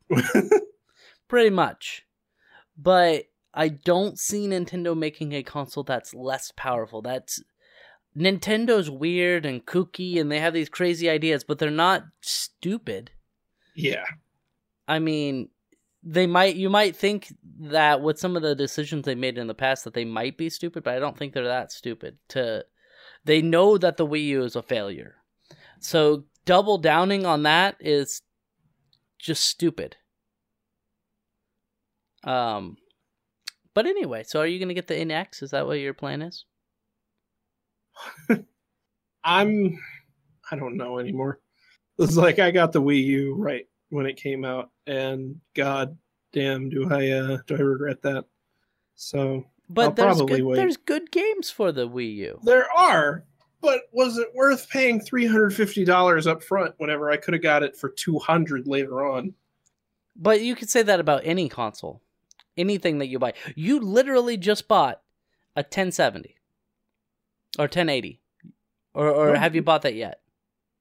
was- 0.09 0.51
pretty 1.27 1.49
much. 1.49 2.05
But 2.77 3.25
I 3.53 3.69
don't 3.69 4.17
see 4.19 4.47
Nintendo 4.47 4.95
making 4.97 5.33
a 5.33 5.43
console 5.43 5.83
that's 5.83 6.13
less 6.13 6.51
powerful. 6.55 7.01
That's 7.01 7.41
Nintendo's 8.17 8.89
weird 8.89 9.45
and 9.45 9.65
kooky 9.65 10.19
and 10.19 10.31
they 10.31 10.39
have 10.39 10.53
these 10.53 10.69
crazy 10.69 11.09
ideas, 11.09 11.43
but 11.43 11.59
they're 11.59 11.69
not 11.69 12.03
stupid. 12.21 13.11
yeah. 13.75 14.05
I 14.87 14.99
mean, 14.99 15.49
they 16.01 16.27
might 16.27 16.55
you 16.55 16.69
might 16.69 16.95
think 16.95 17.33
that 17.59 18.01
with 18.01 18.17
some 18.17 18.37
of 18.37 18.41
the 18.41 18.55
decisions 18.55 19.05
they 19.05 19.15
made 19.15 19.37
in 19.37 19.47
the 19.47 19.53
past 19.53 19.83
that 19.83 19.93
they 19.93 20.05
might 20.05 20.37
be 20.37 20.49
stupid, 20.49 20.83
but 20.83 20.93
I 20.93 20.99
don't 20.99 21.17
think 21.17 21.33
they're 21.33 21.43
that 21.43 21.71
stupid. 21.71 22.17
To 22.29 22.63
they 23.25 23.41
know 23.41 23.77
that 23.77 23.97
the 23.97 24.07
Wii 24.07 24.25
U 24.27 24.43
is 24.43 24.55
a 24.55 24.63
failure. 24.63 25.15
So 25.81 26.23
double 26.45 26.77
downing 26.77 27.25
on 27.25 27.43
that 27.43 27.75
is 27.81 28.21
just 29.19 29.43
stupid. 29.43 29.97
Um 32.23 32.77
but 33.73 33.85
anyway, 33.85 34.23
so 34.23 34.39
are 34.39 34.47
you 34.47 34.57
going 34.57 34.69
to 34.69 34.73
get 34.73 34.87
the 34.87 34.95
NX? 34.95 35.43
Is 35.43 35.51
that 35.51 35.67
what 35.67 35.73
your 35.73 35.93
plan 35.93 36.23
is? 36.23 36.45
I'm 39.23 39.79
I 40.51 40.55
don't 40.55 40.77
know 40.77 40.99
anymore. 40.99 41.39
It's 41.99 42.15
like 42.15 42.39
I 42.39 42.51
got 42.51 42.71
the 42.71 42.81
Wii 42.81 43.03
U 43.05 43.35
right 43.35 43.67
when 43.89 44.05
it 44.05 44.17
came 44.17 44.45
out, 44.45 44.69
and 44.85 45.39
god 45.55 45.97
damn 46.31 46.69
do 46.69 46.91
I 46.91 47.09
uh 47.09 47.37
do 47.47 47.55
I 47.55 47.59
regret 47.59 48.01
that. 48.03 48.25
So 48.95 49.45
But 49.69 49.81
I'll 49.81 49.91
there's 49.91 50.17
probably 50.17 50.37
good, 50.37 50.45
wait. 50.45 50.55
there's 50.55 50.77
good 50.77 51.11
games 51.11 51.49
for 51.49 51.71
the 51.71 51.87
Wii 51.87 52.15
U. 52.15 52.39
there 52.43 52.67
are, 52.75 53.25
but 53.61 53.81
was 53.91 54.17
it 54.17 54.29
worth 54.35 54.69
paying 54.69 54.99
three 54.99 55.25
hundred 55.25 55.51
fifty 55.55 55.83
dollars 55.83 56.27
up 56.27 56.43
front 56.43 56.75
whenever 56.77 57.09
I 57.11 57.17
could 57.17 57.33
have 57.33 57.43
got 57.43 57.63
it 57.63 57.75
for 57.75 57.89
two 57.89 58.19
hundred 58.19 58.67
later 58.67 59.05
on? 59.05 59.33
But 60.15 60.41
you 60.41 60.55
could 60.55 60.69
say 60.69 60.81
that 60.83 60.99
about 60.99 61.21
any 61.25 61.49
console. 61.49 62.01
Anything 62.55 62.97
that 62.97 63.05
you 63.07 63.19
buy. 63.19 63.33
You 63.55 63.79
literally 63.79 64.35
just 64.35 64.67
bought 64.67 65.01
a 65.55 65.59
1070 65.59 66.36
or 67.57 67.63
1080. 67.63 68.19
Or 68.93 69.09
or 69.09 69.33
No. 69.33 69.39
have 69.39 69.55
you 69.55 69.61
bought 69.61 69.83
that 69.83 69.95
yet? 69.95 70.21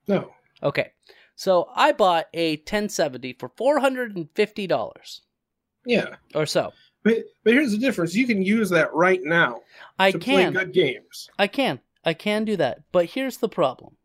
No. 0.09 0.33
Okay. 0.63 0.93
So 1.35 1.69
I 1.75 1.93
bought 1.93 2.27
a 2.33 2.57
1070 2.57 3.35
for 3.35 3.49
$450 3.51 5.21
Yeah. 5.85 6.17
or 6.35 6.47
so. 6.47 6.73
But 7.03 7.25
but 7.45 7.53
here's 7.53 7.73
the 7.73 7.79
difference. 7.79 8.15
You 8.15 8.27
can 8.27 8.43
use 8.43 8.71
that 8.71 8.93
right 8.95 9.21
now 9.23 9.61
I 9.99 10.13
can. 10.13 10.21
play 10.21 10.51
good 10.51 10.73
games. 10.73 11.29
I 11.39 11.47
can. 11.47 11.81
I 12.05 12.15
can 12.15 12.45
do 12.45 12.57
that. 12.57 12.83
But 12.93 13.07
here's 13.07 13.37
the 13.39 13.49
problem. 13.49 13.97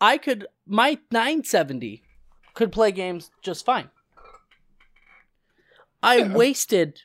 I 0.00 0.18
could 0.18 0.46
my 0.66 0.98
970 1.10 2.02
could 2.52 2.70
play 2.70 2.92
games 2.92 3.30
just 3.42 3.64
fine. 3.64 3.90
I 6.02 6.16
Yeah. 6.18 6.34
wasted 6.34 7.00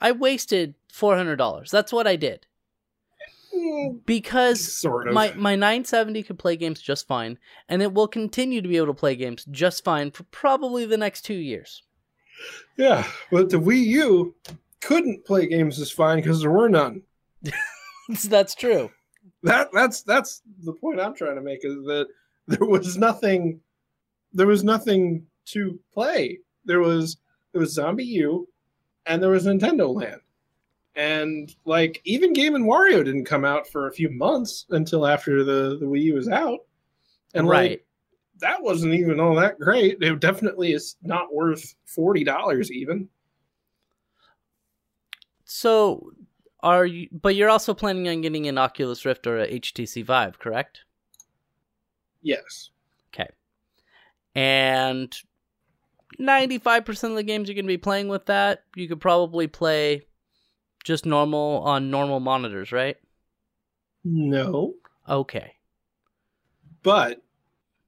I 0.00 0.12
wasted 0.12 0.74
$400. 0.92 1.70
That's 1.70 1.90
what 1.92 2.06
I 2.06 2.16
did. 2.16 2.46
Because 4.06 4.72
Sort 4.72 5.08
of. 5.08 5.14
my 5.14 5.32
my 5.34 5.54
970 5.54 6.22
could 6.22 6.38
play 6.38 6.56
games 6.56 6.80
just 6.80 7.06
fine 7.06 7.38
and 7.68 7.82
it 7.82 7.92
will 7.92 8.08
continue 8.08 8.60
to 8.62 8.68
be 8.68 8.76
able 8.76 8.86
to 8.88 8.94
play 8.94 9.16
games 9.16 9.44
just 9.50 9.84
fine 9.84 10.10
for 10.10 10.24
probably 10.24 10.84
the 10.86 10.96
next 10.96 11.22
2 11.22 11.34
years. 11.34 11.82
yeah, 12.76 13.06
but 13.30 13.50
the 13.50 13.56
Wii 13.58 13.84
U 13.86 14.34
couldn't 14.80 15.24
play 15.24 15.46
games 15.46 15.80
as 15.80 15.90
fine 15.90 16.18
because 16.18 16.40
there 16.40 16.50
were 16.50 16.68
none. 16.68 17.02
That's 18.28 18.54
true. 18.54 18.90
that 19.42 19.68
that's 19.72 20.02
that's 20.02 20.42
the 20.64 20.72
point 20.72 21.00
I'm 21.00 21.14
trying 21.14 21.36
to 21.36 21.42
make 21.42 21.60
is 21.64 21.74
that 21.86 22.06
there 22.46 22.66
was 22.66 22.96
nothing 22.96 23.60
there 24.32 24.46
was 24.46 24.62
nothing 24.64 25.26
to 25.46 25.78
play. 25.92 26.38
There 26.64 26.80
was 26.80 27.16
there 27.52 27.60
was 27.60 27.76
ZombiU 27.76 28.44
and 29.06 29.22
there 29.22 29.30
was 29.30 29.46
Nintendo 29.46 29.92
Land. 29.94 30.20
And 30.96 31.54
like 31.66 32.00
even 32.04 32.32
Game 32.32 32.54
and 32.54 32.64
Wario 32.64 33.04
didn't 33.04 33.26
come 33.26 33.44
out 33.44 33.68
for 33.68 33.86
a 33.86 33.92
few 33.92 34.10
months 34.10 34.64
until 34.70 35.06
after 35.06 35.44
the, 35.44 35.76
the 35.78 35.86
Wii 35.86 36.02
U 36.04 36.14
was 36.14 36.28
out. 36.28 36.60
And 37.34 37.46
right. 37.46 37.72
like 37.72 37.86
that 38.40 38.62
wasn't 38.62 38.94
even 38.94 39.20
all 39.20 39.34
that 39.36 39.58
great. 39.58 39.98
It 40.00 40.20
definitely 40.20 40.72
is 40.72 40.96
not 41.02 41.34
worth 41.34 41.74
forty 41.84 42.24
dollars 42.24 42.72
even. 42.72 43.08
So, 45.44 46.12
are 46.60 46.86
you? 46.86 47.08
But 47.12 47.34
you're 47.36 47.50
also 47.50 47.74
planning 47.74 48.08
on 48.08 48.22
getting 48.22 48.46
an 48.46 48.58
Oculus 48.58 49.04
Rift 49.04 49.26
or 49.26 49.38
a 49.38 49.48
HTC 49.48 50.04
Vive, 50.04 50.38
correct? 50.38 50.80
Yes. 52.22 52.70
Okay. 53.14 53.28
And 54.34 55.14
ninety-five 56.18 56.84
percent 56.84 57.12
of 57.12 57.16
the 57.16 57.22
games 57.22 57.48
you're 57.48 57.54
going 57.54 57.66
to 57.66 57.68
be 57.68 57.78
playing 57.78 58.08
with 58.08 58.26
that, 58.26 58.64
you 58.74 58.88
could 58.88 59.00
probably 59.00 59.46
play 59.46 60.06
just 60.86 61.04
normal 61.04 61.62
on 61.64 61.90
normal 61.90 62.20
monitors, 62.20 62.70
right? 62.70 62.96
No. 64.04 64.74
Okay. 65.08 65.54
But 66.84 67.20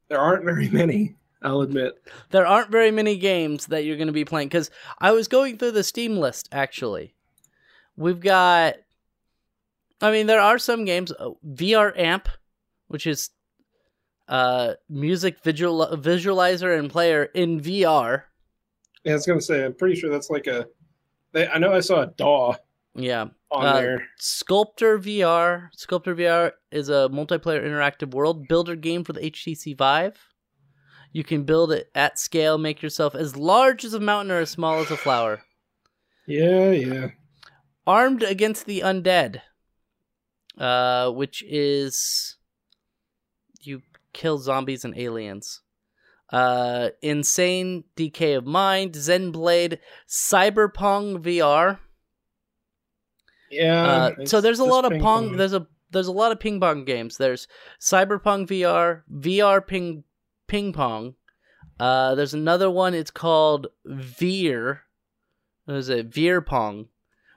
there 0.08 0.18
aren't 0.18 0.44
very 0.44 0.68
many, 0.68 1.14
I'll 1.40 1.60
admit. 1.60 1.94
There 2.30 2.44
aren't 2.44 2.72
very 2.72 2.90
many 2.90 3.16
games 3.16 3.66
that 3.66 3.84
you're 3.84 3.96
going 3.96 4.08
to 4.08 4.12
be 4.12 4.24
playing 4.24 4.48
because 4.48 4.72
I 4.98 5.12
was 5.12 5.28
going 5.28 5.58
through 5.58 5.70
the 5.72 5.84
Steam 5.84 6.16
list 6.16 6.48
actually. 6.50 7.14
We've 7.96 8.18
got, 8.18 8.74
I 10.00 10.10
mean, 10.10 10.26
there 10.26 10.40
are 10.40 10.58
some 10.58 10.84
games. 10.84 11.12
uh, 11.12 11.30
VR 11.46 11.96
Amp, 11.96 12.28
which 12.88 13.06
is 13.06 13.30
uh 14.26 14.74
music 14.90 15.42
visual 15.42 15.86
visualizer 15.92 16.78
and 16.78 16.90
player 16.90 17.24
in 17.32 17.60
VR. 17.60 18.24
Yeah, 19.04 19.12
I 19.12 19.14
was 19.14 19.26
gonna 19.26 19.40
say, 19.40 19.64
I'm 19.64 19.74
pretty 19.74 19.94
sure 19.94 20.10
that's 20.10 20.30
like 20.30 20.48
a. 20.48 20.66
They, 21.32 21.46
I 21.46 21.58
know 21.58 21.72
I 21.72 21.80
saw 21.80 22.02
a 22.02 22.06
DAW 22.08 22.56
Yeah, 22.94 23.26
on 23.50 23.66
Uh, 23.66 23.72
there. 23.80 24.08
SculptrVR. 24.20 25.68
Sculptor 25.74 26.14
VR 26.16 26.52
is 26.72 26.88
a 26.88 27.08
multiplayer 27.12 27.62
interactive 27.64 28.12
world 28.12 28.48
builder 28.48 28.74
game 28.76 29.04
for 29.04 29.12
the 29.12 29.20
HTC 29.24 29.74
Vive. 29.76 30.18
You 31.12 31.24
can 31.24 31.44
build 31.44 31.72
it 31.72 31.90
at 31.94 32.18
scale, 32.18 32.58
make 32.58 32.82
yourself 32.82 33.14
as 33.14 33.36
large 33.36 33.84
as 33.84 33.94
a 33.94 34.00
mountain 34.00 34.30
or 34.32 34.40
as 34.40 34.50
small 34.50 34.80
as 34.80 34.90
a 34.90 34.96
flower. 34.96 35.42
Yeah, 36.26 36.70
yeah. 36.72 37.08
Armed 37.86 38.22
Against 38.22 38.66
the 38.66 38.80
Undead, 38.80 39.40
uh, 40.58 41.10
which 41.10 41.42
is 41.48 42.36
you 43.62 43.82
kill 44.12 44.38
zombies 44.38 44.84
and 44.84 44.96
aliens. 44.98 45.62
Uh, 46.30 46.90
Insane 47.00 47.84
Decay 47.96 48.34
of 48.34 48.44
Mind, 48.44 48.94
Zen 48.94 49.30
Blade, 49.30 49.78
Cyberpong 50.06 51.22
VR. 51.22 51.78
Yeah. 53.50 54.12
Uh, 54.18 54.26
so 54.26 54.40
there's 54.40 54.58
a 54.58 54.64
lot 54.64 54.84
of 54.84 54.92
ping 54.92 55.02
pong. 55.02 55.36
There's 55.36 55.52
a 55.52 55.66
there's 55.90 56.06
a 56.06 56.12
lot 56.12 56.32
of 56.32 56.40
ping 56.40 56.60
pong 56.60 56.84
games. 56.84 57.16
There's 57.16 57.48
Cyberpunk 57.80 58.48
VR, 58.48 59.02
VR 59.12 59.66
ping 59.66 60.04
ping 60.46 60.72
pong. 60.72 61.14
Uh, 61.78 62.14
there's 62.14 62.34
another 62.34 62.70
one. 62.70 62.94
It's 62.94 63.10
called 63.10 63.68
Veer. 63.84 64.82
What 65.64 65.76
is 65.76 65.88
it? 65.88 66.06
Veer 66.06 66.40
Pong, 66.40 66.88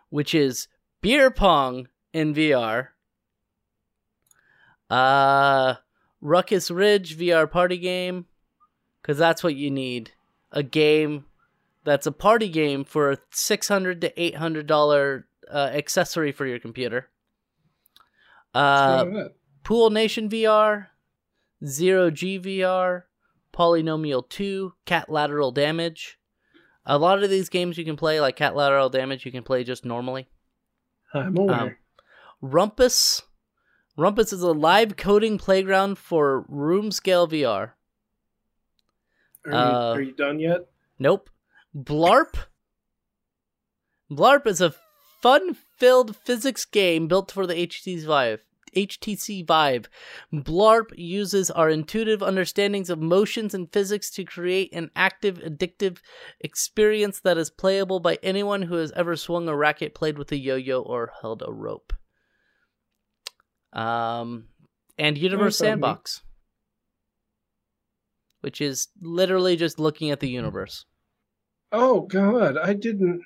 which 0.10 0.34
is 0.34 0.68
beer 1.02 1.30
pong 1.30 1.90
in 2.14 2.34
VR. 2.34 2.88
Uh, 4.90 5.76
Ruckus 6.22 6.72
Ridge 6.72 7.18
VR 7.18 7.50
party 7.50 7.78
game, 7.78 8.26
because 9.02 9.18
that's 9.18 9.44
what 9.44 9.56
you 9.56 9.70
need. 9.70 10.12
A 10.52 10.64
game 10.64 11.26
that's 11.84 12.06
a 12.06 12.12
party 12.12 12.50
game 12.50 12.84
for 12.84 13.12
a 13.12 13.18
six 13.32 13.68
hundred 13.68 14.02
to 14.02 14.22
eight 14.22 14.36
hundred 14.36 14.68
dollar 14.68 15.28
uh, 15.52 15.70
accessory 15.74 16.32
for 16.32 16.46
your 16.46 16.60
computer. 16.60 17.10
Uh, 18.54 19.04
Look 19.06 19.08
at 19.08 19.14
that. 19.14 19.34
Pool 19.64 19.90
Nation 19.90 20.30
VR, 20.30 20.88
Zero 21.66 22.10
G 22.10 22.40
VR, 22.40 23.04
Polynomial 23.54 24.28
2, 24.28 24.74
Cat 24.86 25.10
Lateral 25.10 25.52
Damage. 25.52 26.18
A 26.86 26.98
lot 26.98 27.22
of 27.24 27.30
these 27.30 27.50
games 27.50 27.78
you 27.78 27.86
can 27.86 27.96
play, 27.96 28.20
like 28.20 28.36
Cat 28.36 28.56
Lateral 28.56 28.90
Damage, 28.90 29.26
you 29.26 29.32
can 29.32 29.44
play 29.44 29.64
just 29.64 29.86
normally. 29.86 30.28
I'm 31.14 31.38
aware. 31.38 31.56
Um, 31.62 31.76
Rumpus. 32.42 33.22
Rumpus 33.98 34.34
is 34.34 34.42
a 34.42 34.52
live 34.52 34.98
coding 34.98 35.38
playground 35.38 35.98
for 35.98 36.46
room 36.48 36.92
scale 36.92 37.28
VR. 37.28 37.74
are, 39.46 39.52
you, 39.52 39.54
uh, 39.54 39.94
are 39.96 40.02
you 40.02 40.14
done 40.14 40.40
yet? 40.40 40.70
Nope. 40.98 41.30
Blarp. 41.76 42.36
Blarp 44.10 44.48
is 44.48 44.60
a 44.62 44.74
fun-filled 45.22 46.16
physics 46.16 46.66
game 46.66 47.08
built 47.08 47.32
for 47.32 47.46
the 47.46 47.54
HTC 47.56 48.06
Vive. 48.06 48.46
HTC 48.76 49.46
Vive. 49.46 49.90
Blarp 50.34 50.92
uses 50.96 51.52
our 51.52 51.70
intuitive 51.70 52.24
understandings 52.24 52.90
of 52.90 53.00
motions 53.00 53.54
and 53.54 53.72
physics 53.72 54.10
to 54.12 54.24
create 54.24 54.74
an 54.74 54.90
active, 54.96 55.40
addictive 55.40 55.98
experience 56.40 57.20
that 57.22 57.38
is 57.38 57.50
playable 57.50 58.00
by 58.00 58.18
anyone 58.24 58.64
who 58.64 58.76
has 58.76 58.92
ever 58.94 59.16
swung 59.16 59.48
a 59.48 59.56
racket, 59.56 59.94
played 59.94 60.18
with 60.18 60.32
a 60.32 60.38
yo-yo, 60.38 60.82
or 60.82 61.12
held 61.22 61.44
a 61.46 61.52
rope. 61.52 61.94
Um, 63.74 64.46
and 64.98 65.18
Universe 65.18 65.58
sounds. 65.58 65.70
Sandbox, 65.70 66.22
which 68.42 68.62
is 68.62 68.88
literally 69.02 69.56
just 69.56 69.80
looking 69.80 70.12
at 70.12 70.20
the 70.20 70.30
universe. 70.30 70.86
Oh 71.72 72.02
god, 72.02 72.58
I 72.58 72.74
didn't. 72.74 73.22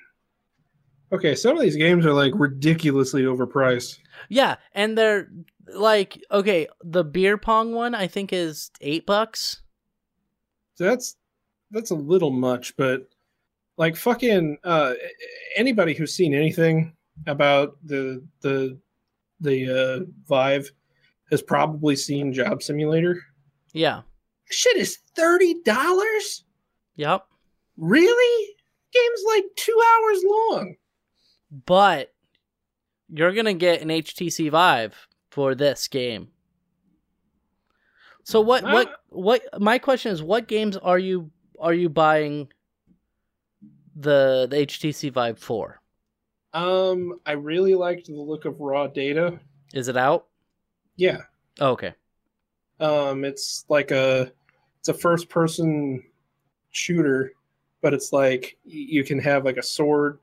Okay, 1.12 1.34
some 1.34 1.56
of 1.56 1.62
these 1.62 1.76
games 1.76 2.04
are 2.04 2.12
like 2.12 2.32
ridiculously 2.34 3.22
overpriced. 3.22 3.98
Yeah, 4.28 4.56
and 4.72 4.98
they're 4.98 5.28
like 5.74 6.22
okay, 6.30 6.66
the 6.82 7.04
beer 7.04 7.38
pong 7.38 7.72
one 7.72 7.94
I 7.94 8.06
think 8.06 8.32
is 8.32 8.70
eight 8.80 9.06
bucks. 9.06 9.62
So 10.74 10.84
that's 10.84 11.16
that's 11.70 11.90
a 11.90 11.94
little 11.96 12.30
much, 12.30 12.76
but 12.76 13.08
like 13.76 13.96
fucking 13.96 14.58
uh 14.64 14.94
anybody 15.56 15.94
who's 15.94 16.14
seen 16.14 16.34
anything 16.34 16.94
about 17.26 17.76
the 17.84 18.22
the 18.40 18.78
the 19.40 19.70
uh 19.70 20.04
Vive 20.28 20.70
has 21.30 21.42
probably 21.42 21.96
seen 21.96 22.32
Job 22.32 22.62
Simulator. 22.62 23.22
Yeah. 23.72 24.02
Shit 24.50 24.76
is 24.76 24.98
thirty 25.14 25.54
dollars? 25.64 26.44
Yep. 26.96 27.26
Really? 27.76 28.54
Game's 28.92 29.24
like 29.28 29.44
two 29.56 29.82
hours 29.94 30.24
long. 30.24 30.74
But 31.50 32.12
you're 33.08 33.32
gonna 33.32 33.54
get 33.54 33.82
an 33.82 33.88
HTC 33.88 34.50
Vive 34.50 35.08
for 35.30 35.54
this 35.54 35.88
game. 35.88 36.28
So 38.24 38.40
what 38.40 38.64
what 38.64 38.92
what 39.08 39.42
my 39.60 39.78
question 39.78 40.12
is 40.12 40.22
what 40.22 40.48
games 40.48 40.76
are 40.76 40.98
you 40.98 41.30
are 41.60 41.74
you 41.74 41.88
buying 41.88 42.48
the 43.94 44.48
the 44.50 44.56
HTC 44.56 45.12
Vive 45.12 45.38
for? 45.38 45.80
Um, 46.52 47.20
I 47.26 47.32
really 47.32 47.74
liked 47.74 48.06
the 48.06 48.14
look 48.14 48.44
of 48.44 48.60
raw 48.60 48.86
data. 48.86 49.38
Is 49.74 49.88
it 49.88 49.96
out? 49.96 50.26
Yeah. 50.96 51.18
Oh, 51.60 51.70
okay. 51.70 51.94
Um, 52.80 53.24
it's 53.24 53.64
like 53.68 53.90
a 53.90 54.32
it's 54.80 54.88
a 54.88 54.94
first 54.94 55.28
person 55.28 56.02
shooter, 56.70 57.32
but 57.80 57.94
it's 57.94 58.12
like 58.12 58.58
you 58.64 59.04
can 59.04 59.18
have 59.18 59.44
like 59.44 59.56
a 59.56 59.62
sword 59.62 60.18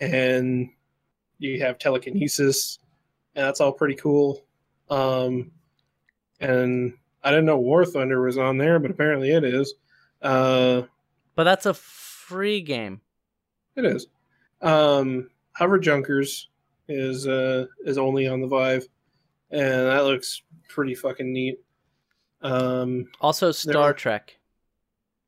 and 0.00 0.68
you 1.38 1.60
have 1.60 1.78
telekinesis, 1.78 2.78
and 3.34 3.44
that's 3.46 3.60
all 3.60 3.72
pretty 3.72 3.94
cool. 3.96 4.44
Um, 4.90 5.50
and 6.40 6.94
I 7.22 7.30
didn't 7.30 7.46
know 7.46 7.58
War 7.58 7.84
Thunder 7.84 8.20
was 8.20 8.38
on 8.38 8.58
there, 8.58 8.78
but 8.78 8.90
apparently 8.90 9.30
it 9.30 9.44
is. 9.44 9.74
Uh, 10.20 10.82
But 11.34 11.44
that's 11.44 11.66
a 11.66 11.74
free 11.74 12.60
game. 12.60 13.00
it 13.76 13.84
is. 13.84 14.06
Um, 14.60 15.30
Hover 15.56 15.78
Junkers 15.78 16.48
is 16.88 17.26
uh 17.26 17.66
is 17.84 17.98
only 17.98 18.26
on 18.28 18.40
the 18.40 18.46
Vive, 18.46 18.86
and 19.50 19.86
that 19.88 20.04
looks 20.04 20.42
pretty 20.68 20.94
fucking 20.94 21.32
neat. 21.32 21.58
Um, 22.42 23.06
Also 23.20 23.50
Star 23.52 23.92
Trek. 23.92 24.38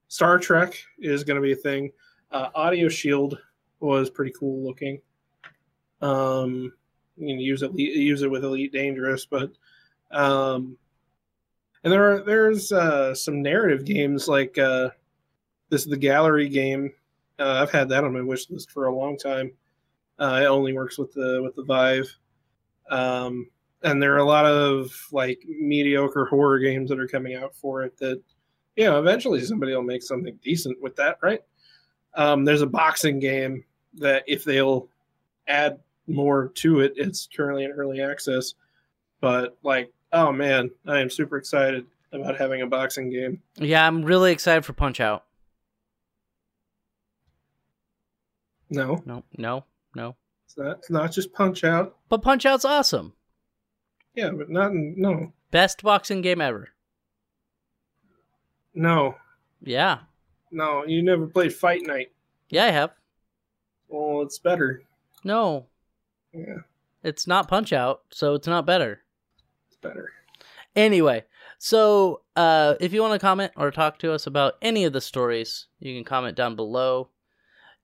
Star 0.09 0.39
Trek 0.39 0.77
is 0.99 1.25
going 1.25 1.37
to 1.37 1.43
be 1.43 1.53
a 1.53 1.57
thing. 1.57 1.91
Uh, 2.31 2.49
Audio 2.55 2.89
Shield 2.89 3.39
was 3.85 4.11
pretty 4.11 4.33
cool 4.39 4.65
looking. 4.65 5.01
Um, 6.01 6.73
you 7.17 7.29
can 7.29 7.41
use 7.41 7.63
it 7.63 7.73
use 7.77 8.23
it 8.23 8.31
with 8.31 8.45
Elite 8.45 8.73
Dangerous, 8.73 9.27
but 9.27 9.53
um, 10.11 10.77
and 11.83 11.93
there 11.93 12.13
are 12.13 12.23
there's 12.23 12.73
uh, 12.73 13.15
some 13.15 13.43
narrative 13.43 13.85
games 13.85 14.29
like 14.29 14.59
uh, 14.59 14.91
this 15.69 15.83
is 15.83 15.89
the 15.89 15.97
Gallery 15.97 16.49
game. 16.49 16.93
Uh, 17.39 17.61
I've 17.63 17.71
had 17.71 17.89
that 17.91 18.05
on 18.05 18.13
my 18.13 18.23
wish 18.23 18.49
list 18.51 18.71
for 18.71 18.87
a 18.87 18.95
long 18.95 19.17
time. 19.19 19.53
Uh, 20.19 20.41
it 20.43 20.47
only 20.47 20.73
works 20.73 20.99
with 20.99 21.13
the 21.13 21.41
with 21.43 21.55
the 21.57 21.65
Vive. 21.65 22.13
Um, 22.91 23.49
and 23.83 24.03
there 24.03 24.15
are 24.15 24.19
a 24.19 24.25
lot 24.25 24.47
of 24.47 24.93
like 25.13 25.45
mediocre 25.47 26.25
horror 26.25 26.59
games 26.59 26.89
that 26.91 26.99
are 26.99 27.09
coming 27.09 27.35
out 27.35 27.55
for 27.55 27.83
it 27.83 27.97
that 27.99 28.23
you 28.77 28.85
know, 28.85 28.99
eventually 28.99 29.41
somebody 29.41 29.75
will 29.75 29.83
make 29.83 30.03
something 30.03 30.39
decent 30.43 30.81
with 30.83 30.97
that, 30.97 31.19
right? 31.23 31.41
Um, 32.15 32.45
there's 32.45 32.63
a 32.63 32.67
boxing 32.67 33.19
game 33.19 33.65
that 33.99 34.25
if 34.27 34.45
they'll 34.45 34.89
add 35.47 35.79
more 36.07 36.49
to 36.49 36.81
it, 36.81 36.95
it's 36.97 37.29
currently 37.35 37.65
in 37.65 37.71
early 37.71 38.01
access. 38.01 38.55
But 39.21 39.57
like, 39.63 39.93
oh 40.13 40.33
man, 40.33 40.71
I 40.87 41.01
am 41.01 41.11
super 41.11 41.37
excited 41.37 41.87
about 42.13 42.37
having 42.37 42.63
a 42.63 42.67
boxing 42.67 43.11
game. 43.11 43.41
Yeah, 43.57 43.87
I'm 43.87 44.03
really 44.05 44.33
excited 44.33 44.65
for 44.65 44.73
Punch 44.73 45.01
Out. 45.01 45.25
No, 48.71 49.03
No, 49.07 49.23
no, 49.37 49.65
no. 49.95 50.17
it's 50.47 50.57
not. 50.57 50.79
It's 50.79 50.91
not 50.91 51.13
just 51.13 51.33
Punch 51.33 51.65
Out. 51.65 51.97
But 52.09 52.23
Punch 52.23 52.45
Out's 52.47 52.65
awesome. 52.65 53.13
Yeah, 54.15 54.31
but 54.31 54.49
not 54.49 54.73
no, 54.73 55.33
Best 55.51 55.83
boxing 55.83 56.21
game 56.23 56.41
ever. 56.41 56.71
no, 58.75 59.17
Yeah. 59.63 60.01
no. 60.51 60.85
You 60.85 61.03
never 61.03 61.27
played 61.27 61.53
Fight 61.55 61.83
Night. 61.83 62.13
Yeah, 62.49 62.65
I 62.65 62.71
have. 62.71 62.91
Well, 63.95 64.23
it's 64.23 64.39
better. 64.39 64.83
No, 65.23 65.67
Yeah, 66.33 66.59
it's 67.03 67.27
not 67.27 67.49
Punch 67.49 67.73
Out, 67.73 68.03
so 68.11 68.35
it's 68.35 68.47
not 68.49 68.67
better. 68.67 69.03
it's 69.69 69.77
better. 69.77 70.11
Anyway, 70.77 71.25
so 71.59 72.23
uh, 72.35 72.75
if 72.81 72.93
you 72.93 73.01
want 73.01 73.13
to 73.15 73.19
comment 73.25 73.53
or 73.57 73.71
talk 73.71 73.99
to 74.01 74.13
us 74.13 74.27
about 74.27 74.55
any 74.61 74.85
of 74.85 74.93
the 74.93 75.01
stories, 75.01 75.67
you 75.79 75.95
can 75.95 76.05
comment 76.05 76.37
down 76.37 76.57
below. 76.57 77.09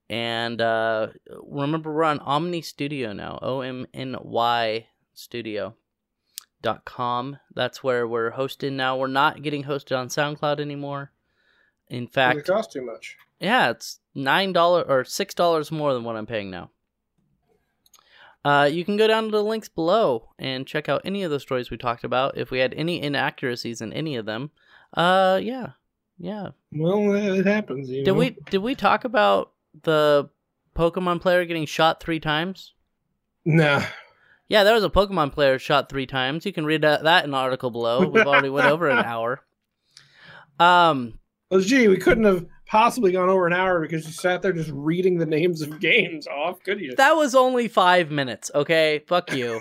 And 0.09 0.61
uh, 0.61 1.09
remember, 1.49 1.93
we're 1.93 2.03
on 2.03 2.19
Omny 2.19 2.65
Studio 2.65 3.13
now. 3.13 3.39
O 3.41 3.61
M 3.61 3.87
N 3.95 4.17
Y 4.21 4.89
Studio. 5.15 5.77
Dot 6.63 6.85
com. 6.85 7.39
That's 7.55 7.83
where 7.85 8.07
we're 8.09 8.33
hosted 8.33 8.73
now. 8.73 8.99
We're 8.99 9.07
not 9.07 9.43
getting 9.43 9.65
hosted 9.65 9.97
on 9.97 10.09
SoundCloud 10.09 10.61
anymore. 10.61 11.13
In 11.89 12.07
fact, 12.09 12.41
it 12.41 12.47
cost 12.47 12.73
too 12.73 12.85
much? 12.85 13.17
Yeah, 13.41 13.71
it's 13.71 14.01
nine 14.15 14.53
dollar 14.53 14.83
or 14.83 15.05
six 15.05 15.35
dollars 15.35 15.71
more 15.73 15.95
than 15.95 16.05
what 16.05 16.17
I'm 16.17 16.27
paying 16.27 16.51
now. 16.51 16.71
Uh, 18.45 18.69
you 18.73 18.85
can 18.85 18.97
go 18.97 19.07
down 19.07 19.25
to 19.25 19.31
the 19.31 19.45
links 19.45 19.69
below 19.69 20.31
and 20.39 20.67
check 20.67 20.89
out 20.89 21.03
any 21.05 21.23
of 21.23 21.31
the 21.31 21.39
stories 21.41 21.71
we 21.71 21.77
talked 21.77 22.05
about. 22.05 22.39
If 22.39 22.51
we 22.51 22.59
had 22.61 22.73
any 22.75 23.03
inaccuracies 23.03 23.83
in 23.83 23.93
any 23.93 24.17
of 24.17 24.25
them, 24.25 24.51
uh, 24.95 25.39
yeah, 25.43 25.73
Yeah. 26.19 26.49
Well, 26.73 27.13
it 27.15 27.45
happens. 27.47 27.89
Did 27.89 28.07
know? 28.07 28.15
we 28.15 28.31
did 28.51 28.59
we 28.59 28.75
talk 28.75 29.05
about 29.05 29.53
the 29.83 30.31
Pokemon 30.75 31.21
player 31.21 31.45
getting 31.45 31.67
shot 31.67 32.03
three 32.03 32.21
times? 32.21 32.73
Nah. 33.45 33.83
Yeah, 34.49 34.65
there 34.65 34.75
was 34.75 34.85
a 34.85 34.91
Pokemon 34.91 35.33
player 35.33 35.59
shot 35.59 35.89
three 35.89 36.07
times. 36.07 36.45
You 36.45 36.53
can 36.53 36.65
read 36.65 36.83
that, 36.83 37.05
that 37.05 37.25
in 37.25 37.31
the 37.31 37.37
article 37.37 37.71
below. 37.71 38.07
We've 38.09 38.27
already 38.27 38.49
went 38.49 38.67
over 38.69 38.89
an 38.89 38.99
hour. 39.05 39.43
Um, 40.59 41.19
Well, 41.51 41.61
gee, 41.61 41.89
we 41.89 41.97
couldn't 41.99 42.25
have 42.25 42.47
possibly 42.71 43.11
gone 43.11 43.29
over 43.29 43.47
an 43.47 43.53
hour 43.53 43.81
because 43.81 44.07
you 44.07 44.13
sat 44.13 44.43
there 44.43 44.53
just 44.53 44.71
reading 44.73 45.19
the 45.19 45.27
names 45.27 45.61
of 45.61 45.81
games 45.81 46.27
oh, 46.31 46.43
off, 46.43 46.63
could 46.63 46.81
you? 46.81 46.95
that 46.97 47.17
was 47.17 47.35
only 47.35 47.69
five 47.69 48.11
minutes. 48.11 48.51
Okay, 48.55 49.03
fuck 49.07 49.35
you. 49.35 49.61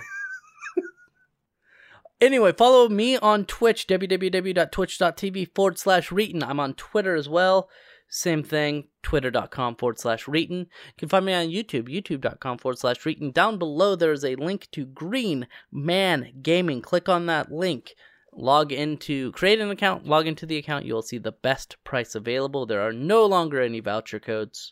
anyway, 2.21 2.53
follow 2.53 2.87
me 2.87 3.17
on 3.17 3.45
Twitch, 3.45 3.87
www.twitch.tv 3.87 5.55
forward 5.55 5.79
slash 5.79 6.09
Reetin. 6.09 6.43
I'm 6.43 6.59
on 6.59 6.75
Twitter 6.75 7.15
as 7.15 7.27
well. 7.27 7.69
Same 8.11 8.41
thing, 8.41 8.85
twitter.com 9.03 9.75
forward 9.75 9.99
slash 9.99 10.25
Reetin. 10.25 10.61
You 10.61 10.67
can 10.97 11.09
find 11.09 11.25
me 11.25 11.33
on 11.33 11.47
YouTube, 11.47 11.87
youtube.com 11.89 12.57
forward 12.57 12.79
slash 12.79 12.99
Reetin. 13.01 13.33
Down 13.33 13.57
below, 13.59 13.95
there 13.95 14.11
is 14.11 14.25
a 14.25 14.35
link 14.35 14.67
to 14.71 14.85
Green 14.85 15.47
Man 15.71 16.33
Gaming. 16.41 16.81
Click 16.81 17.07
on 17.09 17.27
that 17.27 17.51
link. 17.51 17.93
Log 18.41 18.71
into, 18.71 19.33
create 19.33 19.59
an 19.59 19.69
account, 19.69 20.05
log 20.05 20.25
into 20.25 20.45
the 20.45 20.55
account. 20.55 20.85
You 20.85 20.93
will 20.93 21.01
see 21.01 21.17
the 21.17 21.33
best 21.33 21.75
price 21.83 22.15
available. 22.15 22.65
There 22.65 22.79
are 22.79 22.93
no 22.93 23.25
longer 23.25 23.61
any 23.61 23.81
voucher 23.81 24.17
codes. 24.17 24.71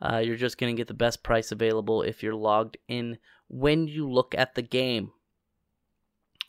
Uh, 0.00 0.18
you're 0.18 0.36
just 0.36 0.58
going 0.58 0.76
to 0.76 0.80
get 0.80 0.86
the 0.86 0.94
best 0.94 1.24
price 1.24 1.50
available 1.50 2.02
if 2.02 2.22
you're 2.22 2.36
logged 2.36 2.76
in 2.86 3.18
when 3.48 3.88
you 3.88 4.08
look 4.08 4.32
at 4.38 4.54
the 4.54 4.62
game. 4.62 5.10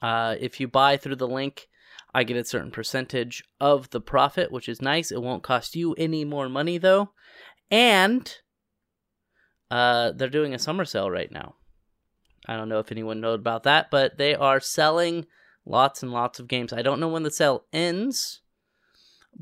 Uh, 0.04 0.36
if 0.40 0.60
you 0.60 0.68
buy 0.68 0.98
through 0.98 1.16
the 1.16 1.28
link, 1.28 1.68
I 2.14 2.24
get 2.24 2.38
a 2.38 2.46
certain 2.46 2.70
percentage 2.70 3.44
of 3.60 3.90
the 3.90 4.00
profit, 4.00 4.52
which 4.52 4.70
is 4.70 4.84
nice. 4.84 5.12
It 5.12 5.24
won't 5.24 5.42
cost 5.42 5.76
you 5.76 5.96
any 5.96 6.26
more 6.26 6.48
money 6.48 6.78
though, 6.78 7.10
and 7.72 8.32
uh, 9.72 10.12
they're 10.12 10.30
doing 10.30 10.54
a 10.54 10.60
summer 10.60 10.86
sale 10.86 11.10
right 11.10 11.32
now. 11.32 11.56
I 12.46 12.56
don't 12.56 12.70
know 12.70 12.80
if 12.80 12.92
anyone 12.92 13.20
knows 13.20 13.40
about 13.40 13.64
that, 13.64 13.90
but 13.90 14.20
they 14.20 14.36
are 14.36 14.60
selling 14.60 15.26
lots 15.66 16.04
and 16.04 16.12
lots 16.12 16.40
of 16.40 16.48
games. 16.48 16.72
I 16.74 16.82
don't 16.82 17.00
know 17.00 17.08
when 17.10 17.24
the 17.24 17.32
sale 17.32 17.66
ends, 17.74 18.42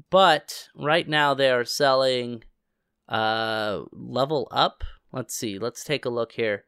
but 0.09 0.69
right 0.75 1.07
now 1.07 1.33
they 1.33 1.49
are 1.51 1.65
selling 1.65 2.43
uh, 3.09 3.81
Level 3.91 4.47
Up. 4.51 4.83
Let's 5.11 5.35
see. 5.35 5.59
Let's 5.59 5.83
take 5.83 6.05
a 6.05 6.09
look 6.09 6.31
here. 6.33 6.65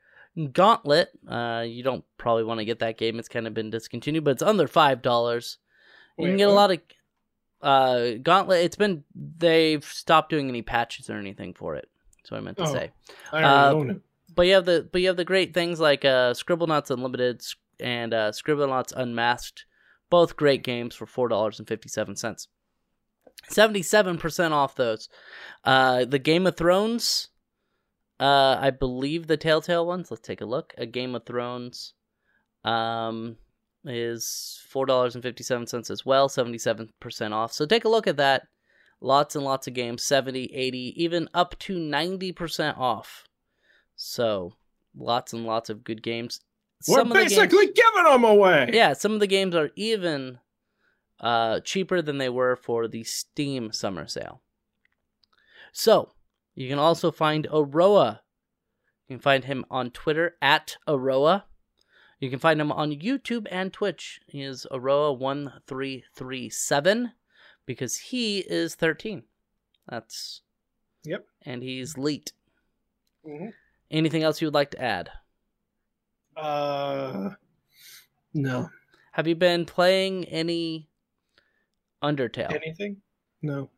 Gauntlet. 0.51 1.10
Uh, 1.28 1.64
you 1.68 1.82
don't 1.84 2.03
probably 2.18 2.43
want 2.43 2.60
to 2.60 2.66
get 2.66 2.80
that 2.80 2.97
game. 2.97 3.18
It's 3.20 3.30
kind 3.30 3.47
of 3.47 3.53
been 3.53 3.70
discontinued, 3.70 4.24
but 4.24 4.32
it's 4.32 4.43
under 4.43 4.68
five 4.68 5.01
dollars. 5.01 5.58
You 6.18 6.28
can 6.28 6.38
get 6.38 6.49
a 6.49 6.53
lot 6.53 6.72
of 6.72 6.80
uh 7.62 8.12
Gauntlet. 8.22 8.64
It's 8.64 8.76
been 8.76 9.03
they've 9.16 9.84
stopped 9.84 10.30
doing 10.30 10.49
any 10.49 10.62
patches 10.62 11.10
or 11.10 11.18
anything 11.18 11.53
for 11.53 11.76
it. 11.76 11.89
That's 12.18 12.32
what 12.32 12.38
I 12.38 12.41
meant 12.41 12.58
to 12.58 12.64
Oh. 12.64 12.74
say. 12.74 12.91
I 13.32 13.43
uh, 13.43 13.72
own 13.74 13.89
it. 13.91 14.01
But 14.36 14.43
you 14.47 14.53
have 14.56 14.66
the 14.66 14.88
but 14.91 14.99
you 15.01 15.08
have 15.08 15.18
the 15.18 15.26
great 15.26 15.53
things 15.53 15.80
like 15.80 16.03
uh 16.03 16.34
Scribblenauts 16.34 16.91
Unlimited 16.91 17.38
s- 17.38 17.56
and 17.80 18.13
uh 18.13 18.32
Scribblenauts 18.32 18.93
Unmasked, 18.95 19.65
both 20.09 20.36
great 20.36 20.63
games 20.63 20.95
for 20.95 21.05
four 21.05 21.28
dollars 21.28 21.59
and 21.59 21.67
fifty 21.67 21.89
seven 21.89 22.15
cents. 22.15 22.47
Seventy 23.49 23.82
seven 23.82 24.17
percent 24.17 24.53
off 24.53 24.76
those. 24.76 25.09
Uh 25.63 26.05
the 26.05 26.19
Game 26.19 26.47
of 26.47 26.57
Thrones, 26.57 27.30
uh 28.19 28.57
I 28.59 28.71
believe 28.71 29.28
the 29.28 29.38
Telltale 29.38 29.86
ones. 29.86 30.11
Let's 30.11 30.28
take 30.28 30.41
a 30.41 30.45
look. 30.45 30.73
A 30.78 30.86
Game 30.86 31.15
of 31.15 31.26
Thrones 31.26 31.93
um 32.63 33.38
is 33.84 34.61
four 34.69 34.86
dollars 34.86 35.15
and 35.15 35.23
fifty 35.23 35.43
seven 35.43 35.67
cents 35.67 35.89
as 35.89 36.05
well, 36.05 36.30
seventy 36.30 36.57
seven 36.57 36.89
percent 36.99 37.34
off. 37.34 37.53
So 37.53 37.65
take 37.65 37.86
a 37.86 37.89
look 37.89 38.07
at 38.07 38.17
that. 38.17 38.47
Lots 39.01 39.36
and 39.36 39.43
lots 39.43 39.67
of 39.67 39.73
games, 39.73 40.03
70, 40.03 40.45
80, 40.53 40.93
even 40.95 41.30
up 41.34 41.59
to 41.59 41.78
90% 41.78 42.78
off. 42.78 43.26
So, 43.95 44.53
lots 44.95 45.34
and 45.34 45.45
lots 45.45 45.69
of 45.69 45.84
good 45.84 46.01
games. 46.01 46.41
We're 46.88 47.01
of 47.01 47.09
the 47.09 47.13
basically 47.15 47.65
games, 47.67 47.80
giving 47.93 48.03
them 48.11 48.23
away. 48.23 48.69
yeah, 48.73 48.93
some 48.93 49.13
of 49.13 49.19
the 49.19 49.28
games 49.28 49.53
are 49.55 49.69
even 49.76 50.39
uh, 51.19 51.59
cheaper 51.61 52.01
than 52.01 52.17
they 52.19 52.30
were 52.30 52.55
for 52.55 52.88
the 52.88 53.03
Steam 53.03 53.71
summer 53.71 54.07
sale. 54.07 54.41
So, 55.71 56.11
you 56.53 56.69
can 56.69 56.78
also 56.80 57.11
find 57.11 57.47
Aroah. 57.51 58.19
You 59.07 59.15
can 59.17 59.21
find 59.21 59.45
him 59.45 59.65
on 59.69 59.91
Twitter 59.91 60.36
at 60.41 60.78
Aroah. 60.88 61.43
You 62.19 62.30
can 62.30 62.39
find 62.39 62.59
him 62.61 62.71
on 62.71 62.91
YouTube 62.91 63.45
and 63.51 63.73
Twitch. 63.73 64.21
He 64.28 64.41
is 64.41 64.65
Aroah1337 64.71 67.11
because 67.65 67.97
he 67.97 68.39
is 68.39 68.76
13. 68.76 69.23
That's. 69.88 70.41
Yep. 71.03 71.28
And 71.43 71.61
he's 71.61 71.97
leet. 71.97 72.32
Mhm. 73.28 73.51
Anything 73.91 74.23
else 74.23 74.41
you 74.41 74.47
would 74.47 74.53
like 74.55 74.71
to 74.71 74.82
add? 74.82 75.11
Uh, 76.36 77.29
no. 78.33 78.69
Have 79.13 79.27
you 79.27 79.36
been 79.36 79.65
playing 79.65 80.25
any 80.25 80.89
Undertale? 82.03 82.53
Anything? 82.53 82.97
No. 83.41 83.69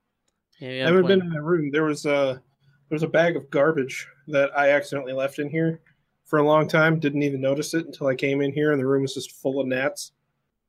Yeah, 0.59 0.69
I 0.69 0.73
haven't 0.87 1.03
played- 1.03 1.19
been 1.19 1.27
in 1.27 1.33
my 1.33 1.39
room. 1.39 1.71
There 1.71 1.83
was 1.83 2.05
a 2.05 2.41
there 2.89 2.95
was 2.95 3.03
a 3.03 3.07
bag 3.07 3.35
of 3.35 3.49
garbage 3.49 4.07
that 4.27 4.57
I 4.57 4.69
accidentally 4.71 5.13
left 5.13 5.39
in 5.39 5.49
here 5.49 5.81
for 6.25 6.39
a 6.39 6.43
long 6.43 6.67
time. 6.67 6.99
Didn't 6.99 7.21
even 7.23 7.41
notice 7.41 7.73
it 7.73 7.85
until 7.85 8.07
I 8.07 8.15
came 8.15 8.41
in 8.41 8.51
here, 8.53 8.71
and 8.71 8.79
the 8.79 8.85
room 8.87 9.01
was 9.03 9.13
just 9.13 9.31
full 9.33 9.59
of 9.59 9.67
gnats. 9.67 10.13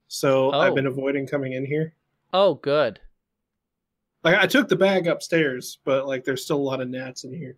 So 0.09 0.53
Oh. 0.53 0.59
I've 0.61 0.75
been 0.75 0.87
avoiding 0.87 1.27
coming 1.27 1.53
in 1.53 1.65
here. 1.65 1.95
Oh, 2.33 2.55
good. 2.55 3.01
Like 4.25 4.37
I 4.37 4.47
took 4.47 4.69
the 4.69 4.77
bag 4.77 5.07
upstairs, 5.07 5.79
but 5.85 6.07
like 6.07 6.25
there's 6.25 6.45
still 6.45 6.57
a 6.59 6.69
lot 6.69 6.81
of 6.81 6.89
gnats 6.89 7.25
in 7.25 7.33
here. 7.33 7.57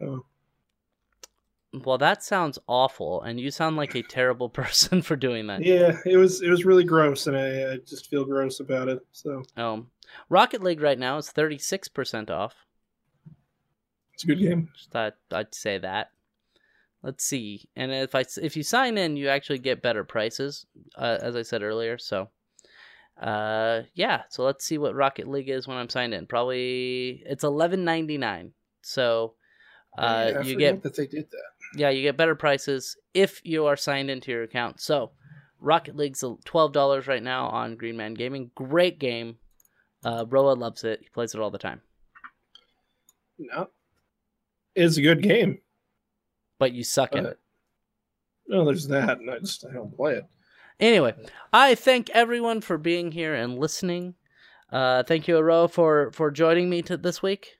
Oh, 0.00 0.24
Well, 1.84 1.98
that 1.98 2.22
sounds 2.22 2.58
awful, 2.66 3.22
and 3.22 3.40
you 3.40 3.50
sound 3.50 3.76
like 3.76 3.94
a 3.94 4.02
terrible 4.02 4.48
person 4.62 5.02
for 5.02 5.16
doing 5.16 5.46
that. 5.48 5.64
yeah, 5.64 5.98
it 6.06 6.16
was 6.16 6.42
it 6.42 6.48
was 6.50 6.64
really 6.64 6.84
gross, 6.84 7.26
and 7.26 7.36
I, 7.36 7.72
I 7.72 7.76
just 7.78 8.08
feel 8.08 8.24
gross 8.24 8.60
about 8.60 8.88
it. 8.88 9.04
So 9.12 9.42
Um, 9.56 9.90
Rocket 10.28 10.62
League 10.62 10.80
right 10.80 10.98
now 10.98 11.18
is 11.18 11.30
thirty 11.30 11.58
six 11.58 11.88
percent 11.88 12.30
off. 12.30 12.54
it's 14.14 14.24
a 14.24 14.28
good 14.28 14.38
game. 14.40 14.70
Thought 14.90 15.16
I'd 15.30 15.54
say 15.54 15.78
that. 15.78 16.10
Let's 17.02 17.24
see, 17.24 17.68
and 17.76 17.92
if 17.92 18.14
I 18.14 18.24
if 18.42 18.56
you 18.56 18.62
sign 18.62 18.98
in, 18.98 19.16
you 19.16 19.28
actually 19.28 19.58
get 19.58 19.82
better 19.82 20.02
prices, 20.04 20.66
uh, 20.96 21.18
as 21.20 21.36
I 21.36 21.42
said 21.42 21.62
earlier. 21.62 21.98
So, 21.98 22.30
uh, 23.20 23.82
yeah. 23.94 24.22
So 24.30 24.42
let's 24.44 24.64
see 24.64 24.78
what 24.78 24.94
Rocket 24.94 25.28
League 25.28 25.48
is 25.48 25.68
when 25.68 25.76
I'm 25.76 25.88
signed 25.88 26.14
in. 26.14 26.26
Probably 26.26 27.22
it's 27.26 27.44
eleven 27.44 27.84
ninety 27.84 28.18
nine. 28.18 28.52
So, 28.82 29.34
uh, 29.98 30.30
Yeah, 30.34 30.42
you 30.42 30.56
get 30.56 30.82
that 30.82 30.96
they 30.96 31.06
did 31.06 31.30
that. 31.30 31.55
Yeah, 31.76 31.90
you 31.90 32.02
get 32.02 32.16
better 32.16 32.34
prices 32.34 32.96
if 33.14 33.40
you 33.44 33.66
are 33.66 33.76
signed 33.76 34.10
into 34.10 34.30
your 34.30 34.42
account. 34.42 34.80
So, 34.80 35.12
Rocket 35.60 35.96
League's 35.96 36.24
twelve 36.44 36.72
dollars 36.72 37.06
right 37.06 37.22
now 37.22 37.46
on 37.48 37.76
Green 37.76 37.96
Man 37.96 38.14
Gaming. 38.14 38.50
Great 38.54 38.98
game. 38.98 39.36
Uh, 40.04 40.24
Roa 40.28 40.52
loves 40.52 40.84
it. 40.84 41.00
He 41.02 41.08
plays 41.08 41.34
it 41.34 41.40
all 41.40 41.50
the 41.50 41.58
time. 41.58 41.80
No, 43.38 43.68
it's 44.74 44.96
a 44.96 45.02
good 45.02 45.22
game. 45.22 45.58
But 46.58 46.72
you 46.72 46.84
suck 46.84 47.14
at 47.16 47.24
Uh, 47.26 47.28
it. 47.30 47.38
No, 48.48 48.64
there's 48.64 48.86
that, 48.88 49.18
and 49.18 49.30
I 49.30 49.38
just 49.40 49.64
I 49.66 49.72
don't 49.72 49.94
play 49.94 50.14
it. 50.14 50.24
Anyway, 50.78 51.14
I 51.52 51.74
thank 51.74 52.10
everyone 52.10 52.60
for 52.60 52.78
being 52.78 53.12
here 53.12 53.34
and 53.34 53.58
listening. 53.58 54.14
Uh, 54.70 55.02
thank 55.02 55.26
you, 55.26 55.36
Aro, 55.36 55.70
for 55.70 56.10
for 56.12 56.30
joining 56.30 56.68
me 56.70 56.82
to 56.82 56.96
this 56.96 57.22
week. 57.22 57.58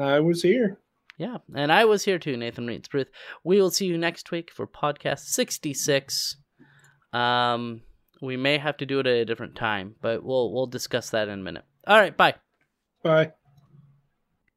I 0.00 0.20
was 0.20 0.42
here. 0.42 0.78
Yeah, 1.18 1.38
and 1.54 1.72
I 1.72 1.84
was 1.84 2.04
here 2.04 2.18
too, 2.18 2.36
Nathan 2.36 2.66
Reeds 2.66 2.88
Bruce. 2.88 3.08
We 3.42 3.60
will 3.60 3.72
see 3.72 3.86
you 3.86 3.98
next 3.98 4.30
week 4.30 4.52
for 4.52 4.66
podcast 4.68 5.20
sixty 5.20 5.74
six. 5.74 6.36
Um, 7.12 7.82
we 8.22 8.36
may 8.36 8.58
have 8.58 8.76
to 8.78 8.86
do 8.86 9.00
it 9.00 9.06
at 9.06 9.16
a 9.16 9.24
different 9.24 9.56
time, 9.56 9.96
but 10.00 10.22
we'll 10.22 10.52
we'll 10.52 10.68
discuss 10.68 11.10
that 11.10 11.28
in 11.28 11.40
a 11.40 11.42
minute. 11.42 11.64
All 11.86 11.98
right, 11.98 12.16
bye. 12.16 12.34
Bye. 13.02 13.32